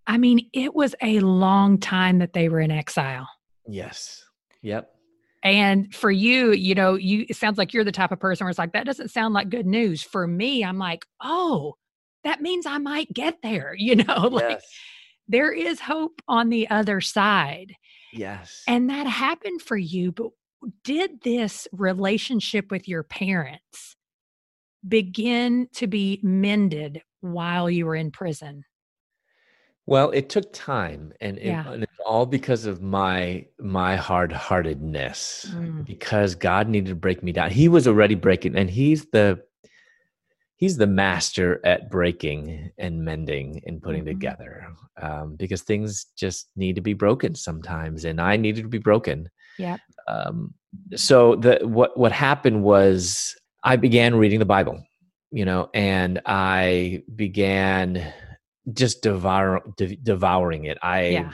i 0.07 0.16
mean 0.16 0.48
it 0.53 0.72
was 0.72 0.94
a 1.03 1.18
long 1.18 1.79
time 1.79 2.20
that 2.20 2.33
they 2.33 2.48
were 2.48 2.61
in 2.61 2.70
exile 2.70 3.29
yes 3.66 4.24
yep 4.62 4.94
and 5.42 5.92
for 5.92 6.12
you 6.12 6.53
you 6.53 6.77
know 6.77 6.94
you 6.94 7.27
it 7.29 7.35
sounds 7.35 7.59
like 7.59 7.74
you're 7.74 7.83
the 7.83 7.90
type 7.90 8.12
of 8.12 8.20
person 8.20 8.44
where 8.44 8.50
it's 8.50 8.59
like 8.59 8.72
that 8.72 8.87
doesn't 8.87 9.11
sound 9.11 9.35
like 9.35 9.50
good 9.50 9.66
news 9.66 10.00
for 10.00 10.29
me 10.29 10.64
i'm 10.64 10.79
like 10.79 11.05
oh 11.24 11.74
that 12.22 12.40
means 12.40 12.66
i 12.66 12.79
might 12.79 13.12
get 13.12 13.42
there 13.42 13.74
you 13.79 13.96
know 13.96 14.29
like 14.29 14.50
yes. 14.50 14.66
there 15.27 15.53
is 15.53 15.81
hope 15.81 16.22
on 16.29 16.50
the 16.50 16.70
other 16.70 17.00
side 17.00 17.74
Yes. 18.14 18.62
And 18.66 18.90
that 18.90 19.07
happened 19.07 19.62
for 19.62 19.77
you, 19.77 20.12
but 20.12 20.31
did 20.83 21.22
this 21.22 21.68
relationship 21.72 22.70
with 22.70 22.88
your 22.88 23.03
parents 23.03 23.96
begin 24.87 25.68
to 25.74 25.87
be 25.87 26.20
mended 26.22 27.03
while 27.20 27.68
you 27.70 27.87
were 27.87 27.96
in 27.96 28.11
prison? 28.11 28.64
Well, 29.87 30.11
it 30.11 30.31
took 30.31 30.50
time, 30.55 31.12
and, 31.20 31.37
it, 31.37 31.44
yeah. 31.46 31.70
and 31.70 31.83
it's 31.83 31.92
all 32.07 32.24
because 32.24 32.64
of 32.64 32.81
my 32.81 33.46
my 33.61 33.96
hard 33.96 34.33
heartedness. 34.33 35.46
Mm. 35.50 35.85
Because 35.85 36.35
God 36.35 36.68
needed 36.70 36.88
to 36.88 36.94
break 36.94 37.22
me 37.22 37.33
down. 37.33 37.50
He 37.50 37.68
was 37.68 37.87
already 37.87 38.14
breaking, 38.14 38.57
and 38.57 38.70
He's 38.70 39.05
the 39.07 39.42
he's 40.64 40.79
the 40.79 40.87
master 40.87 41.61
at 41.62 41.90
breaking 41.90 42.70
and 42.79 43.05
mending 43.05 43.61
and 43.66 43.83
putting 43.83 44.00
mm-hmm. 44.00 44.18
together 44.18 44.66
um, 45.03 45.37
because 45.37 45.61
things 45.61 46.07
just 46.16 46.48
need 46.57 46.74
to 46.74 46.81
be 46.81 46.94
broken 46.94 47.35
sometimes 47.35 48.07
and 48.07 48.18
i 48.18 48.35
needed 48.35 48.62
to 48.62 48.68
be 48.68 48.79
broken 48.79 49.29
yeah 49.59 49.77
um, 50.09 50.55
so 50.96 51.37
the 51.37 51.59
what 51.64 51.94
what 51.98 52.12
happened 52.12 52.62
was 52.62 53.37
i 53.62 53.77
began 53.77 54.14
reading 54.14 54.38
the 54.38 54.46
bible 54.46 54.83
you 55.31 55.44
know 55.44 55.68
and 55.74 56.22
i 56.24 57.03
began 57.14 58.11
just 58.72 59.03
devour, 59.03 59.61
de- 59.77 59.96
devouring 59.96 60.64
it 60.64 60.79
i 60.81 61.09
yeah. 61.09 61.33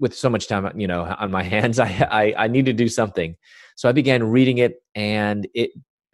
with 0.00 0.14
so 0.14 0.28
much 0.28 0.48
time 0.48 0.70
you 0.78 0.86
know 0.86 1.16
on 1.18 1.30
my 1.30 1.42
hands 1.54 1.78
I, 1.78 2.06
I 2.10 2.44
i 2.44 2.46
need 2.46 2.66
to 2.66 2.74
do 2.74 2.88
something 2.88 3.36
so 3.74 3.88
i 3.88 3.92
began 3.92 4.22
reading 4.22 4.58
it 4.58 4.82
and 4.94 5.48
it 5.54 5.70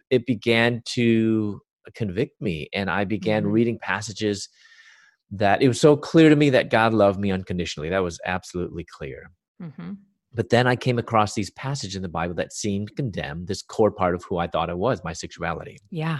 it 0.09 0.25
began 0.25 0.81
to 0.85 1.59
convict 1.91 2.41
me 2.41 2.69
and 2.73 2.89
i 2.89 3.03
began 3.03 3.43
mm-hmm. 3.43 3.51
reading 3.51 3.79
passages 3.79 4.49
that 5.31 5.61
it 5.61 5.67
was 5.67 5.81
so 5.81 5.95
clear 5.95 6.29
to 6.29 6.35
me 6.35 6.49
that 6.51 6.69
god 6.69 6.93
loved 6.93 7.19
me 7.19 7.31
unconditionally. 7.31 7.89
That 7.89 8.03
was 8.03 8.19
absolutely 8.25 8.85
clear. 8.85 9.31
Mm-hmm. 9.61 9.93
but 10.33 10.49
then 10.49 10.65
i 10.67 10.75
came 10.75 10.97
across 10.97 11.35
these 11.35 11.51
passages 11.51 11.95
in 11.95 12.01
the 12.01 12.09
bible 12.09 12.33
that 12.35 12.51
seemed 12.51 12.87
to 12.89 12.95
condemn 12.95 13.45
this 13.45 13.61
core 13.61 13.91
part 13.91 14.15
of 14.15 14.23
who 14.23 14.37
i 14.37 14.47
thought 14.47 14.69
i 14.69 14.73
was 14.73 15.03
my 15.03 15.13
sexuality. 15.13 15.77
Yeah. 15.91 16.19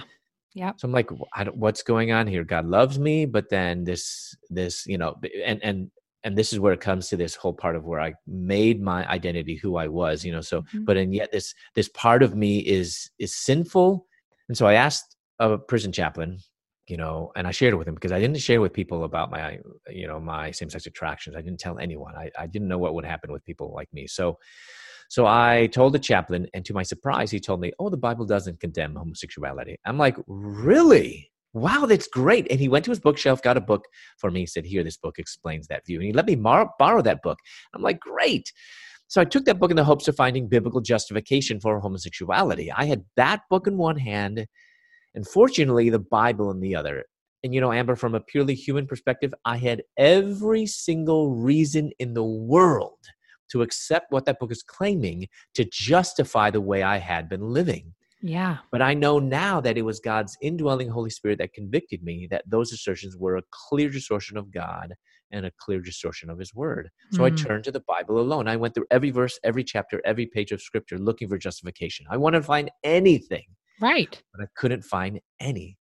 Yeah 0.53 0.73
so 0.77 0.87
i'm 0.87 0.93
like 0.93 1.09
what's 1.53 1.83
going 1.83 2.11
on 2.11 2.27
here? 2.27 2.43
God 2.43 2.65
loves 2.65 2.99
me 2.99 3.25
but 3.25 3.49
then 3.49 3.83
this 3.83 4.35
this 4.49 4.85
you 4.85 4.97
know 4.97 5.15
and 5.43 5.61
and 5.63 5.91
and 6.23 6.37
this 6.37 6.53
is 6.53 6.59
where 6.59 6.73
it 6.73 6.79
comes 6.79 7.09
to 7.09 7.17
this 7.17 7.35
whole 7.35 7.53
part 7.53 7.75
of 7.75 7.85
where 7.85 7.99
i 7.99 8.13
made 8.27 8.81
my 8.81 9.05
identity 9.09 9.55
who 9.55 9.75
i 9.75 9.87
was 9.87 10.23
you 10.23 10.31
know 10.31 10.41
so 10.41 10.61
mm-hmm. 10.61 10.85
but 10.85 10.95
and 10.95 11.13
yet 11.13 11.31
this 11.31 11.53
this 11.75 11.89
part 11.89 12.23
of 12.23 12.35
me 12.35 12.59
is 12.59 13.09
is 13.19 13.35
sinful. 13.35 14.05
And 14.47 14.57
so 14.57 14.67
i 14.67 14.73
asked 14.73 15.15
a 15.51 15.57
prison 15.57 15.91
chaplain 15.91 16.39
you 16.87 16.97
know 16.97 17.31
and 17.35 17.47
i 17.47 17.51
shared 17.51 17.73
it 17.73 17.77
with 17.77 17.87
him 17.87 17.95
because 17.95 18.11
i 18.11 18.19
didn't 18.19 18.37
share 18.37 18.61
with 18.61 18.73
people 18.73 19.03
about 19.03 19.31
my 19.31 19.57
you 19.89 20.07
know 20.07 20.19
my 20.19 20.51
same-sex 20.51 20.85
attractions. 20.85 21.35
I 21.35 21.41
didn't 21.41 21.59
tell 21.59 21.79
anyone. 21.79 22.15
I, 22.15 22.29
I 22.37 22.47
didn't 22.47 22.67
know 22.67 22.77
what 22.77 22.93
would 22.93 23.05
happen 23.05 23.31
with 23.31 23.43
people 23.45 23.73
like 23.73 23.91
me. 23.93 24.07
So 24.07 24.37
so 25.09 25.25
i 25.27 25.67
told 25.67 25.93
the 25.93 25.99
chaplain 25.99 26.47
and 26.53 26.65
to 26.65 26.73
my 26.73 26.83
surprise 26.83 27.29
he 27.29 27.39
told 27.39 27.59
me 27.59 27.71
oh 27.79 27.89
the 27.89 27.97
bible 27.97 28.25
doesn't 28.25 28.59
condemn 28.59 28.95
homosexuality. 28.95 29.77
I'm 29.85 29.97
like 29.97 30.17
really? 30.27 31.29
Wow 31.53 31.85
that's 31.85 32.07
great. 32.07 32.47
And 32.49 32.59
he 32.59 32.69
went 32.69 32.85
to 32.85 32.91
his 32.91 32.99
bookshelf 32.99 33.41
got 33.41 33.57
a 33.57 33.61
book 33.61 33.85
for 34.17 34.31
me 34.31 34.45
said 34.45 34.65
here 34.65 34.83
this 34.83 34.97
book 34.97 35.19
explains 35.19 35.67
that 35.67 35.85
view. 35.85 35.97
And 35.97 36.07
he 36.07 36.13
let 36.13 36.25
me 36.25 36.35
mar- 36.35 36.71
borrow 36.79 37.01
that 37.03 37.21
book. 37.21 37.37
I'm 37.73 37.81
like 37.81 37.99
great. 37.99 38.51
So 39.07 39.21
I 39.21 39.25
took 39.25 39.45
that 39.45 39.59
book 39.59 39.69
in 39.69 39.77
the 39.77 39.83
hopes 39.83 40.07
of 40.07 40.15
finding 40.15 40.47
biblical 40.47 40.81
justification 40.81 41.59
for 41.59 41.79
homosexuality. 41.79 42.71
I 42.71 42.85
had 42.85 43.03
that 43.15 43.41
book 43.49 43.67
in 43.67 43.77
one 43.77 43.97
hand 43.97 44.47
and 45.15 45.27
fortunately, 45.27 45.89
the 45.89 45.99
Bible 45.99 46.51
in 46.51 46.59
the 46.59 46.75
other. 46.75 47.05
And 47.43 47.53
you 47.53 47.61
know, 47.61 47.73
Amber, 47.73 47.95
from 47.95 48.15
a 48.15 48.21
purely 48.21 48.55
human 48.55 48.87
perspective, 48.87 49.33
I 49.45 49.57
had 49.57 49.83
every 49.97 50.65
single 50.65 51.35
reason 51.35 51.91
in 51.99 52.13
the 52.13 52.23
world 52.23 52.99
to 53.51 53.61
accept 53.61 54.11
what 54.11 54.25
that 54.25 54.39
book 54.39 54.51
is 54.51 54.63
claiming 54.63 55.27
to 55.53 55.65
justify 55.65 56.49
the 56.49 56.61
way 56.61 56.83
I 56.83 56.97
had 56.97 57.29
been 57.29 57.41
living. 57.41 57.93
Yeah. 58.21 58.59
But 58.71 58.81
I 58.81 58.93
know 58.93 59.19
now 59.19 59.59
that 59.59 59.77
it 59.77 59.81
was 59.81 59.99
God's 59.99 60.37
indwelling 60.41 60.89
Holy 60.89 61.09
Spirit 61.09 61.39
that 61.39 61.53
convicted 61.53 62.03
me 62.03 62.27
that 62.31 62.45
those 62.47 62.71
assertions 62.71 63.17
were 63.17 63.35
a 63.35 63.43
clear 63.51 63.89
distortion 63.89 64.37
of 64.37 64.49
God 64.49 64.93
and 65.31 65.45
a 65.45 65.51
clear 65.59 65.81
distortion 65.81 66.29
of 66.29 66.39
His 66.39 66.55
Word. 66.55 66.89
So 67.11 67.19
mm. 67.19 67.25
I 67.25 67.35
turned 67.35 67.65
to 67.65 67.71
the 67.71 67.83
Bible 67.85 68.19
alone. 68.19 68.47
I 68.47 68.55
went 68.55 68.75
through 68.75 68.85
every 68.91 69.11
verse, 69.11 69.37
every 69.43 69.65
chapter, 69.65 70.01
every 70.05 70.25
page 70.25 70.53
of 70.53 70.61
Scripture 70.61 70.97
looking 70.97 71.27
for 71.27 71.37
justification. 71.37 72.05
I 72.09 72.15
wanted 72.15 72.39
to 72.39 72.45
find 72.45 72.71
anything 72.85 73.45
Right. 73.83 74.21
But 74.33 74.43
I 74.43 74.47
couldn't 74.55 74.83
find 74.83 75.19
any. 75.41 75.77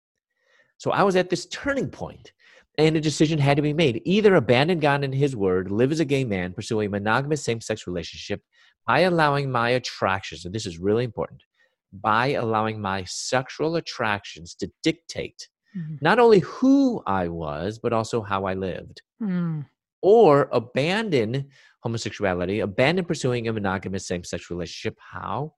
So 0.79 0.91
I 0.91 1.05
was 1.05 1.15
at 1.15 1.31
this 1.31 1.47
turning 1.47 1.88
point, 1.88 2.33
and 2.77 2.97
a 2.97 3.01
decision 3.01 3.38
had 3.38 3.57
to 3.57 3.62
be 3.62 3.73
made. 3.73 4.03
Either 4.05 4.35
abandon 4.35 4.81
God 4.81 5.05
and 5.05 5.15
his 5.15 5.37
word, 5.37 5.71
live 5.71 5.93
as 5.93 6.01
a 6.01 6.05
gay 6.05 6.25
man, 6.25 6.53
pursue 6.53 6.81
a 6.81 6.88
monogamous 6.88 7.45
same 7.45 7.61
sex 7.61 7.87
relationship 7.87 8.43
by 8.87 9.01
allowing 9.01 9.53
my 9.53 9.71
attractions, 9.71 10.45
and 10.45 10.53
this 10.53 10.67
is 10.67 10.79
really 10.79 11.05
important, 11.05 11.45
by 11.93 12.33
allowing 12.33 12.81
my 12.81 13.05
sexual 13.05 13.77
attractions 13.77 14.57
to 14.57 14.69
dictate 14.83 15.49
mm-hmm. 15.77 15.97
not 16.01 16.19
only 16.19 16.41
who 16.41 17.03
I 17.07 17.29
was, 17.29 17.79
but 17.79 17.93
also 17.93 18.23
how 18.23 18.45
I 18.45 18.55
lived. 18.55 19.03
Mm. 19.23 19.67
Or 20.03 20.49
abandon 20.51 21.51
homosexuality, 21.85 22.61
abandon 22.61 23.05
pursuing 23.05 23.47
a 23.47 23.53
monogamous 23.53 24.07
same 24.07 24.25
sex 24.25 24.51
relationship. 24.51 24.99
How? 24.99 25.55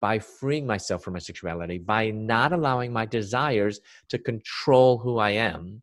By 0.00 0.18
freeing 0.18 0.66
myself 0.66 1.02
from 1.02 1.14
my 1.14 1.18
sexuality, 1.18 1.78
by 1.78 2.10
not 2.10 2.52
allowing 2.52 2.92
my 2.92 3.06
desires 3.06 3.80
to 4.08 4.18
control 4.18 4.98
who 4.98 5.18
I 5.18 5.30
am 5.30 5.82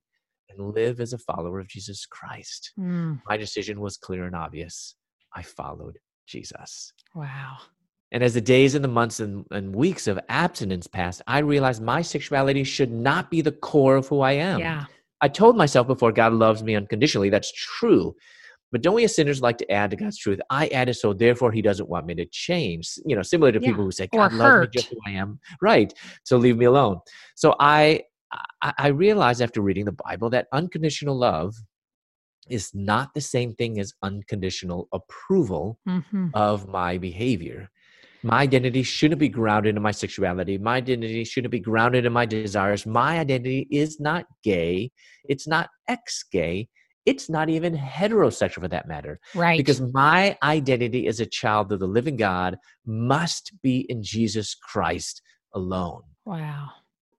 and 0.50 0.74
live 0.74 1.00
as 1.00 1.14
a 1.14 1.18
follower 1.18 1.60
of 1.60 1.68
Jesus 1.68 2.06
Christ. 2.06 2.74
Mm. 2.80 3.22
My 3.28 3.38
decision 3.38 3.80
was 3.80 3.98
clear 3.98 4.26
and 4.26 4.36
obvious. 4.36 4.96
I 5.36 5.42
followed 5.42 5.98
Jesus. 6.28 6.94
Wow. 7.16 7.58
And 8.12 8.24
as 8.24 8.36
the 8.36 8.42
days 8.42 8.76
and 8.76 8.84
the 8.84 8.90
months 8.90 9.20
and, 9.20 9.46
and, 9.50 9.76
weeks 9.76 10.08
of 10.08 10.20
abstinence 10.30 10.86
passed, 10.86 11.24
I 11.26 11.40
realized 11.40 11.82
my 11.82 12.04
sexuality 12.04 12.64
should 12.64 12.92
not 12.92 13.32
be 13.32 13.42
the 13.42 13.52
core 13.52 13.96
of 13.96 14.08
who 14.08 14.22
I 14.22 14.34
am. 14.34 14.60
Yeah. 14.60 14.86
I 15.22 15.30
told 15.30 15.58
myself 15.58 15.88
before 15.88 16.12
God 16.12 16.34
loves 16.34 16.62
me 16.62 16.76
unconditionally. 16.76 17.30
That's 17.30 17.52
true. 17.52 18.16
But 18.74 18.82
don't 18.82 18.96
we 18.96 19.04
as 19.04 19.16
sinners 19.16 19.40
like 19.40 19.60
to 19.60 19.72
add 19.72 19.92
to 19.92 19.96
God's 19.96 20.18
truth? 20.18 20.40
I 20.50 20.68
added 20.70 20.96
so 20.96 21.14
therefore 21.14 21.52
he 21.52 21.62
doesn't 21.62 21.88
want 21.88 22.08
me 22.08 22.16
to 22.16 22.26
change. 22.26 22.90
You 23.06 23.16
know, 23.16 23.22
similar 23.22 23.52
to 23.52 23.62
yeah. 23.62 23.70
people 23.70 23.84
who 23.84 23.92
say, 23.92 24.08
God 24.12 24.34
loves 24.34 24.62
me 24.62 24.68
just 24.74 24.88
who 24.90 24.98
I 25.06 25.12
am. 25.12 25.40
Right. 25.62 25.94
So 26.24 26.38
leave 26.38 26.58
me 26.58 26.66
alone. 26.66 27.00
So 27.36 27.56
I 27.60 28.02
I 28.64 28.88
realized 28.88 29.44
after 29.44 29.62
reading 29.62 29.86
the 29.86 29.98
Bible 30.08 30.32
that 30.32 30.48
unconditional 30.52 31.16
love 31.16 31.54
is 32.50 32.72
not 32.74 33.14
the 33.14 33.22
same 33.22 33.54
thing 33.54 33.80
as 33.80 33.94
unconditional 34.02 34.88
approval 34.92 35.78
mm-hmm. 35.88 36.30
of 36.34 36.68
my 36.68 36.98
behavior. 36.98 37.70
My 38.24 38.40
identity 38.40 38.82
shouldn't 38.82 39.20
be 39.20 39.30
grounded 39.30 39.76
in 39.76 39.84
my 39.84 39.92
sexuality. 39.92 40.58
My 40.58 40.78
identity 40.78 41.26
shouldn't 41.26 41.52
be 41.52 41.60
grounded 41.60 42.06
in 42.06 42.14
my 42.14 42.26
desires. 42.26 42.88
My 42.88 43.20
identity 43.20 43.68
is 43.70 44.00
not 44.00 44.26
gay. 44.44 44.92
It's 45.30 45.48
not 45.48 45.70
ex 45.88 46.24
gay 46.32 46.70
it's 47.06 47.30
not 47.30 47.50
even 47.50 47.76
heterosexual 47.78 48.62
for 48.62 48.68
that 48.70 48.88
matter. 48.88 49.20
Right. 49.36 49.58
Because 49.58 49.82
my 49.82 50.38
identity 50.44 51.08
as 51.08 51.20
a 51.20 51.26
child 51.26 51.72
of 51.72 51.80
the 51.80 51.88
living 51.88 52.18
God 52.18 52.58
must 52.86 53.52
be 53.62 53.86
in 53.90 54.02
Jesus 54.04 54.56
Christ 54.56 55.22
alone. 55.54 56.02
Wow. 56.26 56.70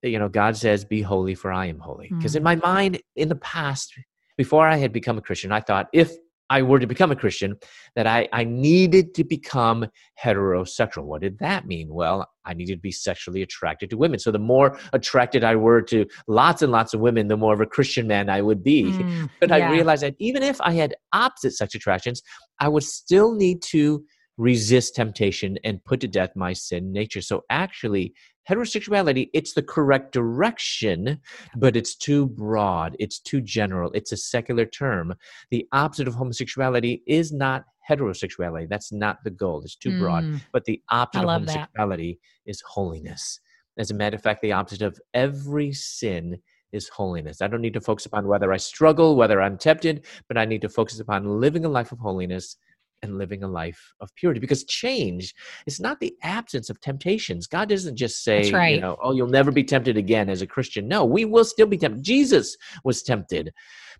You 0.01 0.19
know, 0.19 0.29
God 0.29 0.55
says, 0.55 0.85
Be 0.85 1.01
holy, 1.01 1.35
for 1.35 1.51
I 1.51 1.67
am 1.67 1.79
holy. 1.79 2.09
Because 2.09 2.33
mm. 2.33 2.37
in 2.37 2.43
my 2.43 2.55
mind, 2.55 3.01
in 3.15 3.29
the 3.29 3.35
past, 3.35 3.93
before 4.37 4.67
I 4.67 4.77
had 4.77 4.91
become 4.91 5.17
a 5.17 5.21
Christian, 5.21 5.51
I 5.51 5.61
thought 5.61 5.87
if 5.93 6.11
I 6.49 6.61
were 6.61 6.79
to 6.79 6.87
become 6.87 7.11
a 7.11 7.15
Christian, 7.15 7.57
that 7.95 8.05
I, 8.07 8.27
I 8.31 8.43
needed 8.43 9.15
to 9.15 9.23
become 9.23 9.87
heterosexual. 10.21 11.03
What 11.03 11.21
did 11.21 11.39
that 11.39 11.65
mean? 11.65 11.93
Well, 11.93 12.29
I 12.45 12.53
needed 12.53 12.75
to 12.75 12.81
be 12.81 12.91
sexually 12.91 13.41
attracted 13.41 13.89
to 13.89 13.97
women. 13.97 14.19
So 14.19 14.31
the 14.31 14.39
more 14.39 14.77
attracted 14.93 15.43
I 15.43 15.55
were 15.55 15.81
to 15.83 16.05
lots 16.27 16.61
and 16.61 16.71
lots 16.71 16.93
of 16.93 16.99
women, 16.99 17.27
the 17.27 17.37
more 17.37 17.53
of 17.53 17.61
a 17.61 17.65
Christian 17.65 18.07
man 18.07 18.29
I 18.29 18.41
would 18.41 18.63
be. 18.63 18.83
Mm, 18.83 19.29
but 19.39 19.49
yeah. 19.49 19.55
I 19.55 19.71
realized 19.71 20.03
that 20.03 20.15
even 20.19 20.43
if 20.43 20.61
I 20.61 20.73
had 20.73 20.95
opposite 21.13 21.53
sex 21.53 21.73
attractions, 21.73 22.21
I 22.59 22.67
would 22.67 22.83
still 22.83 23.33
need 23.33 23.61
to 23.63 24.05
resist 24.37 24.95
temptation 24.95 25.57
and 25.63 25.83
put 25.85 26.01
to 26.01 26.07
death 26.07 26.31
my 26.35 26.53
sin 26.53 26.91
nature. 26.91 27.21
So 27.21 27.43
actually, 27.49 28.13
heterosexuality, 28.49 29.29
it's 29.33 29.53
the 29.53 29.63
correct 29.63 30.11
direction, 30.11 31.19
but 31.55 31.75
it's 31.75 31.95
too 31.95 32.27
broad, 32.27 32.95
it's 32.99 33.19
too 33.19 33.41
general, 33.41 33.91
it's 33.93 34.11
a 34.11 34.17
secular 34.17 34.65
term. 34.65 35.15
The 35.51 35.67
opposite 35.71 36.07
of 36.07 36.15
homosexuality 36.15 37.01
is 37.07 37.31
not 37.31 37.65
heterosexuality. 37.89 38.67
That's 38.69 38.91
not 38.91 39.23
the 39.23 39.29
goal. 39.29 39.61
It's 39.63 39.75
too 39.75 39.91
mm. 39.91 39.99
broad. 39.99 40.41
But 40.51 40.65
the 40.65 40.81
opposite 40.89 41.23
of 41.23 41.29
homosexuality 41.29 42.19
that. 42.45 42.49
is 42.49 42.61
holiness. 42.61 43.39
As 43.77 43.91
a 43.91 43.93
matter 43.93 44.15
of 44.15 44.23
fact, 44.23 44.41
the 44.41 44.53
opposite 44.53 44.81
of 44.81 44.99
every 45.13 45.73
sin 45.73 46.39
is 46.71 46.89
holiness. 46.89 47.41
I 47.41 47.47
don't 47.47 47.61
need 47.61 47.73
to 47.73 47.81
focus 47.81 48.05
upon 48.05 48.27
whether 48.27 48.51
I 48.51 48.57
struggle, 48.57 49.15
whether 49.15 49.41
I'm 49.41 49.57
tempted, 49.57 50.05
but 50.27 50.37
I 50.37 50.45
need 50.45 50.61
to 50.61 50.69
focus 50.69 50.99
upon 50.99 51.39
living 51.39 51.65
a 51.65 51.69
life 51.69 51.91
of 51.91 51.99
holiness 51.99 52.57
and 53.01 53.17
living 53.17 53.43
a 53.43 53.47
life 53.47 53.93
of 53.99 54.13
purity 54.15 54.39
because 54.39 54.63
change 54.65 55.33
is 55.67 55.79
not 55.79 55.99
the 55.99 56.15
absence 56.23 56.69
of 56.69 56.79
temptations. 56.81 57.47
God 57.47 57.69
doesn't 57.69 57.95
just 57.95 58.23
say 58.23 58.51
right. 58.51 58.75
you 58.75 58.81
know 58.81 58.97
oh 59.01 59.11
you'll 59.11 59.27
never 59.27 59.51
be 59.51 59.63
tempted 59.63 59.97
again 59.97 60.29
as 60.29 60.41
a 60.41 60.47
christian. 60.47 60.87
No 60.87 61.05
we 61.05 61.25
will 61.25 61.45
still 61.45 61.67
be 61.67 61.77
tempted. 61.77 62.03
Jesus 62.03 62.57
was 62.83 63.03
tempted. 63.03 63.51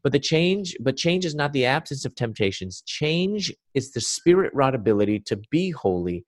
But 0.03 0.11
the 0.11 0.19
change 0.19 0.75
but 0.79 0.97
change 0.97 1.25
is 1.25 1.35
not 1.35 1.53
the 1.53 1.65
absence 1.65 2.05
of 2.05 2.15
temptations. 2.15 2.83
Change 2.85 3.53
is 3.73 3.91
the 3.91 4.01
spirit 4.01 4.53
wrought 4.53 4.75
ability 4.75 5.19
to 5.21 5.37
be 5.49 5.71
holy 5.71 6.25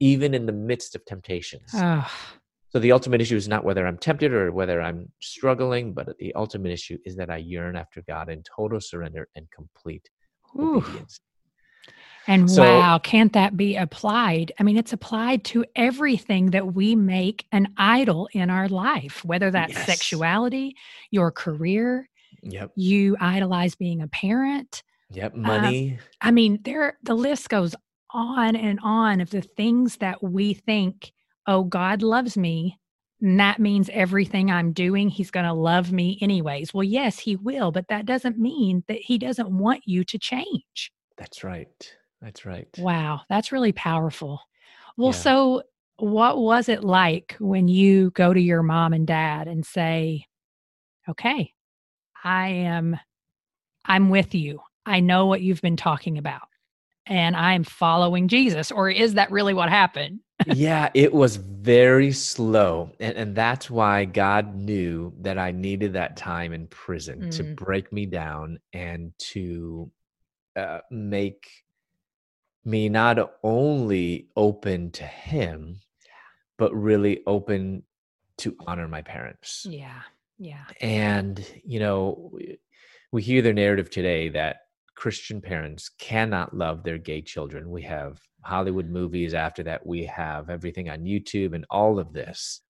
even 0.00 0.34
in 0.34 0.46
the 0.46 0.52
midst 0.52 0.94
of 0.96 1.04
temptations. 1.04 1.70
Oh. 1.74 2.10
so 2.70 2.78
the 2.78 2.92
ultimate 2.92 3.20
issue 3.20 3.36
is 3.36 3.48
not 3.48 3.64
whether 3.64 3.86
i'm 3.86 3.98
tempted 3.98 4.32
or 4.32 4.50
whether 4.52 4.80
i'm 4.80 5.10
struggling 5.20 5.92
but 5.92 6.16
the 6.18 6.32
ultimate 6.34 6.72
issue 6.72 6.96
is 7.04 7.16
that 7.16 7.30
i 7.30 7.36
yearn 7.36 7.76
after 7.76 8.02
god 8.08 8.28
in 8.30 8.42
total 8.42 8.80
surrender 8.80 9.28
and 9.36 9.46
complete 9.50 10.08
Ooh. 10.58 10.76
obedience 10.76 11.20
and 12.30 12.48
so, 12.48 12.62
wow, 12.62 12.98
can't 12.98 13.32
that 13.32 13.56
be 13.56 13.76
applied? 13.76 14.52
I 14.60 14.62
mean, 14.62 14.76
it's 14.76 14.92
applied 14.92 15.42
to 15.46 15.64
everything 15.74 16.52
that 16.52 16.74
we 16.74 16.94
make 16.94 17.44
an 17.50 17.74
idol 17.76 18.28
in 18.32 18.50
our 18.50 18.68
life, 18.68 19.24
whether 19.24 19.50
that's 19.50 19.72
yes. 19.72 19.84
sexuality, 19.84 20.76
your 21.10 21.32
career. 21.32 22.08
Yep. 22.42 22.70
You 22.76 23.16
idolize 23.20 23.74
being 23.74 24.00
a 24.00 24.06
parent. 24.06 24.84
Yep. 25.10 25.34
Um, 25.34 25.42
money. 25.42 25.98
I 26.20 26.30
mean, 26.30 26.60
there 26.62 26.98
the 27.02 27.16
list 27.16 27.48
goes 27.48 27.74
on 28.12 28.54
and 28.54 28.78
on 28.84 29.20
of 29.20 29.30
the 29.30 29.42
things 29.42 29.96
that 29.96 30.22
we 30.22 30.54
think, 30.54 31.12
oh, 31.48 31.64
God 31.64 32.00
loves 32.00 32.36
me. 32.36 32.78
And 33.20 33.40
that 33.40 33.58
means 33.58 33.90
everything 33.92 34.52
I'm 34.52 34.72
doing, 34.72 35.08
he's 35.08 35.32
going 35.32 35.46
to 35.46 35.52
love 35.52 35.90
me 35.90 36.16
anyways. 36.22 36.72
Well, 36.72 36.84
yes, 36.84 37.18
he 37.18 37.34
will, 37.34 37.72
but 37.72 37.88
that 37.88 38.06
doesn't 38.06 38.38
mean 38.38 38.84
that 38.86 38.98
he 38.98 39.18
doesn't 39.18 39.50
want 39.50 39.82
you 39.84 40.04
to 40.04 40.16
change. 40.16 40.92
That's 41.18 41.42
right. 41.42 41.96
That's 42.22 42.44
right. 42.44 42.68
Wow, 42.78 43.22
that's 43.28 43.52
really 43.52 43.72
powerful. 43.72 44.40
Well, 44.96 45.12
yeah. 45.12 45.18
so 45.18 45.62
what 45.96 46.38
was 46.38 46.68
it 46.68 46.84
like 46.84 47.36
when 47.40 47.68
you 47.68 48.10
go 48.10 48.32
to 48.32 48.40
your 48.40 48.62
mom 48.62 48.92
and 48.92 49.06
dad 49.06 49.48
and 49.48 49.64
say, 49.64 50.26
"Okay, 51.08 51.52
I 52.22 52.48
am 52.48 52.98
I'm 53.84 54.10
with 54.10 54.34
you. 54.34 54.60
I 54.84 55.00
know 55.00 55.26
what 55.26 55.40
you've 55.40 55.62
been 55.62 55.76
talking 55.76 56.18
about 56.18 56.48
and 57.06 57.36
I'm 57.36 57.64
following 57.64 58.28
Jesus." 58.28 58.70
Or 58.70 58.90
is 58.90 59.14
that 59.14 59.30
really 59.30 59.54
what 59.54 59.68
happened? 59.68 60.20
yeah, 60.46 60.90
it 60.94 61.12
was 61.12 61.36
very 61.36 62.12
slow. 62.12 62.90
And, 63.00 63.16
and 63.16 63.34
that's 63.34 63.70
why 63.70 64.04
God 64.04 64.54
knew 64.54 65.12
that 65.20 65.38
I 65.38 65.52
needed 65.52 65.94
that 65.94 66.16
time 66.16 66.52
in 66.52 66.66
prison 66.66 67.22
mm. 67.22 67.36
to 67.36 67.44
break 67.44 67.92
me 67.92 68.06
down 68.06 68.58
and 68.72 69.12
to 69.32 69.90
uh, 70.56 70.80
make 70.90 71.48
me 72.64 72.88
not 72.88 73.18
only 73.42 74.28
open 74.36 74.90
to 74.92 75.04
him 75.04 75.80
but 76.58 76.74
really 76.74 77.22
open 77.26 77.82
to 78.36 78.54
honor 78.66 78.86
my 78.86 79.00
parents. 79.00 79.66
Yeah 79.68 80.02
yeah. 80.40 80.64
And 80.80 81.46
you 81.64 81.78
know 81.78 82.32
we 83.12 83.22
hear 83.22 83.42
the 83.42 83.52
narrative 83.52 83.90
today 83.90 84.30
that 84.30 84.56
christian 84.96 85.40
parents 85.40 85.90
cannot 85.98 86.56
love 86.56 86.82
their 86.82 86.98
gay 86.98 87.20
children. 87.20 87.70
We 87.70 87.82
have 87.82 88.18
hollywood 88.42 88.88
movies 88.88 89.34
after 89.34 89.62
that. 89.64 89.86
We 89.86 90.06
have 90.06 90.48
everything 90.50 90.88
on 90.88 91.00
youtube 91.00 91.54
and 91.54 91.66
all 91.70 91.98
of 91.98 92.12
this. 92.12 92.62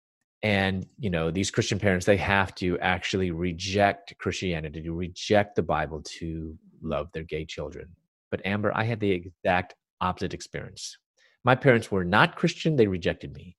And 0.42 0.84
you 0.98 1.10
know 1.10 1.30
these 1.30 1.50
christian 1.50 1.78
parents 1.78 2.06
they 2.06 2.16
have 2.16 2.54
to 2.56 2.78
actually 2.80 3.30
reject 3.30 4.14
christianity 4.18 4.82
to 4.82 4.92
reject 4.92 5.54
the 5.54 5.62
bible 5.62 6.02
to 6.18 6.58
love 6.82 7.08
their 7.12 7.22
gay 7.22 7.44
children. 7.44 7.86
But 8.32 8.44
amber 8.44 8.72
i 8.74 8.82
had 8.82 8.98
the 8.98 9.12
exact 9.12 9.76
opposite 10.00 10.34
experience. 10.34 10.96
My 11.44 11.54
parents 11.54 11.90
were 11.90 12.04
not 12.04 12.36
Christian, 12.36 12.76
they 12.76 12.86
rejected 12.86 13.34
me. 13.34 13.56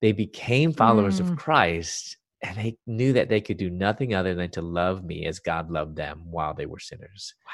They 0.00 0.12
became 0.12 0.72
followers 0.72 1.20
mm. 1.20 1.30
of 1.30 1.36
Christ, 1.36 2.16
and 2.42 2.56
they 2.56 2.76
knew 2.86 3.12
that 3.12 3.28
they 3.28 3.40
could 3.40 3.56
do 3.56 3.70
nothing 3.70 4.14
other 4.14 4.34
than 4.34 4.50
to 4.50 4.62
love 4.62 5.04
me 5.04 5.26
as 5.26 5.38
God 5.38 5.70
loved 5.70 5.96
them 5.96 6.22
while 6.24 6.54
they 6.54 6.66
were 6.66 6.80
sinners. 6.80 7.34
Wow. 7.46 7.52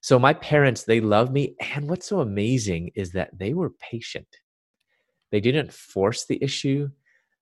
So 0.00 0.20
my 0.20 0.34
parents, 0.34 0.84
they 0.84 1.00
loved 1.00 1.32
me. 1.32 1.56
And 1.74 1.90
what's 1.90 2.06
so 2.06 2.20
amazing 2.20 2.92
is 2.94 3.10
that 3.12 3.36
they 3.36 3.54
were 3.54 3.70
patient. 3.70 4.28
They 5.32 5.40
didn't 5.40 5.72
force 5.72 6.26
the 6.26 6.40
issue. 6.40 6.90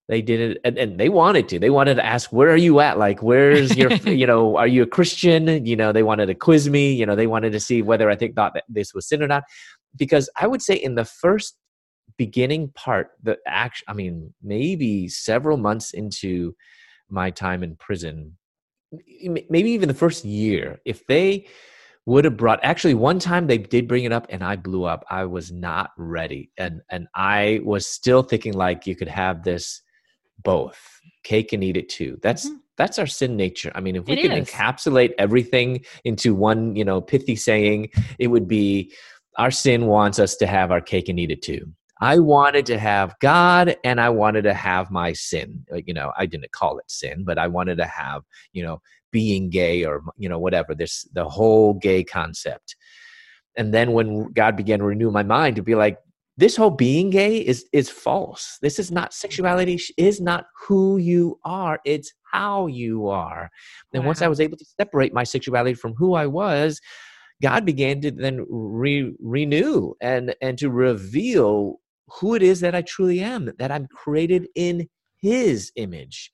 They 0.07 0.23
did 0.23 0.39
it, 0.39 0.61
and, 0.63 0.77
and 0.77 0.99
they 0.99 1.09
wanted 1.09 1.47
to. 1.49 1.59
They 1.59 1.69
wanted 1.69 1.95
to 1.95 2.05
ask, 2.05 2.31
"Where 2.31 2.49
are 2.49 2.55
you 2.55 2.79
at? 2.79 2.99
Like, 2.99 3.23
where's 3.23 3.75
your? 3.75 3.91
you 4.05 4.27
know, 4.27 4.57
are 4.57 4.67
you 4.67 4.83
a 4.83 4.87
Christian? 4.87 5.65
You 5.65 5.75
know, 5.75 5.91
they 5.91 6.03
wanted 6.03 6.27
to 6.27 6.35
quiz 6.35 6.69
me. 6.69 6.93
You 6.93 7.05
know, 7.05 7.15
they 7.15 7.25
wanted 7.27 7.51
to 7.53 7.59
see 7.59 7.81
whether 7.81 8.09
I 8.09 8.15
think 8.15 8.35
thought 8.35 8.53
that 8.53 8.65
this 8.69 8.93
was 8.93 9.07
sin 9.07 9.23
or 9.23 9.27
not 9.27 9.43
because 9.95 10.29
I 10.35 10.47
would 10.47 10.61
say 10.61 10.75
in 10.75 10.95
the 10.95 11.05
first 11.05 11.57
beginning 12.17 12.69
part, 12.75 13.11
the 13.23 13.37
act, 13.47 13.83
I 13.87 13.93
mean, 13.93 14.33
maybe 14.41 15.07
several 15.07 15.57
months 15.57 15.91
into 15.91 16.55
my 17.09 17.29
time 17.29 17.63
in 17.63 17.75
prison, 17.75 18.37
maybe 19.49 19.71
even 19.71 19.87
the 19.87 19.93
first 19.93 20.25
year, 20.25 20.79
if 20.85 21.05
they 21.07 21.47
would 22.05 22.25
have 22.25 22.37
brought 22.37 22.59
actually 22.63 22.93
one 22.93 23.17
time 23.19 23.47
they 23.47 23.57
did 23.57 23.87
bring 23.87 24.03
it 24.03 24.11
up 24.11 24.27
and 24.29 24.43
I 24.43 24.55
blew 24.55 24.83
up. 24.83 25.03
I 25.09 25.25
was 25.25 25.51
not 25.51 25.91
ready. 25.97 26.51
And 26.57 26.81
and 26.89 27.07
I 27.15 27.61
was 27.63 27.87
still 27.87 28.21
thinking 28.21 28.53
like 28.53 28.85
you 28.85 28.95
could 28.95 29.07
have 29.07 29.43
this 29.43 29.81
both 30.43 30.79
cake 31.23 31.53
and 31.53 31.63
eat 31.63 31.77
it 31.77 31.89
too. 31.89 32.19
That's 32.21 32.45
mm-hmm. 32.47 32.57
that's 32.77 32.99
our 32.99 33.07
sin 33.07 33.35
nature. 33.35 33.71
I 33.73 33.81
mean, 33.81 33.95
if 33.95 34.05
we 34.05 34.13
it 34.13 34.21
could 34.21 34.37
is. 34.37 34.47
encapsulate 34.47 35.13
everything 35.17 35.83
into 36.03 36.35
one, 36.35 36.75
you 36.75 36.85
know, 36.85 37.01
pithy 37.01 37.35
saying, 37.35 37.89
it 38.19 38.27
would 38.27 38.47
be 38.47 38.93
our 39.37 39.51
sin 39.51 39.85
wants 39.85 40.19
us 40.19 40.35
to 40.37 40.47
have 40.47 40.71
our 40.71 40.81
cake 40.81 41.09
and 41.09 41.19
eat 41.19 41.31
it 41.31 41.41
too. 41.41 41.71
I 42.01 42.19
wanted 42.19 42.65
to 42.67 42.77
have 42.77 43.15
God 43.21 43.77
and 43.83 44.01
I 44.01 44.09
wanted 44.09 44.43
to 44.43 44.53
have 44.53 44.91
my 44.91 45.13
sin. 45.13 45.65
You 45.85 45.93
know, 45.93 46.11
I 46.17 46.25
didn't 46.25 46.51
call 46.51 46.77
it 46.79 46.91
sin, 46.91 47.23
but 47.23 47.37
I 47.37 47.47
wanted 47.47 47.77
to 47.77 47.85
have, 47.85 48.23
you 48.51 48.63
know, 48.63 48.81
being 49.11 49.49
gay 49.49 49.85
or, 49.85 50.03
you 50.17 50.27
know, 50.27 50.39
whatever, 50.39 50.75
this, 50.75 51.07
the 51.13 51.27
whole 51.27 51.73
gay 51.73 52.03
concept. 52.03 52.75
And 53.55 53.73
then 53.73 53.93
when 53.93 54.33
God 54.33 54.57
began 54.57 54.79
to 54.79 54.85
renew 54.85 55.09
my 55.09 55.23
mind 55.23 55.55
to 55.55 55.63
be 55.63 55.75
like, 55.75 55.97
this 56.37 56.57
whole 56.57 56.71
being 56.71 57.11
gay 57.11 57.37
is 57.37 57.65
is 57.71 57.89
false. 57.89 58.57
This 58.61 58.77
is 58.77 58.91
not 58.91 59.13
sexuality 59.13 59.79
is 59.97 60.19
not 60.19 60.47
who 60.67 60.97
you 60.97 61.39
are. 61.45 61.79
It's 61.85 62.11
how 62.29 62.67
you 62.67 63.07
are. 63.07 63.49
And 63.93 64.03
wow. 64.03 64.07
once 64.07 64.21
I 64.21 64.27
was 64.27 64.41
able 64.41 64.57
to 64.57 64.65
separate 64.65 65.13
my 65.13 65.23
sexuality 65.23 65.75
from 65.75 65.93
who 65.93 66.13
I 66.13 66.27
was, 66.27 66.81
God 67.41 67.65
began 67.65 68.01
to 68.01 68.11
then 68.11 68.45
re- 68.49 69.13
renew 69.19 69.93
and 70.01 70.35
and 70.41 70.57
to 70.57 70.69
reveal 70.69 71.79
who 72.07 72.35
it 72.35 72.43
is 72.43 72.59
that 72.61 72.75
I 72.75 72.81
truly 72.81 73.19
am, 73.19 73.51
that 73.57 73.71
I'm 73.71 73.87
created 73.87 74.47
in 74.55 74.87
His 75.21 75.71
image, 75.75 76.31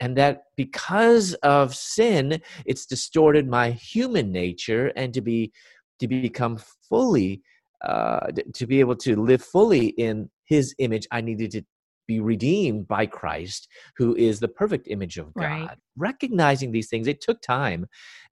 and 0.00 0.16
that 0.16 0.44
because 0.56 1.34
of 1.34 1.74
sin, 1.74 2.40
it's 2.66 2.86
distorted 2.86 3.48
my 3.48 3.70
human 3.70 4.32
nature, 4.32 4.92
and 4.96 5.14
to 5.14 5.20
be 5.20 5.52
to 6.00 6.08
become 6.08 6.58
fully 6.88 7.42
uh, 7.84 8.26
to 8.54 8.66
be 8.66 8.80
able 8.80 8.96
to 8.96 9.16
live 9.16 9.42
fully 9.42 9.88
in 9.88 10.30
His 10.44 10.74
image, 10.78 11.06
I 11.10 11.20
needed 11.20 11.52
to 11.52 11.62
be 12.08 12.20
redeemed 12.20 12.88
by 12.88 13.06
Christ, 13.06 13.68
who 13.96 14.16
is 14.16 14.40
the 14.40 14.48
perfect 14.48 14.88
image 14.88 15.16
of 15.16 15.32
God. 15.34 15.44
Right. 15.44 15.70
Recognizing 15.96 16.72
these 16.72 16.88
things, 16.88 17.06
it 17.06 17.20
took 17.20 17.40
time, 17.40 17.86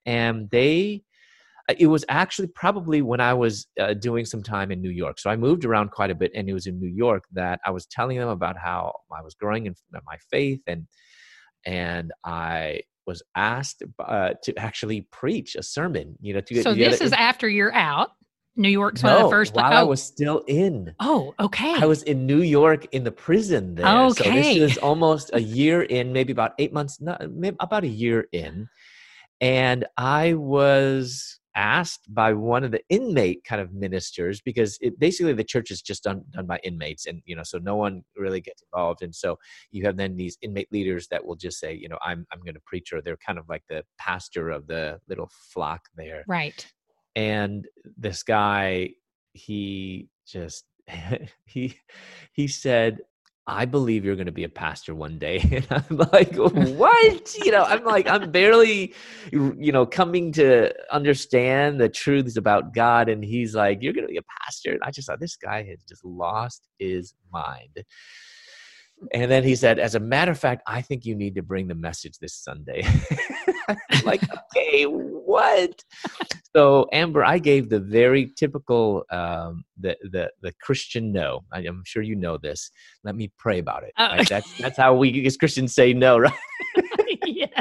and 0.04 0.50
they 0.50 1.04
it 1.78 1.86
was 1.86 2.04
actually 2.08 2.48
probably 2.48 3.02
when 3.02 3.20
I 3.20 3.34
was 3.34 3.66
uh, 3.78 3.94
doing 3.94 4.24
some 4.24 4.42
time 4.42 4.70
in 4.70 4.80
New 4.80 4.90
York. 4.90 5.18
So 5.18 5.28
I 5.30 5.36
moved 5.36 5.64
around 5.64 5.90
quite 5.90 6.10
a 6.10 6.14
bit, 6.14 6.30
and 6.34 6.48
it 6.48 6.54
was 6.54 6.66
in 6.66 6.80
New 6.80 6.88
York 6.88 7.24
that 7.32 7.60
I 7.66 7.70
was 7.70 7.86
telling 7.86 8.18
them 8.18 8.28
about 8.28 8.56
how 8.56 8.94
I 9.16 9.22
was 9.22 9.34
growing 9.34 9.66
in 9.66 9.74
my 10.06 10.16
faith, 10.30 10.60
and 10.66 10.86
and 11.66 12.12
I 12.24 12.82
was 13.06 13.22
asked 13.34 13.82
uh, 13.98 14.30
to 14.44 14.58
actually 14.58 15.02
preach 15.10 15.56
a 15.56 15.62
sermon. 15.62 16.16
You 16.20 16.34
know, 16.34 16.40
to 16.40 16.62
so 16.62 16.74
this 16.74 17.00
is 17.00 17.12
after 17.12 17.48
you're 17.48 17.74
out. 17.74 18.10
New 18.56 18.68
York's 18.68 19.04
no, 19.04 19.10
one 19.10 19.18
of 19.18 19.24
the 19.26 19.30
first. 19.30 19.54
while 19.54 19.72
oh. 19.72 19.76
I 19.76 19.82
was 19.84 20.02
still 20.02 20.42
in. 20.48 20.92
oh, 20.98 21.32
okay. 21.38 21.74
I 21.80 21.86
was 21.86 22.02
in 22.02 22.26
New 22.26 22.42
York 22.42 22.88
in 22.90 23.04
the 23.04 23.12
prison 23.12 23.76
there. 23.76 23.86
So 23.86 24.24
Okay. 24.24 24.58
this 24.58 24.72
is 24.72 24.78
almost 24.78 25.30
a 25.32 25.40
year 25.40 25.82
in, 25.82 26.12
maybe 26.12 26.32
about 26.32 26.54
eight 26.58 26.72
months, 26.72 27.00
not, 27.00 27.30
maybe 27.30 27.56
about 27.60 27.84
a 27.84 27.88
year 27.88 28.26
in. 28.32 28.68
And 29.40 29.86
I 29.96 30.34
was 30.34 31.38
asked 31.54 32.12
by 32.14 32.32
one 32.32 32.62
of 32.62 32.70
the 32.70 32.82
inmate 32.88 33.42
kind 33.44 33.60
of 33.60 33.72
ministers 33.72 34.40
because 34.40 34.78
it, 34.80 34.98
basically 34.98 35.32
the 35.32 35.44
church 35.44 35.70
is 35.70 35.82
just 35.82 36.04
done, 36.04 36.22
done 36.30 36.46
by 36.46 36.58
inmates 36.62 37.06
and 37.06 37.20
you 37.24 37.34
know 37.34 37.42
so 37.42 37.58
no 37.58 37.76
one 37.76 38.02
really 38.16 38.40
gets 38.40 38.62
involved 38.62 39.02
and 39.02 39.14
so 39.14 39.38
you 39.70 39.84
have 39.84 39.96
then 39.96 40.16
these 40.16 40.38
inmate 40.42 40.70
leaders 40.70 41.08
that 41.08 41.24
will 41.24 41.36
just 41.36 41.58
say 41.58 41.74
you 41.74 41.88
know 41.88 41.98
i'm 42.04 42.26
i'm 42.32 42.40
going 42.40 42.54
to 42.54 42.60
preach 42.66 42.92
or 42.92 43.00
they're 43.00 43.16
kind 43.16 43.38
of 43.38 43.48
like 43.48 43.62
the 43.68 43.82
pastor 43.98 44.50
of 44.50 44.66
the 44.66 45.00
little 45.08 45.30
flock 45.32 45.82
there 45.96 46.24
right. 46.28 46.66
and 47.16 47.66
this 47.96 48.22
guy 48.22 48.90
he 49.32 50.08
just 50.26 50.64
he 51.46 51.76
he 52.32 52.46
said 52.46 52.98
i 53.48 53.64
believe 53.64 54.04
you're 54.04 54.14
going 54.14 54.26
to 54.26 54.32
be 54.32 54.44
a 54.44 54.48
pastor 54.48 54.94
one 54.94 55.18
day. 55.18 55.38
And 55.50 55.66
i'm 55.70 55.96
like 56.12 56.36
what? 56.36 57.36
You 57.44 57.50
know 57.50 57.64
i'm 57.64 57.82
like 57.84 58.06
i'm 58.06 58.30
barely 58.30 58.94
you 59.32 59.72
know 59.72 59.86
coming 59.86 60.30
to 60.32 60.72
understand 60.92 61.80
the 61.80 61.88
truths 61.88 62.36
about 62.36 62.74
god. 62.74 63.08
And 63.08 63.24
he's 63.24 63.54
like 63.54 63.82
you're 63.82 63.94
going 63.94 64.06
to 64.06 64.12
be 64.12 64.18
a 64.18 64.44
pastor. 64.44 64.72
And 64.72 64.80
i 64.84 64.90
just 64.90 65.08
thought 65.08 65.20
this 65.20 65.36
guy 65.36 65.64
has 65.64 65.82
just 65.88 66.04
lost 66.04 66.68
his 66.78 67.14
mind. 67.32 67.84
And 69.12 69.30
then 69.30 69.44
he 69.44 69.54
said 69.56 69.78
as 69.78 69.94
a 69.94 70.00
matter 70.00 70.32
of 70.32 70.38
fact 70.38 70.62
i 70.66 70.82
think 70.82 71.04
you 71.04 71.14
need 71.14 71.34
to 71.36 71.42
bring 71.42 71.68
the 71.68 71.74
message 71.74 72.18
this 72.18 72.34
sunday 72.34 72.82
like 74.04 74.22
okay 74.54 74.84
what? 74.84 75.84
So 76.54 76.86
amber 76.92 77.24
i 77.24 77.38
gave 77.38 77.68
the 77.68 77.80
very 77.80 78.32
typical 78.36 79.04
um 79.10 79.64
the 79.78 79.96
the 80.10 80.30
the 80.42 80.52
christian 80.60 81.12
no. 81.12 81.44
I, 81.52 81.60
i'm 81.60 81.82
sure 81.84 82.02
you 82.02 82.16
know 82.16 82.38
this. 82.38 82.70
Let 83.04 83.16
me 83.16 83.30
pray 83.38 83.58
about 83.58 83.84
it. 83.84 83.92
Oh. 83.98 84.06
right? 84.08 84.28
that's 84.28 84.56
that's 84.58 84.76
how 84.76 84.94
we 84.94 85.26
as 85.26 85.36
christians 85.36 85.74
say 85.74 85.92
no 85.92 86.18
right? 86.18 86.32
Yes. 87.26 87.52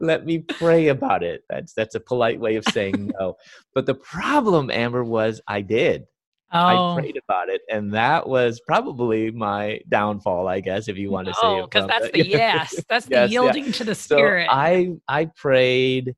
let 0.00 0.26
me 0.26 0.38
pray 0.38 0.88
about 0.88 1.22
it. 1.22 1.42
That's 1.48 1.72
that's 1.72 1.94
a 1.94 2.00
polite 2.00 2.38
way 2.38 2.56
of 2.56 2.64
saying 2.64 3.12
no. 3.18 3.36
But 3.74 3.86
the 3.86 3.94
problem 3.94 4.70
amber 4.70 5.04
was 5.04 5.40
i 5.48 5.60
did 5.60 6.06
Oh, 6.50 6.58
i 6.58 6.94
prayed 7.00 7.18
about 7.28 7.50
it 7.50 7.60
and 7.70 7.92
that 7.92 8.26
was 8.26 8.60
probably 8.66 9.30
my 9.30 9.80
downfall 9.88 10.48
i 10.48 10.60
guess 10.60 10.88
if 10.88 10.96
you 10.96 11.10
want 11.10 11.28
to 11.28 11.34
say 11.34 11.40
oh, 11.42 11.62
because 11.66 11.86
that's 11.86 12.10
the- 12.10 12.26
yes. 12.26 12.74
That's 12.88 13.04
the 13.04 13.10
Yes, 13.16 13.30
yeah. 13.30 13.42
yielding 13.42 13.70
to 13.72 13.84
the 13.84 13.94
so 13.94 14.16
spirit. 14.16 14.48
i 14.50 14.92
i 15.08 15.26
prayed 15.26 16.14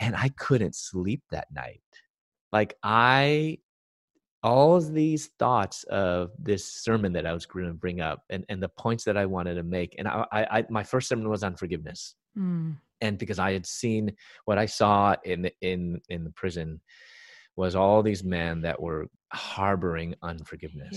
and 0.00 0.16
i 0.16 0.30
couldn't 0.30 0.74
sleep 0.74 1.22
that 1.30 1.48
night 1.52 1.82
like 2.52 2.74
i 2.82 3.58
all 4.42 4.76
of 4.76 4.94
these 4.94 5.28
thoughts 5.38 5.82
of 5.84 6.30
this 6.38 6.64
sermon 6.64 7.12
that 7.12 7.26
i 7.26 7.32
was 7.34 7.44
going 7.44 7.66
to 7.66 7.74
bring 7.74 8.00
up 8.00 8.22
and, 8.30 8.46
and 8.48 8.62
the 8.62 8.68
points 8.70 9.04
that 9.04 9.18
i 9.18 9.26
wanted 9.26 9.54
to 9.56 9.62
make 9.62 9.94
and 9.98 10.08
I, 10.08 10.24
I, 10.32 10.42
I 10.60 10.64
my 10.70 10.82
first 10.82 11.08
sermon 11.08 11.28
was 11.28 11.42
on 11.42 11.54
forgiveness 11.56 12.14
Mm, 12.38 12.76
and 13.00 13.18
because 13.18 13.38
i 13.40 13.52
had 13.52 13.66
seen 13.66 14.12
what 14.44 14.56
i 14.56 14.64
saw 14.64 15.16
in 15.24 15.50
in 15.60 16.00
in 16.08 16.22
the 16.24 16.30
prison 16.30 16.80
was 17.60 17.76
all 17.76 18.02
these 18.02 18.24
men 18.24 18.62
that 18.62 18.80
were 18.80 19.06
harboring 19.32 20.14
unforgiveness. 20.22 20.96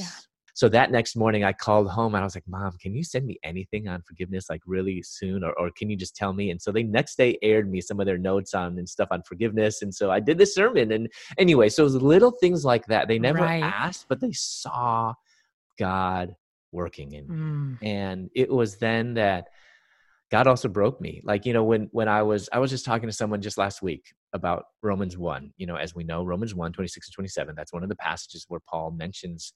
So 0.56 0.70
that 0.70 0.92
next 0.92 1.16
morning 1.16 1.44
i 1.44 1.52
called 1.52 1.90
home 1.90 2.14
and 2.14 2.22
i 2.22 2.26
was 2.26 2.36
like 2.36 2.48
mom 2.48 2.74
can 2.80 2.94
you 2.98 3.04
send 3.04 3.26
me 3.26 3.38
anything 3.44 3.88
on 3.88 4.02
forgiveness 4.04 4.50
like 4.50 4.62
really 4.66 5.02
soon? 5.02 5.44
Or, 5.44 5.52
or 5.60 5.72
can 5.78 5.90
you 5.90 5.98
just 5.98 6.16
tell 6.16 6.32
me? 6.32 6.52
And 6.52 6.62
so 6.62 6.72
they 6.72 6.84
next 6.84 7.16
day 7.18 7.38
aired 7.42 7.68
me 7.70 7.82
some 7.82 8.00
of 8.00 8.06
their 8.06 8.20
notes 8.20 8.54
on 8.54 8.78
and 8.78 8.88
stuff 8.88 9.10
on 9.12 9.24
forgiveness 9.24 9.82
and 9.82 9.94
so 9.94 10.06
i 10.12 10.20
did 10.20 10.38
this 10.38 10.56
sermon 10.56 10.92
and 10.92 11.04
anyway 11.38 11.68
so 11.70 11.84
it 11.84 11.90
was 11.92 12.02
little 12.16 12.32
things 12.32 12.64
like 12.64 12.86
that. 12.88 13.08
They 13.08 13.20
never 13.20 13.44
Right. 13.46 13.64
asked 13.64 14.06
but 14.08 14.22
they 14.22 14.32
saw 14.34 15.14
god 15.80 16.36
working 16.72 17.10
in 17.14 17.26
me. 17.28 17.36
Mm, 17.36 17.78
and 17.82 18.30
it 18.36 18.50
was 18.60 18.78
then 18.78 19.16
that 19.16 19.44
god 20.34 20.48
also 20.48 20.68
broke 20.68 21.00
me 21.00 21.22
like 21.24 21.46
you 21.46 21.54
know 21.54 21.64
when 21.64 21.88
when 21.92 22.08
i 22.08 22.22
was 22.24 22.50
i 22.52 22.58
was 22.58 22.72
just 22.72 22.86
talking 22.86 23.08
to 23.08 23.14
someone 23.22 23.40
just 23.40 23.58
last 23.66 23.84
week 23.84 24.04
about 24.34 24.64
romans 24.82 25.16
1 25.16 25.54
you 25.58 25.68
know 25.68 25.76
as 25.76 25.94
we 25.94 26.04
know 26.04 26.24
romans 26.24 26.56
1 26.56 26.74
26 26.74 27.08
and 27.08 27.14
27 27.14 27.54
that's 27.56 27.72
one 27.72 27.84
of 27.84 27.90
the 27.90 27.96
passages 27.98 28.46
where 28.48 28.60
paul 28.68 28.90
mentions 28.90 29.54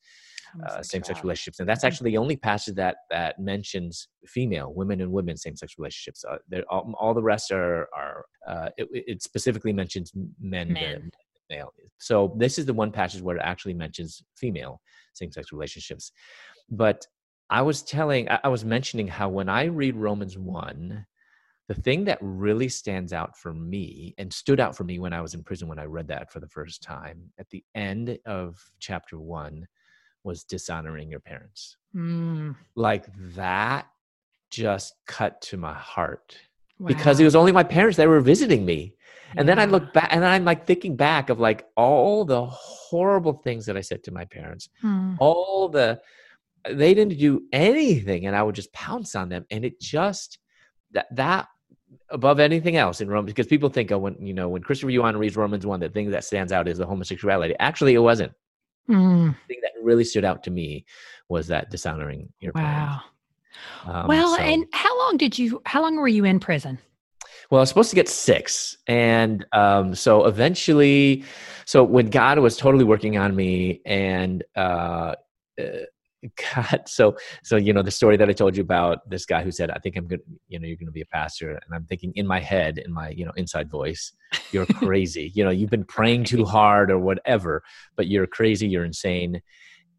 uh, 0.68 0.82
same-sex 0.84 1.24
relationships 1.24 1.60
and 1.60 1.68
that's 1.68 1.84
Mhm. 1.84 1.88
actually 1.88 2.12
the 2.12 2.18
only 2.18 2.38
passage 2.38 2.76
that 2.76 2.98
that 3.10 3.40
mentions 3.40 4.08
female 4.28 4.72
women 4.74 5.02
and 5.02 5.12
women 5.12 5.36
same-sex 5.36 5.74
relationships 5.80 6.24
uh, 6.30 6.38
all, 6.70 6.94
all 7.00 7.14
the 7.16 7.24
rest 7.34 7.52
are 7.52 7.88
are 8.02 8.26
uh, 8.48 8.70
it, 8.78 8.88
it 9.14 9.24
specifically 9.24 9.74
mentions 9.74 10.12
men, 10.40 10.68
Men. 10.74 11.10
male 11.50 11.72
so 11.98 12.36
this 12.38 12.60
is 12.60 12.66
the 12.68 12.74
one 12.84 12.92
passage 12.92 13.22
where 13.22 13.36
it 13.38 13.42
actually 13.52 13.74
mentions 13.74 14.22
female 14.36 14.80
same-sex 15.16 15.52
relationships 15.52 16.12
but 16.70 17.08
i 17.50 17.62
was 17.62 17.82
telling 17.82 18.28
i 18.30 18.48
was 18.48 18.66
mentioning 18.66 19.08
how 19.08 19.30
when 19.30 19.50
i 19.50 19.66
read 19.66 19.96
romans 19.96 20.38
1 20.38 21.06
the 21.68 21.74
thing 21.74 22.06
that 22.06 22.18
really 22.22 22.70
stands 22.70 23.12
out 23.12 23.38
for 23.38 23.54
me 23.54 24.16
and 24.18 24.32
stood 24.32 24.60
out 24.60 24.76
for 24.76 24.84
me 24.84 25.00
when 25.00 25.14
i 25.14 25.22
was 25.22 25.34
in 25.34 25.44
prison 25.44 25.68
when 25.68 25.80
i 25.80 25.86
read 25.86 26.08
that 26.08 26.32
for 26.32 26.40
the 26.40 26.48
first 26.48 26.82
time 26.82 27.32
at 27.40 27.50
the 27.50 27.64
end 27.76 28.18
of 28.26 28.64
chapter 28.80 29.20
1 29.20 29.68
was 30.28 30.44
dishonoring 30.44 31.10
your 31.10 31.22
parents. 31.22 31.78
Mm, 31.96 32.56
like 32.76 33.06
that 33.36 33.88
just 34.52 34.94
cut 35.08 35.42
to 35.42 35.58
my 35.58 35.74
heart 35.74 36.38
because 36.86 37.20
it 37.20 37.24
was 37.24 37.36
only 37.36 37.52
my 37.52 37.64
parents 37.64 37.98
that 37.98 38.08
were 38.08 38.22
visiting 38.22 38.66
me. 38.66 38.94
And 39.36 39.48
then 39.48 39.60
I 39.60 39.66
look 39.66 39.94
back 39.94 40.10
and 40.12 40.24
I'm 40.24 40.46
like 40.46 40.68
thinking 40.68 40.96
back 40.96 41.30
of 41.30 41.40
like 41.40 41.68
all 41.76 42.24
the 42.24 42.46
horrible 42.46 43.34
things 43.34 43.66
that 43.66 43.76
I 43.76 43.82
said 43.82 44.04
to 44.04 44.12
my 44.12 44.26
parents, 44.26 44.70
Mm, 44.84 45.18
all 45.20 45.70
the 45.70 46.00
they 46.70 46.94
didn't 46.94 47.18
do 47.18 47.44
anything 47.52 48.26
and 48.26 48.36
I 48.36 48.44
would 48.44 48.56
just 48.56 48.72
pounce 48.74 49.16
on 49.16 49.30
them. 49.30 49.46
And 49.52 49.64
it 49.66 49.80
just 49.80 50.40
that 50.92 51.08
that 51.16 51.48
above 52.10 52.40
anything 52.40 52.76
else 52.76 53.02
in 53.02 53.10
Romans, 53.10 53.34
because 53.34 53.48
people 53.48 53.70
think 53.70 53.92
oh 53.92 53.98
when 53.98 54.16
you 54.26 54.34
know 54.34 54.50
when 54.50 54.62
Christopher 54.62 54.92
Yuan 54.92 55.18
reads 55.18 55.36
Romans 55.36 55.66
one, 55.66 55.80
the 55.80 55.90
thing 55.90 56.12
that 56.12 56.24
stands 56.24 56.52
out 56.52 56.68
is 56.68 56.78
the 56.78 56.86
homosexuality. 56.86 57.56
Actually 57.60 57.94
it 57.94 58.00
wasn't. 58.00 58.32
mm, 58.90 59.36
The 59.48 59.54
thing 59.54 59.62
that 59.62 59.72
really 59.82 60.04
stood 60.04 60.26
out 60.26 60.44
to 60.44 60.52
me 60.52 60.86
was 61.30 61.48
that 61.48 61.70
dishonoring 61.70 62.32
your 62.40 62.54
wow. 62.56 62.62
parents. 62.62 63.04
Um, 63.86 64.08
well, 64.08 64.36
so- 64.36 64.42
and 64.42 64.66
how 64.74 64.98
long 65.00 65.18
did 65.18 65.38
you? 65.38 65.62
How 65.66 65.82
long 65.82 65.96
were 65.96 66.08
you 66.08 66.26
in 66.26 66.40
prison? 66.40 66.80
Well, 67.50 67.60
I 67.60 67.62
was 67.62 67.70
supposed 67.70 67.90
to 67.92 67.96
get 67.96 68.10
six. 68.10 68.78
And 68.88 69.46
um, 69.54 69.96
so 69.96 70.26
eventually, 70.26 71.24
so 71.66 71.82
when 71.84 72.10
God 72.10 72.40
was 72.40 72.58
totally 72.58 72.84
working 72.84 73.18
on 73.18 73.36
me 73.36 73.82
and 73.86 74.44
uh, 74.56 75.16
uh, 75.58 75.64
God, 76.56 76.84
so, 76.88 77.18
so, 77.44 77.56
you 77.56 77.74
know, 77.74 77.82
the 77.82 77.92
story 77.92 78.18
that 78.18 78.30
I 78.30 78.34
told 78.34 78.56
you 78.56 78.64
about 78.64 79.10
this 79.10 79.26
guy 79.26 79.44
who 79.44 79.52
said, 79.52 79.72
I 79.72 79.80
think 79.80 79.96
I'm 79.96 80.08
good, 80.08 80.22
you 80.48 80.60
know, 80.60 80.68
you're 80.68 80.78
going 80.78 80.88
to 80.88 80.92
be 80.92 81.02
a 81.02 81.06
pastor. 81.06 81.52
And 81.52 81.74
I'm 81.74 81.86
thinking 81.86 82.14
in 82.16 82.26
my 82.28 82.40
head, 82.40 82.78
in 82.78 82.92
my, 82.92 83.10
you 83.10 83.26
know, 83.26 83.32
inside 83.36 83.70
voice, 83.70 84.14
you're 84.52 84.66
crazy. 84.82 85.32
you 85.36 85.44
know, 85.44 85.50
you've 85.50 85.70
been 85.70 85.86
praying 85.86 86.26
too 86.26 86.46
hard 86.46 86.92
or 86.92 87.00
whatever, 87.00 87.64
but 87.96 88.08
you're 88.08 88.28
crazy, 88.28 88.68
you're 88.68 88.86
insane. 88.86 89.42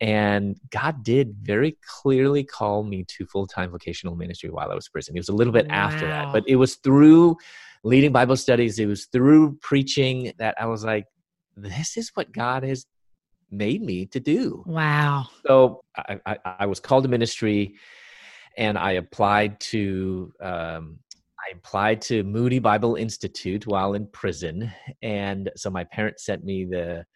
And 0.00 0.56
God 0.70 1.02
did 1.02 1.34
very 1.42 1.76
clearly 2.00 2.44
call 2.44 2.84
me 2.84 3.04
to 3.08 3.26
full 3.26 3.46
time 3.46 3.70
vocational 3.70 4.14
ministry 4.14 4.50
while 4.50 4.70
I 4.70 4.74
was 4.74 4.86
in 4.86 4.92
prison. 4.92 5.16
It 5.16 5.20
was 5.20 5.28
a 5.28 5.34
little 5.34 5.52
bit 5.52 5.66
after 5.70 6.06
that, 6.06 6.32
but 6.32 6.44
it 6.46 6.56
was 6.56 6.76
through 6.76 7.36
leading 7.84 8.12
Bible 8.12 8.36
studies, 8.36 8.78
it 8.78 8.86
was 8.86 9.06
through 9.06 9.56
preaching 9.60 10.32
that 10.38 10.54
I 10.60 10.66
was 10.66 10.84
like, 10.84 11.06
this 11.56 11.96
is 11.96 12.10
what 12.14 12.32
God 12.32 12.62
has 12.62 12.86
made 13.50 13.82
me 13.82 14.06
to 14.06 14.20
do. 14.20 14.62
Wow. 14.66 15.26
So 15.46 15.82
I, 15.96 16.20
I, 16.26 16.36
I 16.60 16.66
was 16.66 16.80
called 16.80 17.04
to 17.04 17.08
ministry 17.08 17.74
and 18.56 18.76
I 18.76 18.92
applied 18.92 19.60
to. 19.60 20.32
Um, 20.40 20.98
I 21.38 21.52
applied 21.54 22.02
to 22.02 22.24
Moody 22.24 22.58
Bible 22.58 22.96
Institute 22.96 23.66
while 23.66 23.94
in 23.94 24.06
prison, 24.08 24.70
and 25.02 25.50
so 25.56 25.70
my 25.70 25.84
parents 25.84 26.26
sent 26.26 26.44
me 26.44 26.64
the 26.64 27.06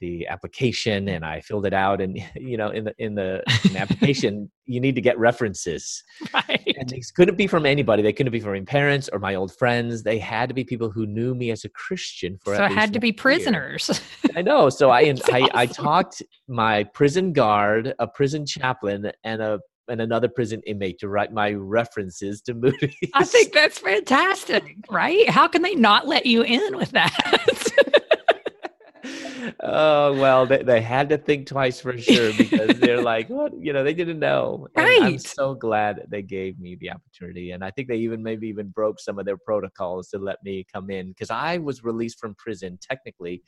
the 0.00 0.26
application 0.26 1.08
and 1.08 1.24
I 1.24 1.40
filled 1.40 1.66
it 1.66 1.72
out 1.72 2.00
and 2.00 2.18
you 2.36 2.56
know 2.56 2.70
in 2.70 2.84
the 2.84 2.94
in 2.98 3.14
the, 3.14 3.42
in 3.64 3.72
the 3.72 3.78
application 3.84 4.50
you 4.64 4.80
need 4.80 4.94
to 4.96 5.00
get 5.00 5.18
references 5.18 6.02
Right. 6.34 6.74
and 6.78 6.88
these 6.88 7.10
couldn't 7.10 7.36
be 7.36 7.46
from 7.46 7.66
anybody 7.66 8.02
they 8.02 8.12
couldn't 8.12 8.32
be 8.32 8.40
from 8.40 8.52
my 8.52 8.60
parents 8.62 9.08
or 9.12 9.18
my 9.18 9.34
old 9.34 9.54
friends 9.56 10.02
they 10.02 10.18
had 10.18 10.48
to 10.48 10.54
be 10.54 10.64
people 10.64 10.90
who 10.90 11.06
knew 11.06 11.34
me 11.34 11.50
as 11.50 11.64
a 11.64 11.68
Christian 11.68 12.38
for 12.42 12.56
So 12.56 12.64
it 12.64 12.72
had 12.72 12.92
to 12.94 12.98
be 13.00 13.12
prisoners. 13.12 14.00
I 14.34 14.42
know 14.42 14.68
so 14.70 14.90
I 14.90 15.04
That's 15.12 15.28
I, 15.32 15.48
I 15.54 15.66
talked 15.66 16.22
my 16.48 16.84
prison 16.84 17.32
guard 17.32 17.94
a 17.98 18.06
prison 18.08 18.44
chaplain 18.44 19.10
and 19.24 19.40
a 19.42 19.60
and 19.88 20.00
another 20.00 20.28
prison 20.28 20.60
inmate 20.66 20.98
to 20.98 21.08
write 21.08 21.32
my 21.32 21.52
references 21.52 22.42
to 22.42 22.54
Moody's 22.54 22.92
I 23.14 23.24
think 23.24 23.52
that's 23.52 23.78
fantastic, 23.78 24.76
right? 24.90 25.28
How 25.30 25.46
can 25.46 25.62
they 25.62 25.76
not 25.76 26.08
let 26.08 26.26
you 26.26 26.42
in 26.42 26.76
with 26.76 26.90
that? 26.90 27.14
Oh 29.60 30.12
well, 30.14 30.46
they, 30.46 30.62
they 30.62 30.80
had 30.80 31.08
to 31.10 31.18
think 31.18 31.46
twice 31.46 31.80
for 31.80 31.96
sure 31.98 32.32
because 32.34 32.78
they're 32.78 33.02
like, 33.14 33.28
what? 33.28 33.52
You 33.58 33.72
know, 33.72 33.84
they 33.84 33.94
didn't 33.94 34.18
know. 34.18 34.66
And 34.76 34.86
right. 34.86 35.02
I'm 35.02 35.18
so 35.18 35.54
glad 35.54 35.96
that 35.96 36.10
they 36.10 36.22
gave 36.22 36.58
me 36.58 36.76
the 36.76 36.90
opportunity, 36.90 37.52
and 37.52 37.64
I 37.64 37.70
think 37.70 37.88
they 37.88 37.96
even 37.96 38.22
maybe 38.22 38.48
even 38.48 38.68
broke 38.68 39.00
some 39.00 39.18
of 39.18 39.26
their 39.26 39.38
protocols 39.38 40.08
to 40.10 40.18
let 40.18 40.42
me 40.44 40.66
come 40.72 40.90
in 40.90 41.08
because 41.08 41.30
I 41.30 41.58
was 41.58 41.84
released 41.84 42.18
from 42.18 42.34
prison 42.34 42.78
technically 42.80 43.42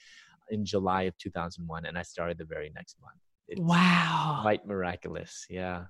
in 0.50 0.64
July 0.64 1.02
of 1.02 1.16
2001, 1.18 1.86
and 1.86 1.98
I 1.98 2.02
started 2.02 2.38
the 2.38 2.44
very 2.44 2.72
next 2.74 2.96
month. 3.00 3.18
It's 3.48 3.60
wow. 3.60 4.40
Quite 4.42 4.66
miraculous. 4.66 5.46
Yeah. 5.48 5.84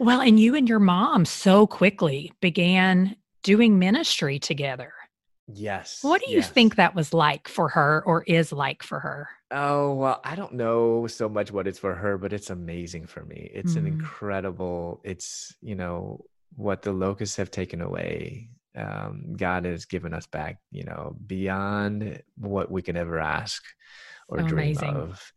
Well, 0.00 0.20
and 0.20 0.38
you 0.38 0.56
and 0.56 0.68
your 0.68 0.80
mom 0.80 1.24
so 1.24 1.66
quickly 1.66 2.32
began 2.40 3.16
doing 3.44 3.78
ministry 3.78 4.38
together. 4.38 4.92
Yes. 5.46 5.98
What 6.02 6.22
do 6.22 6.30
you 6.30 6.38
yes. 6.38 6.48
think 6.48 6.76
that 6.76 6.94
was 6.94 7.12
like 7.12 7.48
for 7.48 7.68
her 7.68 8.02
or 8.06 8.22
is 8.22 8.50
like 8.50 8.82
for 8.82 8.98
her? 9.00 9.28
Oh, 9.50 9.92
well, 9.94 10.20
I 10.24 10.36
don't 10.36 10.54
know 10.54 11.06
so 11.06 11.28
much 11.28 11.52
what 11.52 11.66
it's 11.66 11.78
for 11.78 11.94
her, 11.94 12.16
but 12.16 12.32
it's 12.32 12.50
amazing 12.50 13.06
for 13.06 13.24
me. 13.24 13.50
It's 13.52 13.74
mm. 13.74 13.78
an 13.78 13.86
incredible, 13.86 15.00
it's, 15.04 15.54
you 15.60 15.74
know, 15.74 16.24
what 16.56 16.82
the 16.82 16.92
locusts 16.92 17.36
have 17.36 17.50
taken 17.50 17.82
away. 17.82 18.48
Um, 18.76 19.34
God 19.36 19.66
has 19.66 19.84
given 19.84 20.14
us 20.14 20.26
back, 20.26 20.58
you 20.70 20.84
know, 20.84 21.16
beyond 21.26 22.22
what 22.38 22.70
we 22.70 22.82
can 22.82 22.96
ever 22.96 23.20
ask 23.20 23.62
or 24.28 24.40
so 24.40 24.46
dream 24.46 24.76
amazing. 24.76 24.96
of. 24.96 25.32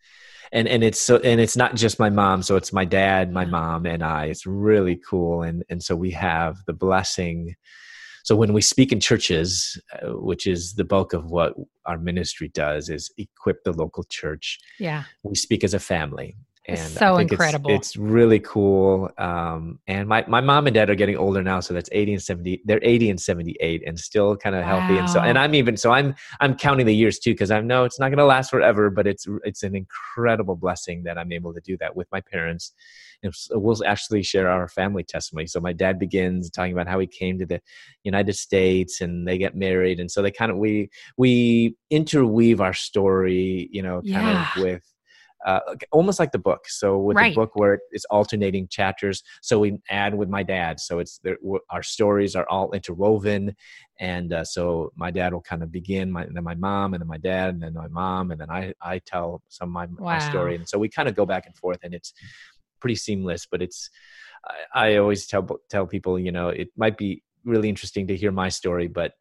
And 0.53 0.67
and 0.69 0.81
it's 0.81 1.01
so 1.01 1.17
and 1.17 1.41
it's 1.41 1.57
not 1.57 1.75
just 1.75 1.99
my 1.99 2.09
mom, 2.09 2.41
so 2.41 2.55
it's 2.55 2.71
my 2.71 2.85
dad, 2.85 3.33
my 3.33 3.43
mom, 3.43 3.85
and 3.85 4.01
I. 4.01 4.27
It's 4.27 4.45
really 4.45 4.95
cool. 4.95 5.41
And 5.41 5.65
and 5.69 5.83
so 5.83 5.93
we 5.93 6.11
have 6.11 6.63
the 6.65 6.73
blessing 6.73 7.55
so 8.27 8.35
when 8.35 8.51
we 8.51 8.59
speak 8.59 8.91
in 8.91 8.99
churches 8.99 9.81
uh, 9.93 10.09
which 10.17 10.47
is 10.47 10.73
the 10.73 10.83
bulk 10.83 11.13
of 11.13 11.31
what 11.31 11.53
our 11.85 11.97
ministry 11.97 12.49
does 12.49 12.89
is 12.89 13.09
equip 13.17 13.63
the 13.63 13.71
local 13.71 14.03
church. 14.09 14.59
Yeah. 14.79 15.05
We 15.23 15.35
speak 15.35 15.63
as 15.63 15.73
a 15.73 15.79
family 15.79 16.35
and 16.67 16.77
it's 16.77 16.93
so 16.93 17.17
incredible 17.17 17.71
it's, 17.71 17.89
it's, 17.89 17.97
really 17.97 18.39
cool 18.39 19.09
um, 19.17 19.79
and 19.87 20.07
my, 20.07 20.23
my 20.27 20.41
mom 20.41 20.67
and 20.67 20.73
dad 20.73 20.89
are 20.89 20.95
getting 20.95 21.17
older 21.17 21.41
now 21.41 21.59
so 21.59 21.73
that's 21.73 21.89
80 21.91 22.13
and 22.13 22.23
70 22.23 22.61
they're 22.65 22.79
80 22.81 23.11
and 23.11 23.21
78 23.21 23.83
and 23.85 23.97
still 23.97 24.35
kind 24.35 24.55
of 24.55 24.63
wow. 24.63 24.79
healthy 24.79 24.97
and 24.97 25.09
so 25.09 25.19
and 25.19 25.37
i'm 25.37 25.55
even 25.55 25.77
so 25.77 25.91
i'm 25.91 26.13
i'm 26.39 26.55
counting 26.55 26.85
the 26.85 26.95
years 26.95 27.19
too 27.19 27.31
because 27.31 27.51
i 27.51 27.59
know 27.61 27.85
it's 27.85 27.99
not 27.99 28.09
going 28.09 28.17
to 28.17 28.25
last 28.25 28.49
forever 28.49 28.89
but 28.89 29.07
it's 29.07 29.25
it's 29.43 29.63
an 29.63 29.75
incredible 29.75 30.55
blessing 30.55 31.03
that 31.03 31.17
i'm 31.17 31.31
able 31.31 31.53
to 31.53 31.61
do 31.61 31.77
that 31.77 31.95
with 31.95 32.07
my 32.11 32.21
parents 32.21 32.73
and 33.23 33.33
we'll 33.51 33.83
actually 33.85 34.21
share 34.21 34.49
our 34.49 34.67
family 34.67 35.03
testimony 35.03 35.47
so 35.47 35.59
my 35.59 35.73
dad 35.73 35.97
begins 35.97 36.49
talking 36.49 36.73
about 36.73 36.87
how 36.87 36.99
he 36.99 37.07
came 37.07 37.39
to 37.39 37.45
the 37.45 37.61
united 38.03 38.33
states 38.33 39.01
and 39.01 39.27
they 39.27 39.37
get 39.37 39.55
married 39.55 39.99
and 39.99 40.11
so 40.11 40.21
they 40.21 40.31
kind 40.31 40.51
of 40.51 40.57
we 40.57 40.89
we 41.17 41.75
interweave 41.89 42.61
our 42.61 42.73
story 42.73 43.69
you 43.71 43.81
know 43.81 44.01
kind 44.01 44.27
yeah. 44.27 44.51
of 44.55 44.61
with 44.61 44.83
uh, 45.45 45.59
almost 45.91 46.19
like 46.19 46.31
the 46.31 46.39
book. 46.39 46.67
So 46.67 46.97
with 46.97 47.17
right. 47.17 47.33
the 47.33 47.35
book 47.35 47.51
where 47.55 47.79
it's 47.91 48.05
alternating 48.05 48.67
chapters, 48.67 49.23
so 49.41 49.59
we 49.59 49.79
add 49.89 50.15
with 50.15 50.29
my 50.29 50.43
dad. 50.43 50.79
So 50.79 50.99
it's 50.99 51.19
there, 51.23 51.37
our 51.69 51.83
stories 51.83 52.35
are 52.35 52.47
all 52.49 52.71
interwoven, 52.71 53.55
and 53.99 54.33
uh, 54.33 54.43
so 54.43 54.91
my 54.95 55.11
dad 55.11 55.33
will 55.33 55.41
kind 55.41 55.63
of 55.63 55.71
begin, 55.71 56.11
my, 56.11 56.25
then 56.29 56.43
my 56.43 56.55
mom, 56.55 56.93
and 56.93 57.01
then 57.01 57.07
my 57.07 57.17
dad, 57.17 57.49
and 57.49 57.63
then 57.63 57.73
my 57.73 57.87
mom, 57.87 58.31
and 58.31 58.41
then 58.41 58.49
I 58.49 58.73
I 58.81 58.99
tell 58.99 59.41
some 59.49 59.69
of 59.69 59.73
my, 59.73 59.85
wow. 59.85 60.13
my 60.13 60.19
story, 60.19 60.55
and 60.55 60.67
so 60.67 60.77
we 60.77 60.89
kind 60.89 61.07
of 61.07 61.15
go 61.15 61.25
back 61.25 61.45
and 61.45 61.55
forth, 61.55 61.79
and 61.83 61.93
it's 61.93 62.13
pretty 62.79 62.95
seamless. 62.95 63.47
But 63.49 63.61
it's 63.61 63.89
I, 64.73 64.93
I 64.93 64.97
always 64.97 65.27
tell 65.27 65.47
tell 65.69 65.85
people, 65.85 66.19
you 66.19 66.31
know, 66.31 66.49
it 66.49 66.69
might 66.75 66.97
be 66.97 67.23
really 67.43 67.69
interesting 67.69 68.07
to 68.07 68.15
hear 68.15 68.31
my 68.31 68.49
story, 68.49 68.87
but 68.87 69.13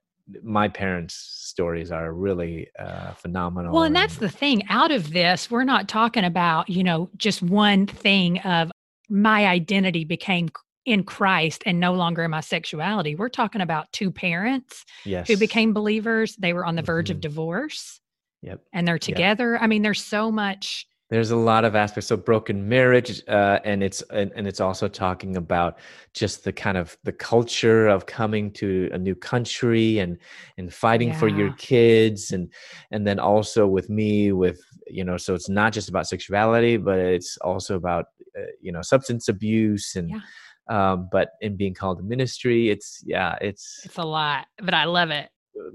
my 0.43 0.69
parents' 0.69 1.15
stories 1.15 1.91
are 1.91 2.13
really 2.13 2.69
uh, 2.79 3.13
phenomenal. 3.13 3.73
Well, 3.73 3.85
and 3.85 3.95
that's 3.95 4.17
the 4.17 4.29
thing. 4.29 4.65
Out 4.69 4.91
of 4.91 5.13
this, 5.13 5.51
we're 5.51 5.65
not 5.65 5.89
talking 5.89 6.25
about, 6.25 6.69
you 6.69 6.83
know, 6.83 7.11
just 7.17 7.43
one 7.43 7.87
thing 7.87 8.41
of 8.41 8.71
my 9.09 9.47
identity 9.47 10.05
became 10.05 10.49
in 10.85 11.03
Christ 11.03 11.63
and 11.67 11.81
no 11.81 11.93
longer 11.93 12.25
in 12.25 12.31
my 12.31 12.41
sexuality. 12.41 13.15
We're 13.15 13.29
talking 13.29 13.61
about 13.61 13.93
two 13.93 14.11
parents 14.11 14.85
yes. 15.05 15.29
who 15.29 15.37
became 15.37 15.73
believers. 15.73 16.37
They 16.37 16.53
were 16.53 16.65
on 16.65 16.77
the 16.77 16.83
verge 16.83 17.07
mm-hmm. 17.07 17.17
of 17.17 17.21
divorce. 17.21 18.01
Yep. 18.43 18.61
And 18.73 18.87
they're 18.87 18.99
together. 18.99 19.53
Yep. 19.55 19.63
I 19.63 19.67
mean, 19.67 19.83
there's 19.83 20.03
so 20.03 20.31
much 20.31 20.87
there's 21.09 21.31
a 21.31 21.37
lot 21.37 21.65
of 21.65 21.77
aspects 21.77 22.11
of 22.11 22.25
broken 22.25 22.69
marriage 22.69 23.23
uh, 23.29 23.61
and 23.65 23.83
it's 23.83 24.03
and, 24.11 24.33
and, 24.35 24.47
it's 24.47 24.61
also 24.61 24.89
talking 24.89 25.37
about 25.37 25.79
just 26.15 26.45
the 26.45 26.53
kind 26.53 26.77
of 26.77 26.97
the 27.05 27.13
culture 27.13 27.87
of 27.87 28.07
coming 28.07 28.51
to 28.53 28.91
a 28.93 28.99
new 28.99 29.15
country 29.15 29.99
and 29.99 30.19
and 30.59 30.73
fighting 30.73 31.09
yeah. 31.09 31.19
for 31.19 31.29
your 31.29 31.53
kids 31.55 32.33
and 32.33 32.53
and 32.91 33.07
then 33.07 33.19
also 33.19 33.67
with 33.67 33.89
me 33.89 34.33
with 34.33 34.61
you 34.87 35.05
know 35.05 35.17
so 35.17 35.35
it's 35.35 35.49
not 35.49 35.73
just 35.73 35.89
about 35.89 36.07
sexuality 36.07 36.77
but 36.77 36.99
it's 36.99 37.37
also 37.39 37.77
about 37.77 38.07
uh, 38.37 38.43
you 38.61 38.73
know 38.73 38.83
substance 38.83 39.29
abuse 39.29 39.97
and 39.97 40.11
yeah. 40.11 40.21
um, 40.69 41.09
but 41.13 41.31
in 41.41 41.57
being 41.57 41.75
called 41.75 41.99
to 41.99 42.05
ministry 42.05 42.71
it's 42.71 43.03
yeah 43.07 43.37
it's 43.41 43.81
it's 43.85 43.99
a 43.99 44.05
lot 44.05 44.47
but 44.63 44.75
i 44.75 44.85
love 44.85 45.11
it 45.11 45.29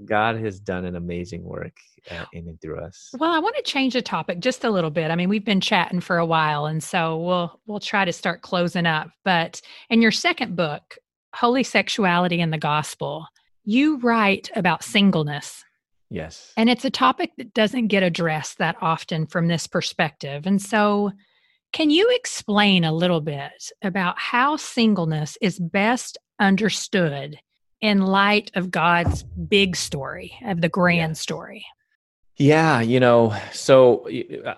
God 0.04 0.36
has 0.36 0.60
done 0.60 0.84
an 0.84 0.96
amazing 0.96 1.44
work 1.44 1.76
uh, 2.10 2.24
in 2.32 2.48
and 2.48 2.60
through 2.60 2.80
us. 2.80 3.10
Well, 3.18 3.30
I 3.30 3.38
want 3.38 3.56
to 3.56 3.62
change 3.62 3.94
the 3.94 4.02
topic 4.02 4.40
just 4.40 4.64
a 4.64 4.70
little 4.70 4.90
bit. 4.90 5.10
I 5.10 5.16
mean, 5.16 5.28
we've 5.28 5.44
been 5.44 5.60
chatting 5.60 6.00
for 6.00 6.18
a 6.18 6.26
while, 6.26 6.66
and 6.66 6.82
so 6.82 7.18
we'll 7.18 7.60
we'll 7.66 7.80
try 7.80 8.04
to 8.04 8.12
start 8.12 8.42
closing 8.42 8.86
up. 8.86 9.10
But 9.24 9.60
in 9.90 10.02
your 10.02 10.10
second 10.10 10.56
book, 10.56 10.96
Holy 11.34 11.62
Sexuality 11.62 12.40
and 12.40 12.52
the 12.52 12.58
Gospel, 12.58 13.26
you 13.64 13.98
write 13.98 14.50
about 14.54 14.84
singleness. 14.84 15.64
Yes. 16.10 16.52
And 16.56 16.68
it's 16.68 16.84
a 16.84 16.90
topic 16.90 17.30
that 17.38 17.54
doesn't 17.54 17.86
get 17.86 18.02
addressed 18.02 18.58
that 18.58 18.76
often 18.82 19.26
from 19.26 19.48
this 19.48 19.66
perspective. 19.66 20.46
And 20.46 20.60
so, 20.60 21.12
can 21.72 21.88
you 21.88 22.10
explain 22.14 22.84
a 22.84 22.92
little 22.92 23.22
bit 23.22 23.70
about 23.82 24.18
how 24.18 24.56
singleness 24.56 25.38
is 25.40 25.58
best 25.58 26.18
understood 26.38 27.38
in 27.82 28.00
light 28.00 28.50
of 28.54 28.70
God's 28.70 29.24
big 29.24 29.76
story, 29.76 30.32
of 30.46 30.60
the 30.62 30.68
grand 30.68 31.10
yeah. 31.10 31.14
story? 31.14 31.66
Yeah, 32.38 32.80
you 32.80 32.98
know, 32.98 33.36
so 33.52 34.08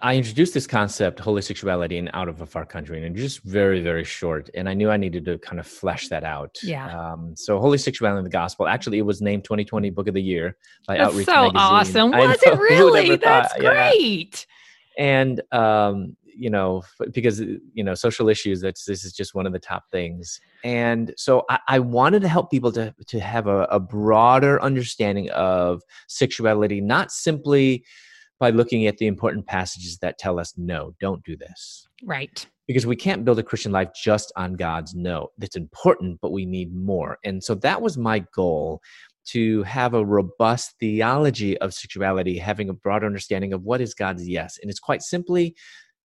I 0.01 0.15
introduced 0.17 0.55
this 0.55 0.67
concept, 0.67 1.19
holy 1.19 1.43
sexuality, 1.43 1.99
in 1.99 2.09
out 2.15 2.29
of 2.29 2.41
a 2.41 2.47
far 2.47 2.65
country, 2.65 3.05
and 3.05 3.17
just 3.17 3.43
very, 3.43 3.81
very 3.81 4.05
short. 4.05 4.49
And 4.55 4.69
I 4.69 4.75
knew 4.75 4.91
I 4.91 4.97
needed 4.97 5.25
to 5.25 5.39
kind 5.39 5.59
of 5.59 5.67
flesh 5.67 6.09
that 6.09 6.23
out. 6.23 6.57
Yeah. 6.63 6.87
Um, 6.87 7.35
so, 7.37 7.59
holy 7.59 7.79
sexuality 7.79 8.19
in 8.19 8.25
the 8.25 8.31
gospel. 8.31 8.69
Actually, 8.69 8.99
it 8.99 9.03
was 9.03 9.21
named 9.21 9.43
2020 9.43 9.91
Book 9.91 10.07
of 10.07 10.15
the 10.15 10.23
Year 10.23 10.57
by 10.87 10.97
That's 10.97 11.11
Outreach 11.11 11.27
so 11.27 11.33
magazine. 11.33 11.57
awesome! 11.57 12.11
Was 12.13 12.43
it 12.43 12.59
really? 12.59 13.17
That's 13.17 13.53
great. 13.55 14.47
Yeah. 14.97 15.05
And 15.05 15.43
um, 15.51 16.17
you 16.37 16.51
know 16.51 16.83
because 17.13 17.41
uh, 17.41 17.47
you 17.73 17.85
know 17.85 17.95
social 17.95 18.29
issues 18.29 18.61
that's 18.61 18.85
this 18.85 19.05
is 19.05 19.13
just 19.13 19.35
one 19.35 19.47
of 19.47 19.53
the 19.53 19.59
top 19.59 19.85
things. 19.91 20.41
And 20.63 21.13
so 21.17 21.45
i, 21.49 21.59
I 21.69 21.79
wanted 21.79 22.23
to 22.23 22.29
help 22.29 22.51
people 22.51 22.73
to 22.73 22.95
to 23.07 23.21
have 23.21 23.47
a, 23.47 23.65
a 23.65 23.81
broader 23.81 24.61
understanding 24.63 25.31
of 25.31 25.83
sexuality 26.09 26.81
not 26.81 27.11
simply 27.11 27.85
by 28.41 28.51
looking 28.51 28.87
at 28.87 28.99
the 28.99 29.07
important 29.07 29.47
passages 29.47 29.99
that 29.99 30.19
tell 30.19 30.39
us 30.39 30.55
no 30.57 30.95
don't 31.01 31.25
do 31.25 31.37
this. 31.37 31.87
Right. 32.05 32.47
Because 32.67 32.87
we 32.87 32.97
can't 32.97 33.25
build 33.25 33.39
a 33.39 33.43
christian 33.43 33.73
life 33.73 33.91
just 33.95 34.33
on 34.37 34.55
god's 34.55 34.95
no. 34.95 35.29
That's 35.39 35.57
important 35.57 36.21
but 36.21 36.33
we 36.33 36.47
need 36.47 36.75
more. 36.75 37.19
And 37.25 37.43
so 37.43 37.55
that 37.57 37.83
was 37.83 37.97
my 37.97 38.25
goal 38.35 38.81
to 39.27 39.63
have 39.63 39.95
a 39.95 40.05
robust 40.05 40.75
theology 40.79 41.57
of 41.59 41.73
sexuality, 41.73 42.39
having 42.39 42.69
a 42.69 42.75
broader 42.75 43.07
understanding 43.07 43.53
of 43.53 43.63
what 43.63 43.81
is 43.81 43.95
God's 43.95 44.29
yes. 44.29 44.59
And 44.61 44.71
it's 44.71 44.81
quite 44.81 45.03
simply 45.03 45.57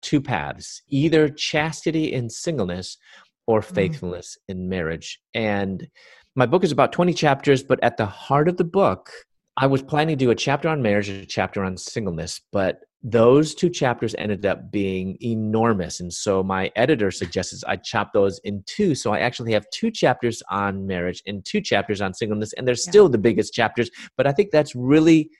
two 0.02 0.20
paths 0.20 0.82
either 0.88 1.28
chastity 1.28 2.12
in 2.12 2.28
singleness 2.28 2.98
or 3.46 3.60
mm. 3.60 3.64
faithfulness 3.64 4.36
mm. 4.36 4.52
in 4.52 4.68
marriage. 4.68 5.20
And 5.34 5.88
my 6.34 6.46
book 6.46 6.64
is 6.64 6.72
about 6.72 6.92
20 6.92 7.12
chapters, 7.14 7.62
but 7.62 7.82
at 7.82 7.96
the 7.96 8.06
heart 8.06 8.48
of 8.48 8.56
the 8.56 8.64
book, 8.64 9.10
I 9.56 9.66
was 9.66 9.82
planning 9.82 10.16
to 10.16 10.24
do 10.24 10.30
a 10.30 10.34
chapter 10.34 10.68
on 10.68 10.80
marriage 10.80 11.08
and 11.08 11.22
a 11.22 11.26
chapter 11.26 11.62
on 11.62 11.76
singleness, 11.76 12.40
but 12.52 12.80
those 13.02 13.54
two 13.54 13.68
chapters 13.68 14.14
ended 14.16 14.46
up 14.46 14.70
being 14.70 15.18
enormous. 15.20 15.98
And 16.00 16.12
so 16.12 16.42
my 16.42 16.70
editor 16.76 17.10
suggests 17.10 17.64
I 17.64 17.76
chop 17.76 18.12
those 18.12 18.40
in 18.44 18.62
two. 18.66 18.94
So 18.94 19.12
I 19.12 19.18
actually 19.18 19.52
have 19.52 19.66
two 19.74 19.90
chapters 19.90 20.40
on 20.50 20.86
marriage 20.86 21.20
and 21.26 21.44
two 21.44 21.60
chapters 21.60 22.00
on 22.00 22.14
singleness, 22.14 22.52
and 22.52 22.66
they're 22.66 22.76
still 22.76 23.08
the 23.08 23.18
biggest 23.18 23.52
chapters. 23.52 23.90
But 24.16 24.26
I 24.28 24.32
think 24.32 24.52
that's 24.52 24.74
really 24.76 25.30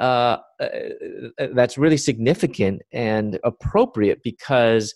uh, 0.00 0.38
uh, 0.58 0.64
uh, 1.38 1.46
that's 1.52 1.76
really 1.76 1.98
significant 1.98 2.80
and 2.92 3.38
appropriate 3.44 4.22
because 4.24 4.94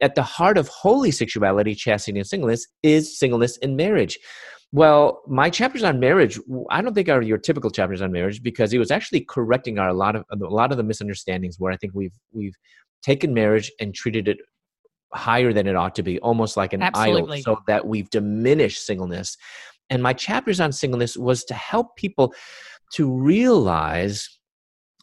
at 0.00 0.14
the 0.14 0.22
heart 0.22 0.58
of 0.58 0.68
holy 0.68 1.10
sexuality, 1.10 1.74
chastity, 1.74 2.18
and 2.18 2.26
singleness 2.26 2.66
is 2.82 3.18
singleness 3.18 3.58
in 3.58 3.76
marriage. 3.76 4.18
Well, 4.72 5.22
my 5.28 5.48
chapters 5.48 5.84
on 5.84 6.00
marriage, 6.00 6.40
I 6.70 6.82
don't 6.82 6.94
think 6.94 7.08
are 7.08 7.22
your 7.22 7.38
typical 7.38 7.70
chapters 7.70 8.02
on 8.02 8.12
marriage 8.12 8.42
because 8.42 8.72
it 8.72 8.78
was 8.78 8.90
actually 8.90 9.20
correcting 9.20 9.78
our 9.78 9.88
a 9.88 9.94
lot 9.94 10.16
of 10.16 10.24
a 10.32 10.36
lot 10.36 10.70
of 10.70 10.76
the 10.76 10.82
misunderstandings 10.82 11.56
where 11.58 11.72
I 11.72 11.76
think 11.76 11.92
we've 11.94 12.14
we've 12.32 12.54
taken 13.02 13.32
marriage 13.32 13.70
and 13.78 13.94
treated 13.94 14.26
it 14.26 14.38
higher 15.12 15.52
than 15.52 15.66
it 15.66 15.76
ought 15.76 15.94
to 15.96 16.02
be, 16.02 16.18
almost 16.20 16.56
like 16.56 16.72
an 16.72 16.82
Absolutely. 16.82 17.40
idol, 17.40 17.56
so 17.56 17.62
that 17.66 17.86
we've 17.86 18.10
diminished 18.10 18.84
singleness. 18.84 19.36
And 19.88 20.02
my 20.02 20.12
chapters 20.12 20.60
on 20.60 20.72
singleness 20.72 21.16
was 21.16 21.44
to 21.44 21.54
help 21.54 21.96
people 21.96 22.34
to 22.94 23.10
realize 23.10 24.35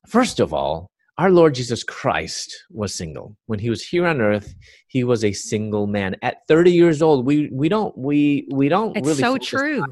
first 0.07 0.39
of 0.39 0.53
all, 0.53 0.91
our 1.17 1.29
Lord 1.29 1.53
Jesus 1.53 1.83
Christ 1.83 2.65
was 2.71 2.93
single. 2.93 3.37
When 3.45 3.59
he 3.59 3.69
was 3.69 3.85
here 3.85 4.07
on 4.07 4.19
earth, 4.19 4.55
he 4.87 5.03
was 5.03 5.23
a 5.23 5.31
single 5.31 5.85
man. 5.85 6.15
At 6.23 6.37
30 6.47 6.71
years 6.71 7.01
old, 7.01 7.25
we 7.25 7.49
we 7.51 7.69
don't 7.69 7.95
we 7.97 8.47
we 8.51 8.67
don't 8.67 8.97
it's 8.97 9.07
really 9.07 9.21
so 9.21 9.37
true. 9.37 9.83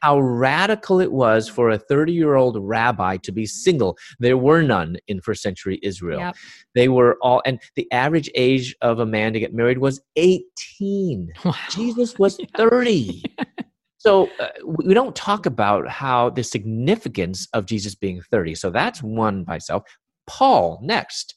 How 0.00 0.20
radical 0.20 1.00
it 1.00 1.10
was 1.10 1.48
for 1.48 1.70
a 1.70 1.78
30 1.78 2.12
year 2.12 2.36
old 2.36 2.56
rabbi 2.60 3.16
to 3.16 3.32
be 3.32 3.46
single. 3.46 3.98
There 4.20 4.36
were 4.36 4.62
none 4.62 4.96
in 5.08 5.20
first 5.20 5.42
century 5.42 5.80
Israel. 5.82 6.20
Yep. 6.20 6.36
They 6.76 6.88
were 6.88 7.18
all, 7.20 7.42
and 7.44 7.60
the 7.74 7.90
average 7.90 8.30
age 8.36 8.76
of 8.80 9.00
a 9.00 9.06
man 9.06 9.32
to 9.32 9.40
get 9.40 9.52
married 9.52 9.78
was 9.78 10.00
18. 10.14 11.32
Wow. 11.44 11.54
Jesus 11.70 12.16
was 12.18 12.38
30. 12.56 13.24
So 14.08 14.30
uh, 14.40 14.48
we 14.64 14.94
don't 14.94 15.14
talk 15.14 15.44
about 15.44 15.86
how 15.86 16.30
the 16.30 16.42
significance 16.42 17.46
of 17.52 17.66
Jesus 17.66 17.94
being 17.94 18.22
30. 18.22 18.54
So 18.54 18.70
that's 18.70 19.02
one 19.02 19.44
by 19.44 19.56
itself. 19.56 19.82
Paul 20.26 20.80
next. 20.82 21.34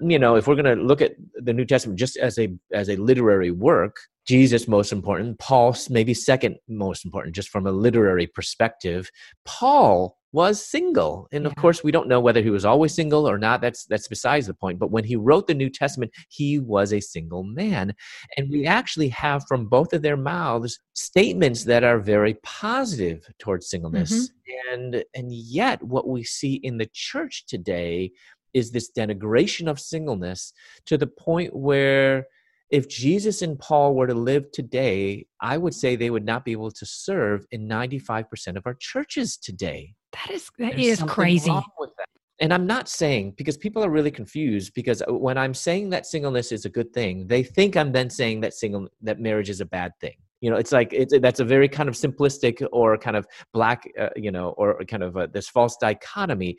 You 0.00 0.18
know, 0.18 0.34
if 0.34 0.48
we're 0.48 0.56
going 0.56 0.76
to 0.76 0.82
look 0.82 1.00
at 1.00 1.12
the 1.36 1.52
New 1.52 1.64
Testament 1.64 2.00
just 2.00 2.16
as 2.16 2.36
a 2.36 2.48
as 2.72 2.90
a 2.90 2.96
literary 2.96 3.52
work, 3.52 3.94
Jesus 4.30 4.68
most 4.68 4.92
important, 4.92 5.40
Paul 5.40 5.74
maybe 5.90 6.14
second 6.14 6.54
most 6.68 7.04
important, 7.04 7.34
just 7.34 7.48
from 7.48 7.66
a 7.66 7.72
literary 7.72 8.28
perspective. 8.28 9.10
Paul 9.44 10.16
was 10.30 10.64
single, 10.64 11.26
and 11.32 11.46
of 11.46 11.56
course, 11.56 11.82
we 11.82 11.90
don't 11.90 12.06
know 12.06 12.20
whether 12.20 12.40
he 12.40 12.50
was 12.50 12.64
always 12.64 12.94
single 12.94 13.28
or 13.28 13.38
not. 13.38 13.60
That's 13.60 13.86
that's 13.86 14.06
besides 14.06 14.46
the 14.46 14.54
point. 14.54 14.78
But 14.78 14.92
when 14.92 15.02
he 15.02 15.16
wrote 15.16 15.48
the 15.48 15.54
New 15.54 15.68
Testament, 15.68 16.12
he 16.28 16.60
was 16.60 16.92
a 16.92 17.00
single 17.00 17.42
man, 17.42 17.92
and 18.36 18.48
we 18.48 18.66
actually 18.66 19.08
have 19.08 19.42
from 19.48 19.66
both 19.66 19.92
of 19.92 20.02
their 20.02 20.16
mouths 20.16 20.78
statements 20.92 21.64
that 21.64 21.82
are 21.82 21.98
very 21.98 22.34
positive 22.44 23.28
towards 23.40 23.68
singleness. 23.68 24.12
Mm-hmm. 24.12 24.74
And 24.74 25.04
and 25.12 25.32
yet, 25.32 25.82
what 25.82 26.06
we 26.06 26.22
see 26.22 26.54
in 26.62 26.78
the 26.78 26.88
church 26.92 27.46
today 27.46 28.12
is 28.54 28.70
this 28.70 28.92
denigration 28.96 29.68
of 29.68 29.80
singleness 29.80 30.52
to 30.86 30.96
the 30.96 31.08
point 31.08 31.52
where 31.52 32.26
if 32.70 32.88
Jesus 32.88 33.42
and 33.42 33.58
Paul 33.58 33.94
were 33.94 34.06
to 34.06 34.14
live 34.14 34.52
today, 34.52 35.26
I 35.40 35.58
would 35.58 35.74
say 35.74 35.96
they 35.96 36.10
would 36.10 36.24
not 36.24 36.44
be 36.44 36.52
able 36.52 36.70
to 36.70 36.86
serve 36.86 37.44
in 37.50 37.68
95% 37.68 38.56
of 38.56 38.66
our 38.66 38.74
churches 38.74 39.36
today. 39.36 39.94
That 40.12 40.30
is 40.30 40.50
that 40.58 40.76
There's 40.76 41.00
is 41.00 41.02
crazy. 41.02 41.50
That. 41.50 42.06
And 42.40 42.54
I'm 42.54 42.66
not 42.66 42.88
saying 42.88 43.34
because 43.36 43.56
people 43.56 43.84
are 43.84 43.90
really 43.90 44.10
confused 44.10 44.72
because 44.74 45.02
uh, 45.02 45.12
when 45.12 45.36
I'm 45.36 45.52
saying 45.52 45.90
that 45.90 46.06
singleness 46.06 46.52
is 46.52 46.64
a 46.64 46.70
good 46.70 46.92
thing, 46.92 47.26
they 47.26 47.42
think 47.42 47.76
I'm 47.76 47.92
then 47.92 48.08
saying 48.08 48.40
that 48.42 48.54
single 48.54 48.88
that 49.02 49.20
marriage 49.20 49.50
is 49.50 49.60
a 49.60 49.66
bad 49.66 49.92
thing. 50.00 50.16
You 50.40 50.50
know, 50.50 50.56
it's 50.56 50.72
like 50.72 50.92
it's 50.92 51.18
that's 51.18 51.40
a 51.40 51.44
very 51.44 51.68
kind 51.68 51.88
of 51.88 51.96
simplistic 51.96 52.66
or 52.72 52.96
kind 52.96 53.16
of 53.16 53.26
black, 53.52 53.86
uh, 53.98 54.08
you 54.16 54.30
know, 54.30 54.50
or 54.50 54.82
kind 54.84 55.02
of 55.02 55.16
a, 55.16 55.26
this 55.26 55.48
false 55.48 55.76
dichotomy 55.76 56.56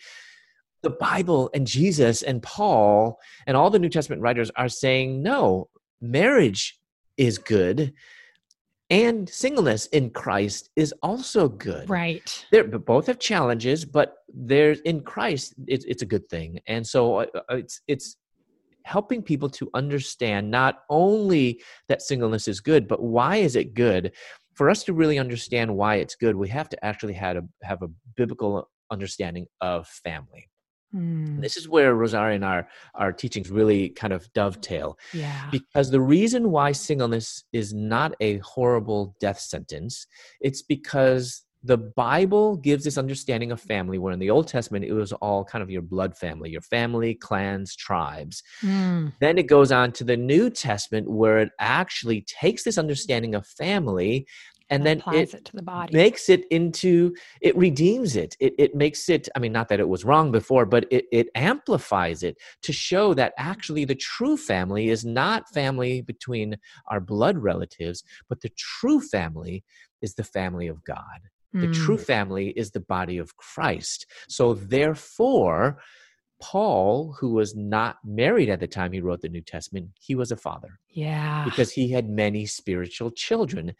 the 0.83 0.89
Bible 0.89 1.49
and 1.53 1.67
Jesus 1.67 2.23
and 2.23 2.41
Paul 2.41 3.19
and 3.45 3.55
all 3.55 3.69
the 3.69 3.77
New 3.77 3.89
Testament 3.89 4.21
writers 4.21 4.49
are 4.55 4.67
saying 4.67 5.21
no, 5.21 5.69
marriage 6.01 6.79
is 7.17 7.37
good 7.37 7.93
and 8.91 9.29
singleness 9.29 9.85
in 9.87 10.09
Christ 10.09 10.69
is 10.75 10.93
also 11.01 11.47
good. 11.47 11.89
Right. 11.89 12.45
They 12.51 12.61
both 12.61 13.07
have 13.07 13.19
challenges, 13.19 13.85
but 13.85 14.15
there's 14.33 14.81
in 14.81 15.01
Christ 15.01 15.53
it's, 15.65 15.85
it's 15.85 16.01
a 16.01 16.05
good 16.05 16.27
thing, 16.27 16.59
and 16.67 16.85
so 16.85 17.21
uh, 17.21 17.25
uh, 17.33 17.55
it's 17.55 17.81
it's 17.87 18.17
helping 18.83 19.21
people 19.21 19.47
to 19.47 19.69
understand 19.73 20.51
not 20.51 20.79
only 20.89 21.61
that 21.87 22.01
singleness 22.01 22.47
is 22.47 22.59
good, 22.59 22.87
but 22.87 23.01
why 23.01 23.37
is 23.37 23.55
it 23.55 23.73
good. 23.73 24.11
For 24.55 24.69
us 24.69 24.83
to 24.83 24.93
really 24.93 25.17
understand 25.17 25.73
why 25.73 25.95
it's 25.95 26.15
good, 26.15 26.35
we 26.35 26.49
have 26.49 26.67
to 26.69 26.85
actually 26.85 27.13
have 27.13 27.37
a 27.37 27.43
have 27.63 27.81
a 27.83 27.89
biblical 28.17 28.69
understanding 28.91 29.47
of 29.61 29.87
family. 29.87 30.49
Mm. 30.95 31.41
This 31.41 31.57
is 31.57 31.69
where 31.69 31.95
Rosaria 31.95 32.35
and 32.35 32.45
our, 32.45 32.67
our 32.95 33.11
teachings 33.11 33.49
really 33.49 33.89
kind 33.89 34.13
of 34.13 34.31
dovetail. 34.33 34.97
Yeah. 35.13 35.49
Because 35.51 35.89
the 35.89 36.01
reason 36.01 36.51
why 36.51 36.71
singleness 36.71 37.43
is 37.53 37.73
not 37.73 38.13
a 38.19 38.37
horrible 38.39 39.15
death 39.19 39.39
sentence, 39.39 40.07
it's 40.41 40.61
because 40.61 41.43
the 41.63 41.77
Bible 41.77 42.57
gives 42.57 42.83
this 42.83 42.97
understanding 42.97 43.51
of 43.51 43.61
family, 43.61 43.99
where 43.99 44.13
in 44.13 44.19
the 44.19 44.31
Old 44.31 44.47
Testament 44.47 44.83
it 44.83 44.93
was 44.93 45.13
all 45.13 45.45
kind 45.45 45.61
of 45.61 45.69
your 45.69 45.83
blood 45.83 46.17
family, 46.17 46.49
your 46.49 46.61
family, 46.61 47.13
clans, 47.13 47.75
tribes. 47.75 48.41
Mm. 48.63 49.13
Then 49.19 49.37
it 49.37 49.45
goes 49.45 49.71
on 49.71 49.91
to 49.93 50.03
the 50.03 50.17
New 50.17 50.49
Testament, 50.49 51.09
where 51.09 51.37
it 51.37 51.51
actually 51.59 52.21
takes 52.21 52.63
this 52.63 52.79
understanding 52.79 53.35
of 53.35 53.45
family 53.45 54.25
and 54.71 54.85
then 54.85 55.03
it, 55.07 55.33
it, 55.33 55.45
to 55.45 55.55
the 55.55 55.61
body 55.61 55.93
makes 55.95 56.29
it 56.29 56.45
into 56.49 57.13
it 57.41 57.55
redeems 57.55 58.15
it. 58.15 58.35
it 58.39 58.53
it 58.57 58.73
makes 58.73 59.09
it 59.09 59.29
i 59.35 59.39
mean 59.39 59.51
not 59.51 59.67
that 59.67 59.79
it 59.79 59.87
was 59.87 60.05
wrong 60.05 60.31
before 60.31 60.65
but 60.65 60.85
it, 60.89 61.05
it 61.11 61.27
amplifies 61.35 62.23
it 62.23 62.37
to 62.63 62.73
show 62.73 63.13
that 63.13 63.33
actually 63.37 63.85
the 63.85 63.95
true 63.95 64.37
family 64.37 64.89
is 64.89 65.05
not 65.05 65.47
family 65.53 66.01
between 66.01 66.57
our 66.87 66.99
blood 66.99 67.37
relatives 67.37 68.03
but 68.29 68.41
the 68.41 68.51
true 68.57 69.01
family 69.01 69.63
is 70.01 70.15
the 70.15 70.23
family 70.23 70.67
of 70.67 70.83
god 70.83 71.19
the 71.53 71.67
mm. 71.67 71.73
true 71.73 71.97
family 71.97 72.49
is 72.51 72.71
the 72.71 72.79
body 72.79 73.17
of 73.17 73.35
christ 73.35 74.07
so 74.27 74.53
therefore 74.53 75.77
Paul, 76.41 77.15
who 77.19 77.33
was 77.33 77.55
not 77.55 77.97
married 78.03 78.49
at 78.49 78.59
the 78.59 78.67
time 78.67 78.91
he 78.91 78.99
wrote 78.99 79.21
the 79.21 79.29
New 79.29 79.41
Testament, 79.41 79.89
he 79.99 80.15
was 80.15 80.31
a 80.31 80.35
father. 80.35 80.79
Yeah. 80.89 81.45
Because 81.45 81.71
he 81.71 81.91
had 81.91 82.09
many 82.09 82.47
spiritual 82.47 83.11
children. 83.11 83.73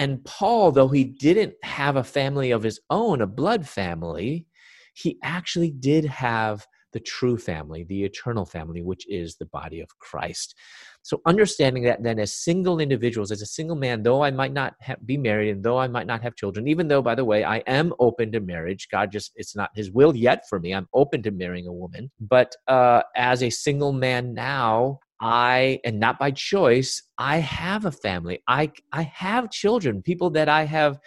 And 0.00 0.24
Paul, 0.24 0.72
though 0.72 0.88
he 0.88 1.04
didn't 1.04 1.52
have 1.62 1.96
a 1.96 2.02
family 2.02 2.52
of 2.52 2.62
his 2.62 2.80
own, 2.88 3.20
a 3.20 3.26
blood 3.26 3.68
family, 3.68 4.46
he 4.94 5.18
actually 5.22 5.70
did 5.70 6.06
have 6.06 6.66
the 6.94 7.00
true 7.00 7.36
family, 7.36 7.84
the 7.84 8.04
eternal 8.04 8.46
family, 8.46 8.80
which 8.80 9.06
is 9.10 9.36
the 9.36 9.44
body 9.44 9.78
of 9.78 9.98
Christ. 9.98 10.54
So, 11.02 11.20
understanding 11.26 11.82
that 11.82 12.02
then 12.02 12.18
as 12.18 12.32
single 12.32 12.80
individuals, 12.80 13.30
as 13.30 13.42
a 13.42 13.46
single 13.46 13.76
man, 13.76 14.02
though 14.02 14.24
I 14.24 14.30
might 14.30 14.54
not 14.54 14.74
have, 14.80 15.04
be 15.04 15.18
married 15.18 15.50
and 15.50 15.62
though 15.62 15.78
I 15.78 15.86
might 15.86 16.06
not 16.06 16.22
have 16.22 16.34
children, 16.34 16.66
even 16.66 16.88
though, 16.88 17.02
by 17.02 17.14
the 17.14 17.26
way, 17.26 17.44
I 17.44 17.58
am 17.66 17.92
open 17.98 18.32
to 18.32 18.40
marriage, 18.40 18.88
God 18.90 19.12
just, 19.12 19.32
it's 19.36 19.54
not 19.54 19.70
His 19.74 19.90
will 19.90 20.16
yet 20.16 20.48
for 20.48 20.58
me. 20.58 20.74
I'm 20.74 20.88
open 20.94 21.22
to 21.24 21.30
marrying 21.30 21.66
a 21.66 21.72
woman. 21.72 22.10
But 22.18 22.56
uh, 22.66 23.02
as 23.16 23.42
a 23.42 23.50
single 23.50 23.92
man 23.92 24.32
now, 24.32 25.00
I 25.20 25.80
and 25.84 26.00
not 26.00 26.18
by 26.18 26.30
choice, 26.30 27.02
I 27.18 27.38
have 27.38 27.84
a 27.84 27.92
family. 27.92 28.42
I 28.48 28.72
I 28.92 29.02
have 29.02 29.50
children, 29.50 30.02
people 30.02 30.30
that 30.30 30.48
I 30.48 30.64
have 30.64 30.98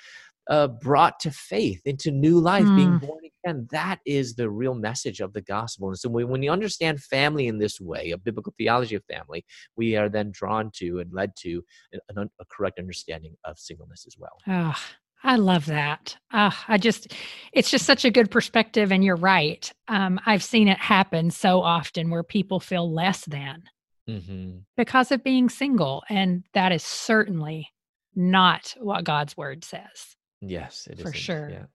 uh, 0.50 0.68
brought 0.68 1.20
to 1.22 1.32
faith 1.32 1.82
into 1.86 2.12
new 2.12 2.40
life, 2.40 2.66
mm. 2.66 2.76
being 2.76 2.92
hmm. 2.94 3.06
born 3.06 3.24
again. 3.46 3.68
That 3.72 4.00
is 4.06 4.36
the 4.36 4.50
real 4.50 4.76
message 4.76 5.20
of 5.22 5.34
the 5.34 5.42
gospel. 5.42 5.88
And 5.88 5.98
so 5.98 6.10
when, 6.10 6.28
when 6.28 6.44
you 6.44 6.52
understand 6.52 7.02
family 7.02 7.48
in 7.48 7.58
this 7.58 7.80
way, 7.80 8.12
a 8.12 8.18
biblical 8.18 8.54
theology 8.58 8.96
of 8.96 9.04
family, 9.06 9.46
we 9.78 9.96
are 9.96 10.10
then 10.10 10.32
drawn 10.32 10.72
to 10.76 11.00
and 11.00 11.12
led 11.14 11.36
to 11.38 11.64
an, 12.10 12.30
a 12.40 12.46
correct 12.52 12.80
understanding 12.80 13.36
of 13.46 13.58
singleness 13.58 14.06
as 14.06 14.18
well. 14.18 14.38
Oh, 14.48 14.76
I 15.24 15.38
love 15.38 15.66
that. 15.68 16.18
Uh, 16.32 16.52
I 16.68 16.78
just, 16.78 17.14
it's 17.54 17.72
just 17.72 17.86
such 17.86 18.04
a 18.04 18.12
good 18.12 18.30
perspective. 18.30 18.92
And 18.92 19.04
you're 19.04 19.16
right. 19.16 19.72
Um, 19.88 20.20
I've 20.26 20.44
seen 20.44 20.68
it 20.68 20.78
happen 20.78 21.32
so 21.32 21.62
often 21.62 22.10
where 22.10 22.24
people 22.24 22.60
feel 22.60 22.94
less 22.94 23.24
than 23.26 23.64
mm-hmm. 24.10 24.58
because 24.78 25.12
of 25.12 25.24
being 25.24 25.50
single. 25.50 26.04
And 26.10 26.44
that 26.54 26.72
is 26.72 26.84
certainly 26.84 27.70
not 28.16 28.76
what 28.80 29.04
God's 29.04 29.36
word 29.36 29.64
says. 29.64 30.16
Yes, 30.42 30.88
it 30.90 30.98
for 30.98 31.10
isn't. 31.10 31.16
sure. 31.16 31.50
Yeah. 31.50 31.66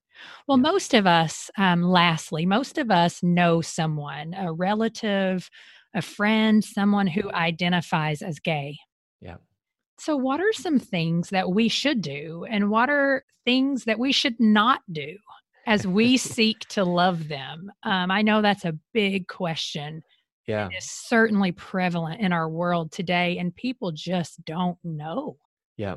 Well, 0.46 0.58
yeah. 0.58 0.62
most 0.62 0.94
of 0.94 1.06
us, 1.06 1.50
um, 1.56 1.82
lastly, 1.82 2.46
most 2.46 2.78
of 2.78 2.90
us 2.90 3.22
know 3.22 3.60
someone, 3.60 4.34
a 4.34 4.52
relative, 4.52 5.48
a 5.94 6.02
friend, 6.02 6.62
someone 6.62 7.06
who 7.06 7.30
identifies 7.32 8.22
as 8.22 8.38
gay. 8.38 8.78
Yeah. 9.20 9.36
So, 9.98 10.16
what 10.16 10.40
are 10.40 10.52
some 10.52 10.78
things 10.78 11.30
that 11.30 11.50
we 11.50 11.68
should 11.68 12.02
do, 12.02 12.44
and 12.48 12.70
what 12.70 12.90
are 12.90 13.24
things 13.44 13.84
that 13.84 13.98
we 13.98 14.12
should 14.12 14.38
not 14.38 14.80
do 14.90 15.16
as 15.66 15.86
we 15.86 16.16
seek 16.16 16.60
to 16.70 16.84
love 16.84 17.28
them? 17.28 17.70
Um, 17.82 18.10
I 18.10 18.22
know 18.22 18.42
that's 18.42 18.64
a 18.64 18.78
big 18.92 19.28
question 19.28 20.02
yeah. 20.48 20.68
is 20.76 20.90
certainly 20.90 21.52
prevalent 21.52 22.20
in 22.20 22.32
our 22.32 22.48
world 22.48 22.90
today, 22.90 23.38
and 23.38 23.54
people 23.54 23.92
just 23.92 24.44
don't 24.44 24.78
know. 24.82 25.36
Yeah. 25.76 25.96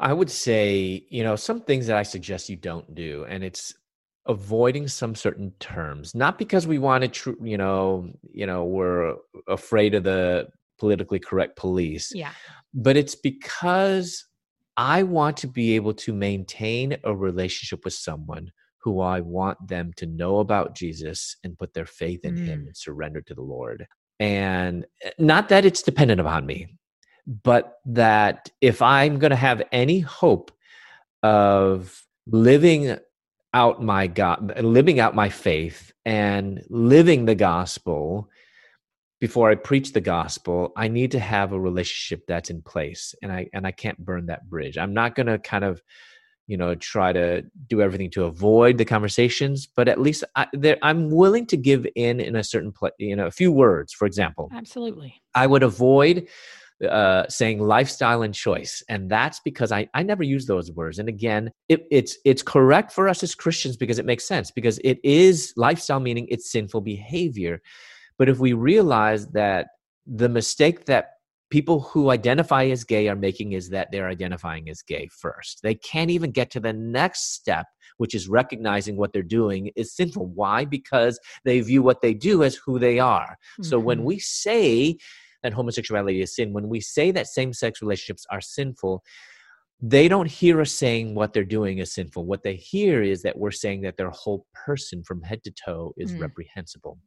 I 0.00 0.12
would 0.12 0.30
say, 0.30 1.06
you 1.08 1.22
know, 1.22 1.36
some 1.36 1.60
things 1.60 1.86
that 1.86 1.96
I 1.96 2.02
suggest 2.02 2.48
you 2.48 2.56
don't 2.56 2.94
do, 2.94 3.24
and 3.28 3.44
it's 3.44 3.72
avoiding 4.26 4.88
some 4.88 5.14
certain 5.14 5.52
terms, 5.60 6.14
not 6.14 6.38
because 6.38 6.66
we 6.66 6.78
want 6.78 7.02
to, 7.02 7.08
tr- 7.08 7.44
you 7.44 7.56
know, 7.56 8.10
you 8.32 8.46
know, 8.46 8.64
we're 8.64 9.14
afraid 9.48 9.94
of 9.94 10.02
the 10.02 10.48
politically 10.78 11.20
correct 11.20 11.56
police. 11.56 12.12
Yeah. 12.14 12.32
But 12.74 12.96
it's 12.96 13.14
because 13.14 14.26
I 14.76 15.04
want 15.04 15.36
to 15.38 15.46
be 15.46 15.76
able 15.76 15.94
to 15.94 16.12
maintain 16.12 16.96
a 17.04 17.14
relationship 17.14 17.84
with 17.84 17.94
someone 17.94 18.50
who 18.82 19.00
I 19.00 19.20
want 19.20 19.68
them 19.68 19.92
to 19.96 20.06
know 20.06 20.38
about 20.38 20.74
Jesus 20.74 21.36
and 21.44 21.58
put 21.58 21.72
their 21.74 21.86
faith 21.86 22.24
in 22.24 22.34
mm. 22.34 22.46
him 22.46 22.66
and 22.66 22.76
surrender 22.76 23.20
to 23.22 23.34
the 23.34 23.42
Lord. 23.42 23.86
And 24.18 24.86
eh, 25.02 25.10
not 25.18 25.48
that 25.50 25.64
it's 25.64 25.82
dependent 25.82 26.20
upon 26.20 26.46
me, 26.46 26.76
but 27.26 27.78
that 27.86 28.50
if 28.60 28.82
I'm 28.82 29.18
going 29.18 29.30
to 29.30 29.36
have 29.36 29.62
any 29.72 30.00
hope 30.00 30.50
of 31.22 32.04
living 32.26 32.96
out 33.54 33.82
my 33.82 34.06
God, 34.06 34.60
living 34.60 34.98
out 34.98 35.14
my 35.14 35.28
faith 35.28 35.92
and 36.04 36.62
living 36.68 37.24
the 37.24 37.34
gospel 37.34 38.28
before 39.20 39.50
I 39.50 39.54
preach 39.54 39.92
the 39.92 40.00
gospel, 40.00 40.72
I 40.76 40.88
need 40.88 41.12
to 41.12 41.20
have 41.20 41.52
a 41.52 41.60
relationship 41.60 42.26
that's 42.26 42.50
in 42.50 42.62
place 42.62 43.14
and 43.22 43.30
I 43.30 43.48
and 43.52 43.64
I 43.66 43.70
can't 43.70 44.04
burn 44.04 44.26
that 44.26 44.48
bridge. 44.50 44.78
I'm 44.78 44.94
not 44.94 45.14
going 45.14 45.28
to 45.28 45.38
kind 45.38 45.62
of 45.62 45.80
you 46.46 46.56
know 46.56 46.74
try 46.74 47.12
to 47.12 47.42
do 47.68 47.80
everything 47.80 48.10
to 48.10 48.24
avoid 48.24 48.78
the 48.78 48.84
conversations 48.84 49.66
but 49.66 49.88
at 49.88 50.00
least 50.00 50.24
I, 50.36 50.46
i'm 50.82 51.10
willing 51.10 51.46
to 51.46 51.56
give 51.56 51.86
in 51.94 52.20
in 52.20 52.36
a 52.36 52.44
certain 52.44 52.72
place 52.72 52.92
you 52.98 53.16
know 53.16 53.26
a 53.26 53.30
few 53.30 53.52
words 53.52 53.92
for 53.92 54.06
example. 54.06 54.50
Absolutely. 54.52 55.22
I 55.34 55.46
would 55.46 55.62
avoid 55.62 56.28
uh, 56.88 57.28
saying 57.28 57.60
lifestyle 57.60 58.22
and 58.22 58.34
choice 58.34 58.82
and 58.88 59.08
that's 59.08 59.38
because 59.44 59.70
i 59.70 59.86
i 59.94 60.02
never 60.02 60.24
use 60.24 60.46
those 60.46 60.72
words 60.72 60.98
and 60.98 61.08
again 61.08 61.52
it, 61.68 61.86
it's 61.92 62.16
it's 62.24 62.42
correct 62.42 62.90
for 62.90 63.08
us 63.08 63.22
as 63.22 63.36
christians 63.36 63.76
because 63.76 64.00
it 64.00 64.04
makes 64.04 64.24
sense 64.24 64.50
because 64.50 64.78
it 64.82 64.98
is 65.04 65.52
lifestyle 65.56 66.00
meaning 66.00 66.26
it's 66.28 66.50
sinful 66.50 66.80
behavior 66.80 67.62
but 68.18 68.28
if 68.28 68.40
we 68.40 68.52
realize 68.52 69.28
that 69.28 69.68
the 70.06 70.28
mistake 70.28 70.86
that 70.86 71.10
people 71.52 71.80
who 71.80 72.08
identify 72.08 72.64
as 72.64 72.82
gay 72.82 73.08
are 73.08 73.14
making 73.14 73.52
is 73.52 73.68
that 73.68 73.88
they're 73.92 74.08
identifying 74.08 74.70
as 74.70 74.80
gay 74.80 75.06
first. 75.12 75.60
They 75.62 75.74
can't 75.74 76.10
even 76.10 76.30
get 76.30 76.50
to 76.52 76.60
the 76.60 76.72
next 76.72 77.34
step, 77.34 77.66
which 77.98 78.14
is 78.14 78.26
recognizing 78.26 78.96
what 78.96 79.12
they're 79.12 79.22
doing 79.22 79.70
is 79.76 79.94
sinful. 79.94 80.28
Why? 80.28 80.64
Because 80.64 81.20
they 81.44 81.60
view 81.60 81.82
what 81.82 82.00
they 82.00 82.14
do 82.14 82.42
as 82.42 82.56
who 82.56 82.78
they 82.78 82.98
are. 82.98 83.36
Mm-hmm. 83.36 83.64
So 83.64 83.78
when 83.78 83.98
mm-hmm. 83.98 84.06
we 84.06 84.18
say 84.18 84.96
that 85.42 85.52
homosexuality 85.52 86.22
is 86.22 86.34
sin, 86.34 86.54
when 86.54 86.70
we 86.70 86.80
say 86.80 87.10
that 87.10 87.26
same 87.26 87.52
sex 87.52 87.82
relationships 87.82 88.24
are 88.30 88.40
sinful, 88.40 89.04
they 89.84 90.06
don't 90.06 90.30
hear 90.30 90.60
us 90.60 90.70
saying 90.70 91.12
what 91.12 91.32
they're 91.32 91.42
doing 91.42 91.78
is 91.78 91.92
sinful. 91.92 92.24
What 92.24 92.44
they 92.44 92.54
hear 92.54 93.02
is 93.02 93.20
that 93.22 93.36
we're 93.36 93.50
saying 93.50 93.80
that 93.82 93.96
their 93.96 94.10
whole 94.10 94.46
person 94.54 95.02
from 95.02 95.20
head 95.22 95.42
to 95.42 95.50
toe 95.50 95.92
is 95.96 96.12
mm. 96.12 96.20
reprehensible. 96.20 96.98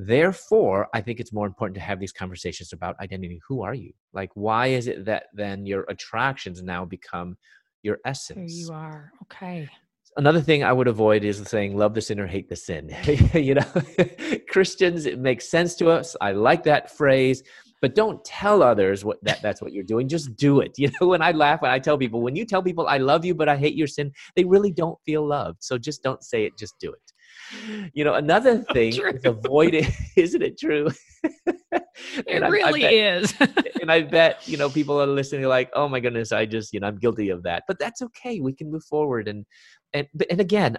Therefore, 0.00 0.88
I 0.92 1.00
think 1.00 1.20
it's 1.20 1.32
more 1.32 1.46
important 1.46 1.76
to 1.76 1.80
have 1.80 2.00
these 2.00 2.12
conversations 2.12 2.72
about 2.72 2.98
identity. 3.00 3.40
Who 3.48 3.62
are 3.62 3.72
you? 3.74 3.92
Like, 4.12 4.30
why 4.34 4.66
is 4.68 4.88
it 4.88 5.04
that 5.04 5.26
then 5.32 5.64
your 5.64 5.84
attractions 5.88 6.60
now 6.60 6.84
become 6.84 7.36
your 7.84 7.98
essence? 8.04 8.52
Here 8.52 8.66
you 8.66 8.72
are. 8.72 9.12
Okay. 9.22 9.68
Another 10.16 10.40
thing 10.40 10.64
I 10.64 10.72
would 10.72 10.88
avoid 10.88 11.22
is 11.22 11.38
saying 11.38 11.76
love 11.76 11.94
the 11.94 12.00
sinner, 12.00 12.26
hate 12.26 12.48
the 12.48 12.56
sin. 12.56 12.94
you 13.34 13.54
know, 13.54 13.72
Christians, 14.48 15.06
it 15.06 15.20
makes 15.20 15.48
sense 15.48 15.76
to 15.76 15.88
us. 15.88 16.16
I 16.20 16.32
like 16.32 16.64
that 16.64 16.96
phrase 16.96 17.44
but 17.80 17.94
don't 17.94 18.24
tell 18.24 18.62
others 18.62 19.04
what 19.04 19.18
that 19.22 19.42
that's 19.42 19.60
what 19.60 19.72
you're 19.72 19.84
doing. 19.84 20.08
Just 20.08 20.34
do 20.36 20.60
it. 20.60 20.72
You 20.78 20.90
know 21.00 21.08
when 21.08 21.22
i 21.22 21.32
laugh 21.32 21.62
when 21.62 21.70
i 21.70 21.78
tell 21.78 21.96
people 21.96 22.20
when 22.20 22.36
you 22.36 22.44
tell 22.44 22.62
people 22.62 22.86
i 22.86 22.98
love 22.98 23.24
you 23.24 23.34
but 23.34 23.48
i 23.48 23.56
hate 23.56 23.74
your 23.74 23.86
sin 23.86 24.12
they 24.36 24.44
really 24.44 24.72
don't 24.72 24.98
feel 25.06 25.26
loved. 25.26 25.62
So 25.62 25.78
just 25.78 26.02
don't 26.02 26.22
say 26.22 26.44
it 26.44 26.58
just 26.58 26.74
do 26.78 26.92
it. 26.92 27.90
You 27.94 28.04
know 28.04 28.14
another 28.14 28.58
thing 28.72 28.92
so 28.92 29.06
is 29.06 29.24
avoiding 29.24 29.86
isn't 30.16 30.42
it 30.42 30.58
true? 30.58 30.88
It 32.26 32.42
I, 32.42 32.48
really 32.48 32.84
I 32.84 32.90
bet, 32.90 32.92
is. 32.92 33.34
and 33.80 33.90
i 33.90 34.02
bet 34.02 34.46
you 34.46 34.56
know 34.56 34.68
people 34.68 35.00
are 35.00 35.06
listening 35.06 35.44
like 35.44 35.70
oh 35.74 35.88
my 35.88 36.00
goodness 36.00 36.32
i 36.32 36.44
just 36.44 36.72
you 36.72 36.80
know 36.80 36.88
i'm 36.88 36.98
guilty 36.98 37.30
of 37.30 37.42
that. 37.44 37.64
But 37.66 37.78
that's 37.78 38.02
okay. 38.02 38.40
We 38.40 38.52
can 38.52 38.70
move 38.70 38.84
forward 38.84 39.28
and 39.28 39.46
and 39.92 40.06
and 40.30 40.40
again 40.40 40.76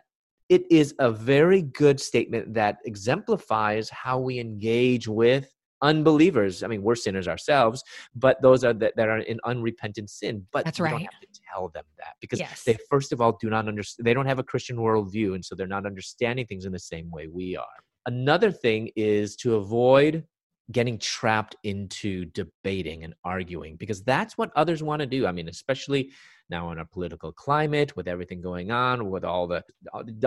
it 0.50 0.64
is 0.70 0.94
a 1.00 1.10
very 1.12 1.64
good 1.64 2.00
statement 2.00 2.54
that 2.54 2.78
exemplifies 2.86 3.90
how 3.90 4.20
we 4.20 4.40
engage 4.40 5.08
with 5.08 5.50
unbelievers. 5.86 6.64
I 6.64 6.68
mean, 6.68 6.82
we're 6.82 6.96
sinners 6.96 7.28
ourselves, 7.28 7.84
but 8.16 8.42
those 8.42 8.64
are 8.64 8.74
that, 8.74 8.96
that 8.98 9.08
are 9.08 9.20
in 9.20 9.40
unrepentant 9.46 10.10
sin. 10.10 10.46
But 10.52 10.66
that's 10.66 10.80
right. 10.80 10.92
don't 10.92 11.02
have 11.02 11.22
to 11.22 11.42
tell 11.54 11.70
them 11.70 11.86
that 11.98 12.16
because 12.20 12.40
yes. 12.40 12.64
they 12.64 12.78
first 12.90 13.14
of 13.14 13.22
all 13.22 13.38
do 13.40 13.50
not 13.50 13.68
understand. 13.68 14.06
They 14.06 14.14
don't 14.14 14.26
have 14.26 14.40
a 14.40 14.44
Christian 14.44 14.78
worldview, 14.78 15.36
and 15.36 15.46
so 15.46 15.56
they're 15.56 15.68
not 15.68 15.86
understanding 15.86 16.46
things 16.46 16.66
in 16.66 16.72
the 16.72 16.80
same 16.80 17.10
way 17.12 17.28
we 17.28 17.56
are. 17.56 17.78
Another 18.06 18.52
thing 18.52 18.90
is 18.96 19.36
to 19.38 19.56
avoid 19.56 20.26
getting 20.72 20.98
trapped 20.98 21.56
into 21.64 22.26
debating 22.26 23.04
and 23.04 23.14
arguing 23.24 23.76
because 23.76 24.04
that's 24.04 24.38
what 24.38 24.52
others 24.56 24.82
want 24.82 25.00
to 25.00 25.06
do. 25.06 25.28
I 25.28 25.32
mean, 25.32 25.48
especially 25.48 26.12
now 26.50 26.72
in 26.72 26.78
our 26.78 26.86
political 26.86 27.32
climate 27.32 27.96
with 27.96 28.08
everything 28.08 28.42
going 28.42 28.72
on 28.72 29.10
with 29.10 29.24
all 29.24 29.48
the 29.48 29.64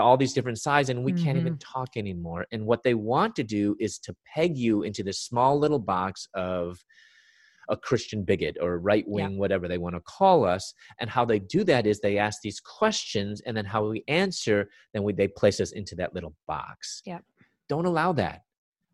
all 0.00 0.16
these 0.16 0.32
different 0.32 0.58
sides 0.58 0.88
and 0.88 1.04
we 1.04 1.12
mm-hmm. 1.12 1.24
can't 1.24 1.38
even 1.38 1.54
mm-hmm. 1.54 1.78
talk 1.78 1.90
anymore 1.96 2.46
and 2.52 2.64
what 2.64 2.82
they 2.82 2.94
want 2.94 3.36
to 3.36 3.42
do 3.42 3.76
is 3.78 3.98
to 3.98 4.14
peg 4.34 4.56
you 4.56 4.82
into 4.82 5.02
this 5.02 5.20
small 5.20 5.58
little 5.58 5.78
box 5.78 6.28
of 6.34 6.78
a 7.70 7.76
Christian 7.76 8.24
bigot 8.24 8.56
or 8.62 8.78
right 8.78 9.04
wing, 9.06 9.32
yeah. 9.32 9.36
whatever 9.36 9.68
they 9.68 9.76
want 9.76 9.94
to 9.94 10.00
call 10.00 10.46
us. 10.46 10.72
And 11.00 11.10
how 11.10 11.26
they 11.26 11.38
do 11.38 11.64
that 11.64 11.86
is 11.86 12.00
they 12.00 12.16
ask 12.16 12.40
these 12.40 12.60
questions, 12.60 13.42
and 13.44 13.54
then 13.54 13.66
how 13.66 13.86
we 13.86 14.04
answer, 14.08 14.70
then 14.94 15.02
we, 15.02 15.12
they 15.12 15.28
place 15.28 15.60
us 15.60 15.72
into 15.72 15.94
that 15.96 16.14
little 16.14 16.34
box. 16.46 17.02
Yeah. 17.04 17.18
Don't 17.68 17.84
allow 17.84 18.12
that 18.12 18.40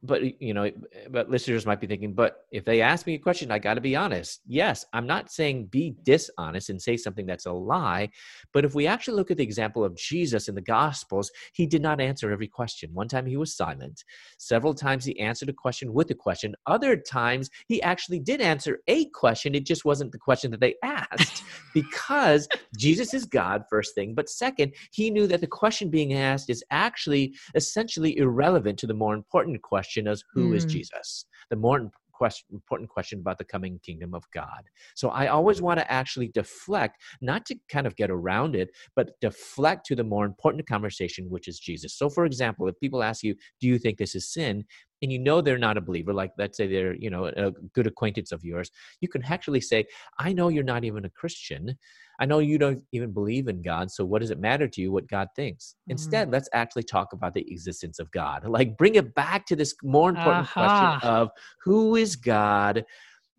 but 0.04 0.40
you 0.40 0.54
know 0.54 0.70
but 1.10 1.30
listeners 1.30 1.66
might 1.66 1.80
be 1.80 1.86
thinking 1.86 2.12
but 2.12 2.44
if 2.52 2.64
they 2.64 2.80
ask 2.80 3.06
me 3.06 3.14
a 3.14 3.18
question 3.18 3.50
i 3.50 3.58
got 3.58 3.74
to 3.74 3.80
be 3.80 3.96
honest. 3.96 4.40
Yes 4.46 4.84
i'm 4.92 5.06
not 5.06 5.32
saying 5.32 5.66
be 5.66 5.96
dishonest 6.02 6.70
and 6.70 6.80
say 6.80 6.96
something 6.96 7.26
that's 7.26 7.46
a 7.46 7.52
lie 7.52 8.08
but 8.52 8.64
if 8.64 8.74
we 8.74 8.86
actually 8.86 9.14
look 9.14 9.30
at 9.30 9.36
the 9.38 9.42
example 9.42 9.84
of 9.84 9.96
jesus 9.96 10.48
in 10.48 10.54
the 10.54 10.60
gospels 10.60 11.30
he 11.52 11.66
did 11.66 11.82
not 11.82 12.00
answer 12.00 12.30
every 12.30 12.48
question. 12.48 12.90
One 12.92 13.08
time 13.08 13.26
he 13.26 13.36
was 13.36 13.56
silent. 13.56 14.04
Several 14.38 14.74
times 14.74 15.04
he 15.04 15.18
answered 15.18 15.48
a 15.48 15.52
question 15.52 15.92
with 15.92 16.10
a 16.10 16.14
question. 16.14 16.54
Other 16.66 16.96
times 16.96 17.50
he 17.66 17.82
actually 17.82 18.20
did 18.20 18.40
answer 18.40 18.80
a 18.88 19.06
question. 19.06 19.54
It 19.54 19.66
just 19.66 19.84
wasn't 19.84 20.12
the 20.12 20.18
question 20.18 20.50
that 20.50 20.60
they 20.60 20.74
asked 20.82 21.44
because 21.74 22.48
jesus 22.76 23.12
is 23.12 23.26
god 23.26 23.64
first 23.68 23.94
thing 23.94 24.14
but 24.14 24.28
second 24.28 24.72
he 24.92 25.10
knew 25.10 25.26
that 25.26 25.40
the 25.40 25.46
question 25.46 25.90
being 25.90 26.14
asked 26.14 26.48
is 26.48 26.64
actually 26.70 27.34
essentially 27.54 28.16
irrelevant 28.16 28.78
to 28.78 28.86
the 28.86 28.94
more 28.94 29.14
important 29.14 29.60
question 29.60 29.93
question 29.94 30.12
is 30.12 30.24
who 30.32 30.50
mm. 30.50 30.56
is 30.56 30.64
Jesus? 30.64 31.26
The 31.50 31.56
more 31.56 31.90
question, 32.12 32.46
important 32.52 32.88
question 32.88 33.18
about 33.18 33.38
the 33.38 33.44
coming 33.44 33.80
kingdom 33.82 34.14
of 34.14 34.24
God. 34.32 34.62
So 34.94 35.08
I 35.08 35.26
always 35.26 35.60
want 35.60 35.80
to 35.80 35.92
actually 35.92 36.28
deflect, 36.28 37.02
not 37.20 37.44
to 37.46 37.56
kind 37.68 37.86
of 37.86 37.96
get 37.96 38.10
around 38.10 38.54
it, 38.54 38.70
but 38.94 39.18
deflect 39.20 39.84
to 39.86 39.96
the 39.96 40.04
more 40.04 40.24
important 40.24 40.66
conversation, 40.66 41.28
which 41.28 41.48
is 41.48 41.58
Jesus. 41.58 41.94
So, 41.94 42.08
for 42.08 42.24
example, 42.24 42.68
if 42.68 42.78
people 42.80 43.02
ask 43.02 43.22
you, 43.22 43.34
Do 43.60 43.66
you 43.66 43.78
think 43.78 43.98
this 43.98 44.14
is 44.14 44.32
sin? 44.32 44.64
And 45.04 45.12
you 45.12 45.18
know 45.18 45.40
they're 45.40 45.58
not 45.58 45.76
a 45.76 45.82
believer, 45.82 46.12
like 46.12 46.32
let's 46.38 46.56
say 46.56 46.66
they're, 46.66 46.94
you 46.94 47.10
know, 47.10 47.26
a 47.26 47.52
good 47.74 47.86
acquaintance 47.86 48.32
of 48.32 48.42
yours, 48.42 48.70
you 49.00 49.08
can 49.08 49.22
actually 49.24 49.60
say, 49.60 49.84
I 50.18 50.32
know 50.32 50.48
you're 50.48 50.64
not 50.64 50.82
even 50.82 51.04
a 51.04 51.10
Christian. 51.10 51.76
I 52.18 52.24
know 52.24 52.38
you 52.38 52.58
don't 52.58 52.82
even 52.92 53.12
believe 53.12 53.48
in 53.48 53.60
God. 53.60 53.90
So 53.90 54.04
what 54.04 54.22
does 54.22 54.30
it 54.30 54.40
matter 54.40 54.66
to 54.66 54.80
you 54.80 54.90
what 54.90 55.06
God 55.06 55.28
thinks? 55.36 55.74
Mm-hmm. 55.82 55.92
Instead, 55.92 56.30
let's 56.30 56.48
actually 56.54 56.84
talk 56.84 57.12
about 57.12 57.34
the 57.34 57.46
existence 57.52 57.98
of 57.98 58.10
God. 58.10 58.44
Like 58.54 58.78
bring 58.78 58.94
it 58.94 59.14
back 59.14 59.46
to 59.46 59.56
this 59.56 59.74
more 59.82 60.08
important 60.08 60.46
uh-huh. 60.46 60.96
question 60.98 61.10
of 61.10 61.30
who 61.62 61.96
is 61.96 62.16
God? 62.16 62.84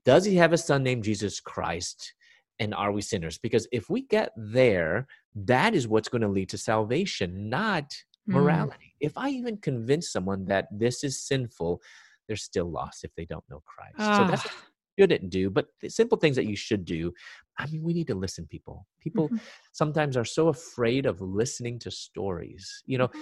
Does 0.03 0.25
he 0.25 0.35
have 0.35 0.53
a 0.53 0.57
son 0.57 0.83
named 0.83 1.03
Jesus 1.03 1.39
Christ? 1.39 2.13
And 2.59 2.75
are 2.75 2.91
we 2.91 3.01
sinners? 3.01 3.37
Because 3.37 3.67
if 3.71 3.89
we 3.89 4.01
get 4.01 4.31
there, 4.37 5.07
that 5.35 5.73
is 5.73 5.87
what's 5.87 6.09
going 6.09 6.21
to 6.21 6.27
lead 6.27 6.49
to 6.49 6.57
salvation, 6.57 7.49
not 7.49 7.91
Mm. 8.29 8.33
morality. 8.33 8.94
Mm. 8.94 8.94
If 9.05 9.17
I 9.17 9.29
even 9.29 9.57
convince 9.57 10.11
someone 10.11 10.45
that 10.45 10.67
this 10.71 11.03
is 11.03 11.21
sinful, 11.21 11.81
they're 12.27 12.35
still 12.35 12.69
lost 12.69 13.03
if 13.03 13.11
they 13.15 13.25
don't 13.25 13.43
know 13.49 13.61
Christ. 13.65 13.97
So 13.97 14.27
that's 14.27 14.43
what 14.43 14.53
you 14.97 15.03
shouldn't 15.03 15.29
do. 15.29 15.49
But 15.49 15.67
the 15.81 15.89
simple 15.89 16.17
things 16.17 16.35
that 16.35 16.45
you 16.45 16.55
should 16.55 16.85
do. 16.85 17.13
I 17.57 17.67
mean, 17.67 17.83
we 17.83 17.93
need 17.93 18.07
to 18.07 18.15
listen, 18.15 18.47
people. 18.47 18.87
People 18.99 19.27
mm-hmm. 19.27 19.37
sometimes 19.71 20.17
are 20.17 20.25
so 20.25 20.49
afraid 20.49 21.05
of 21.05 21.21
listening 21.21 21.79
to 21.79 21.91
stories. 21.91 22.83
You 22.85 22.97
know, 22.97 23.07
mm-hmm. 23.07 23.21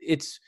it's 0.00 0.40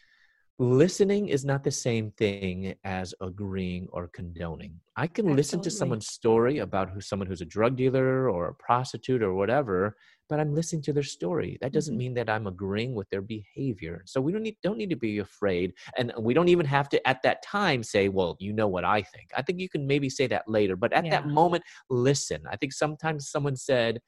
listening 0.58 1.28
is 1.28 1.44
not 1.44 1.62
the 1.62 1.70
same 1.70 2.10
thing 2.12 2.74
as 2.84 3.14
agreeing 3.20 3.88
or 3.92 4.08
condoning. 4.08 4.80
I 4.96 5.06
can 5.06 5.26
Absolutely. 5.26 5.36
listen 5.36 5.60
to 5.60 5.70
someone's 5.70 6.06
story 6.06 6.58
about 6.58 6.88
who 6.88 7.00
someone 7.00 7.28
who's 7.28 7.42
a 7.42 7.46
drug 7.46 7.76
dealer 7.76 8.30
or 8.30 8.48
a 8.48 8.54
prostitute 8.54 9.22
or 9.22 9.34
whatever, 9.34 9.96
but 10.30 10.40
I'm 10.40 10.54
listening 10.54 10.80
to 10.82 10.94
their 10.94 11.02
story. 11.02 11.58
That 11.60 11.72
doesn't 11.72 11.92
mm-hmm. 11.92 11.98
mean 11.98 12.14
that 12.14 12.30
I'm 12.30 12.46
agreeing 12.46 12.94
with 12.94 13.08
their 13.10 13.20
behavior. 13.20 14.02
So 14.06 14.20
we 14.20 14.32
don't 14.32 14.42
need 14.42 14.56
don't 14.62 14.78
need 14.78 14.90
to 14.90 14.96
be 14.96 15.18
afraid, 15.18 15.74
and 15.98 16.12
we 16.18 16.32
don't 16.32 16.48
even 16.48 16.66
have 16.66 16.88
to 16.90 17.08
at 17.08 17.22
that 17.22 17.42
time 17.42 17.82
say, 17.82 18.08
"Well, 18.08 18.36
you 18.40 18.54
know 18.54 18.68
what 18.68 18.84
I 18.84 19.02
think." 19.02 19.30
I 19.36 19.42
think 19.42 19.60
you 19.60 19.68
can 19.68 19.86
maybe 19.86 20.08
say 20.08 20.26
that 20.28 20.48
later, 20.48 20.74
but 20.74 20.92
at 20.94 21.04
yeah. 21.04 21.10
that 21.10 21.28
moment, 21.28 21.64
listen. 21.90 22.42
I 22.50 22.56
think 22.56 22.72
sometimes 22.72 23.30
someone 23.30 23.56
said 23.56 24.00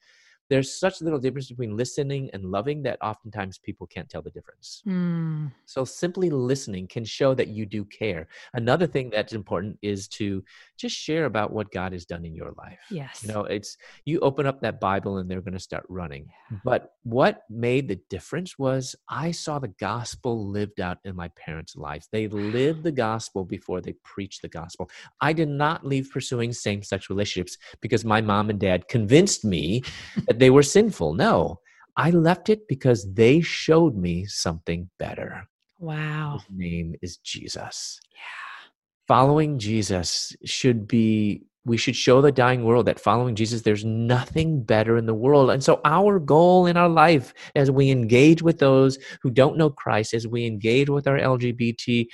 there's 0.49 0.73
such 0.73 1.01
little 1.01 1.19
difference 1.19 1.49
between 1.49 1.77
listening 1.77 2.29
and 2.33 2.43
loving 2.45 2.83
that 2.83 2.97
oftentimes 3.01 3.59
people 3.59 3.87
can't 3.87 4.09
tell 4.09 4.21
the 4.21 4.31
difference. 4.31 4.81
Mm. 4.87 5.51
So 5.65 5.85
simply 5.85 6.29
listening 6.29 6.87
can 6.87 7.05
show 7.05 7.33
that 7.35 7.49
you 7.49 7.65
do 7.65 7.85
care. 7.85 8.27
Another 8.53 8.87
thing 8.87 9.09
that's 9.11 9.33
important 9.33 9.77
is 9.81 10.07
to 10.09 10.43
just 10.77 10.95
share 10.95 11.25
about 11.25 11.53
what 11.53 11.71
God 11.71 11.93
has 11.93 12.05
done 12.05 12.25
in 12.25 12.33
your 12.33 12.51
life. 12.57 12.79
Yes. 12.89 13.21
You 13.23 13.31
know, 13.31 13.43
it's 13.43 13.77
you 14.05 14.19
open 14.21 14.47
up 14.47 14.61
that 14.61 14.79
Bible 14.79 15.17
and 15.17 15.29
they're 15.29 15.41
going 15.41 15.53
to 15.53 15.59
start 15.59 15.85
running. 15.87 16.29
Yeah. 16.51 16.57
But 16.63 16.93
what 17.03 17.43
made 17.49 17.87
the 17.87 17.99
difference 18.09 18.57
was 18.57 18.95
I 19.07 19.31
saw 19.31 19.59
the 19.59 19.67
gospel 19.79 20.47
lived 20.47 20.79
out 20.79 20.97
in 21.05 21.15
my 21.15 21.27
parents' 21.29 21.75
lives. 21.75 22.07
They 22.11 22.27
lived 22.27 22.83
the 22.83 22.91
gospel 22.91 23.45
before 23.45 23.81
they 23.81 23.93
preached 24.03 24.41
the 24.41 24.47
gospel. 24.47 24.89
I 25.21 25.33
did 25.33 25.49
not 25.49 25.85
leave 25.85 26.09
pursuing 26.11 26.53
same-sex 26.53 27.09
relationships 27.09 27.57
because 27.81 28.03
my 28.03 28.21
mom 28.21 28.49
and 28.49 28.59
dad 28.59 28.87
convinced 28.87 29.45
me 29.45 29.83
that 30.27 30.38
they 30.39 30.49
were 30.49 30.63
sinful. 30.63 31.13
No, 31.13 31.59
I 31.95 32.11
left 32.11 32.49
it 32.49 32.67
because 32.67 33.11
they 33.13 33.41
showed 33.41 33.95
me 33.95 34.25
something 34.25 34.89
better. 34.97 35.43
Wow. 35.79 36.39
His 36.39 36.57
name 36.57 36.95
is 37.01 37.17
Jesus. 37.17 37.99
Yeah. 38.11 38.69
Following 39.07 39.59
Jesus 39.59 40.35
should 40.45 40.87
be 40.87 41.43
we 41.65 41.77
should 41.77 41.95
show 41.95 42.21
the 42.21 42.31
dying 42.31 42.63
world 42.63 42.85
that 42.85 42.99
following 42.99 43.35
Jesus, 43.35 43.61
there's 43.61 43.83
nothing 43.83 44.63
better 44.63 44.97
in 44.97 45.05
the 45.05 45.13
world. 45.13 45.51
And 45.51 45.63
so, 45.63 45.81
our 45.83 46.17
goal 46.17 46.65
in 46.65 46.77
our 46.77 46.89
life 46.89 47.33
as 47.55 47.69
we 47.69 47.91
engage 47.91 48.41
with 48.41 48.59
those 48.59 48.97
who 49.21 49.29
don't 49.29 49.57
know 49.57 49.69
Christ, 49.69 50.13
as 50.13 50.25
we 50.25 50.45
engage 50.45 50.89
with 50.89 51.05
our 51.07 51.19
LGBT 51.19 52.07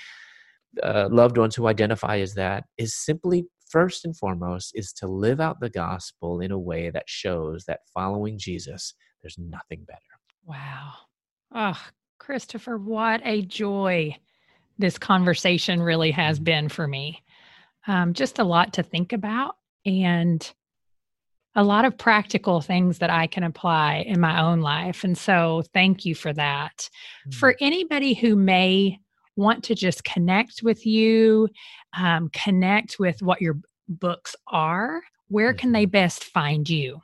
uh, 0.83 1.09
loved 1.11 1.37
ones 1.37 1.55
who 1.55 1.67
identify 1.67 2.17
as 2.17 2.33
that, 2.33 2.65
is 2.77 2.95
simply 2.95 3.45
first 3.75 4.05
and 4.05 4.15
foremost 4.15 4.71
is 4.73 4.93
to 4.93 5.05
live 5.05 5.41
out 5.41 5.59
the 5.59 5.69
gospel 5.69 6.39
in 6.39 6.49
a 6.49 6.57
way 6.57 6.89
that 6.89 7.03
shows 7.07 7.65
that 7.65 7.81
following 7.93 8.37
Jesus, 8.37 8.93
there's 9.21 9.37
nothing 9.37 9.83
better. 9.85 9.99
Wow. 10.45 10.93
Oh, 11.53 11.81
Christopher, 12.17 12.77
what 12.77 13.19
a 13.25 13.41
joy 13.41 14.15
this 14.77 14.97
conversation 14.97 15.81
really 15.81 16.11
has 16.11 16.37
mm-hmm. 16.37 16.45
been 16.45 16.69
for 16.69 16.87
me 16.87 17.21
um, 17.85 18.13
just 18.13 18.39
a 18.39 18.45
lot 18.45 18.71
to 18.73 18.83
think 18.83 19.11
about 19.11 19.55
and 19.85 20.53
a 21.53 21.63
lot 21.63 21.83
of 21.83 21.97
practical 21.97 22.61
things 22.61 22.99
that 22.99 23.09
I 23.09 23.27
can 23.27 23.43
apply 23.43 24.05
in 24.07 24.21
my 24.21 24.41
own 24.41 24.61
life. 24.61 25.03
And 25.03 25.17
so, 25.17 25.63
thank 25.73 26.05
you 26.05 26.15
for 26.15 26.31
that. 26.31 26.89
Mm-hmm. 27.27 27.39
For 27.39 27.55
anybody 27.59 28.13
who 28.13 28.37
may 28.37 28.99
want 29.35 29.63
to 29.65 29.75
just 29.75 30.03
connect 30.03 30.61
with 30.63 30.85
you, 30.85 31.49
um, 31.97 32.29
connect 32.29 32.99
with 32.99 33.21
what 33.21 33.41
your 33.41 33.57
books 33.87 34.35
are, 34.47 35.01
where 35.27 35.53
can 35.53 35.71
they 35.71 35.85
mm-hmm. 35.85 35.91
best 35.91 36.23
find 36.23 36.69
you? 36.69 37.01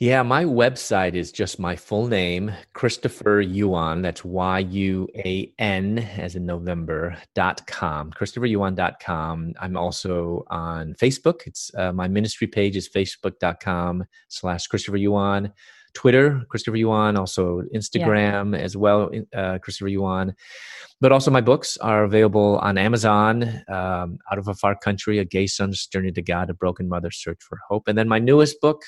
Yeah, 0.00 0.22
my 0.24 0.44
website 0.44 1.14
is 1.14 1.30
just 1.30 1.60
my 1.60 1.76
full 1.76 2.08
name, 2.08 2.50
Christopher 2.72 3.40
Yuan. 3.40 4.02
That's 4.02 4.24
Y 4.24 4.58
U 4.58 5.08
A 5.14 5.54
N 5.60 5.98
as 5.98 6.34
in 6.34 6.44
November 6.44 7.16
dot 7.36 7.64
com, 7.68 8.10
ChristopherYuan.com. 8.10 9.54
I'm 9.60 9.76
also 9.76 10.44
on 10.48 10.94
Facebook. 10.94 11.46
It's 11.46 11.70
uh, 11.78 11.92
my 11.92 12.08
ministry 12.08 12.48
page 12.48 12.76
is 12.76 12.88
facebook.com 12.88 14.04
slash 14.26 14.66
Christopher 14.66 14.96
Yuan. 14.96 15.52
Twitter, 15.94 16.42
Christopher 16.48 16.76
Yuan, 16.76 17.16
also 17.16 17.62
Instagram 17.74 18.56
yeah. 18.56 18.62
as 18.62 18.76
well, 18.76 19.10
uh, 19.34 19.58
Christopher 19.58 19.88
Yuan. 19.88 20.34
But 21.00 21.12
also, 21.12 21.30
my 21.30 21.40
books 21.40 21.76
are 21.78 22.04
available 22.04 22.58
on 22.58 22.78
Amazon, 22.78 23.62
um, 23.68 24.18
Out 24.30 24.38
of 24.38 24.48
a 24.48 24.54
Far 24.54 24.76
Country, 24.76 25.18
A 25.18 25.24
Gay 25.24 25.46
Son's 25.46 25.86
Journey 25.86 26.12
to 26.12 26.22
God, 26.22 26.50
A 26.50 26.54
Broken 26.54 26.88
Mother's 26.88 27.16
Search 27.16 27.40
for 27.42 27.58
Hope. 27.68 27.88
And 27.88 27.96
then 27.96 28.08
my 28.08 28.18
newest 28.18 28.60
book, 28.60 28.82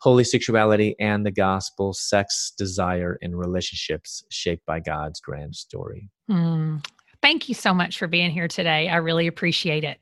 holy 0.00 0.24
sexuality 0.24 0.94
and 1.00 1.24
the 1.24 1.30
gospel, 1.30 1.92
sex, 1.92 2.52
desire, 2.56 3.18
and 3.22 3.38
relationships 3.38 4.24
shaped 4.30 4.64
by 4.66 4.80
God's 4.80 5.20
grand 5.20 5.54
story. 5.56 6.10
Mm. 6.30 6.84
Thank 7.22 7.48
you 7.48 7.54
so 7.54 7.72
much 7.72 7.98
for 7.98 8.06
being 8.06 8.30
here 8.30 8.48
today. 8.48 8.88
I 8.88 8.96
really 8.96 9.26
appreciate 9.26 9.84
it. 9.84 9.98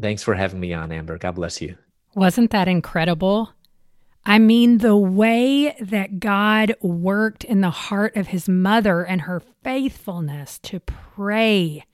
Thanks 0.00 0.22
for 0.22 0.34
having 0.34 0.60
me 0.60 0.74
on, 0.74 0.92
Amber. 0.92 1.16
God 1.16 1.36
bless 1.36 1.62
you. 1.62 1.76
Wasn't 2.14 2.50
that 2.50 2.68
incredible? 2.68 3.50
I 4.28 4.38
mean, 4.40 4.78
the 4.78 4.96
way 4.96 5.76
that 5.80 6.18
God 6.18 6.74
worked 6.80 7.44
in 7.44 7.60
the 7.60 7.70
heart 7.70 8.16
of 8.16 8.28
his 8.28 8.48
mother 8.48 9.02
and 9.04 9.22
her 9.22 9.40
faithfulness 9.62 10.58
to 10.64 10.80
pray 10.80 11.84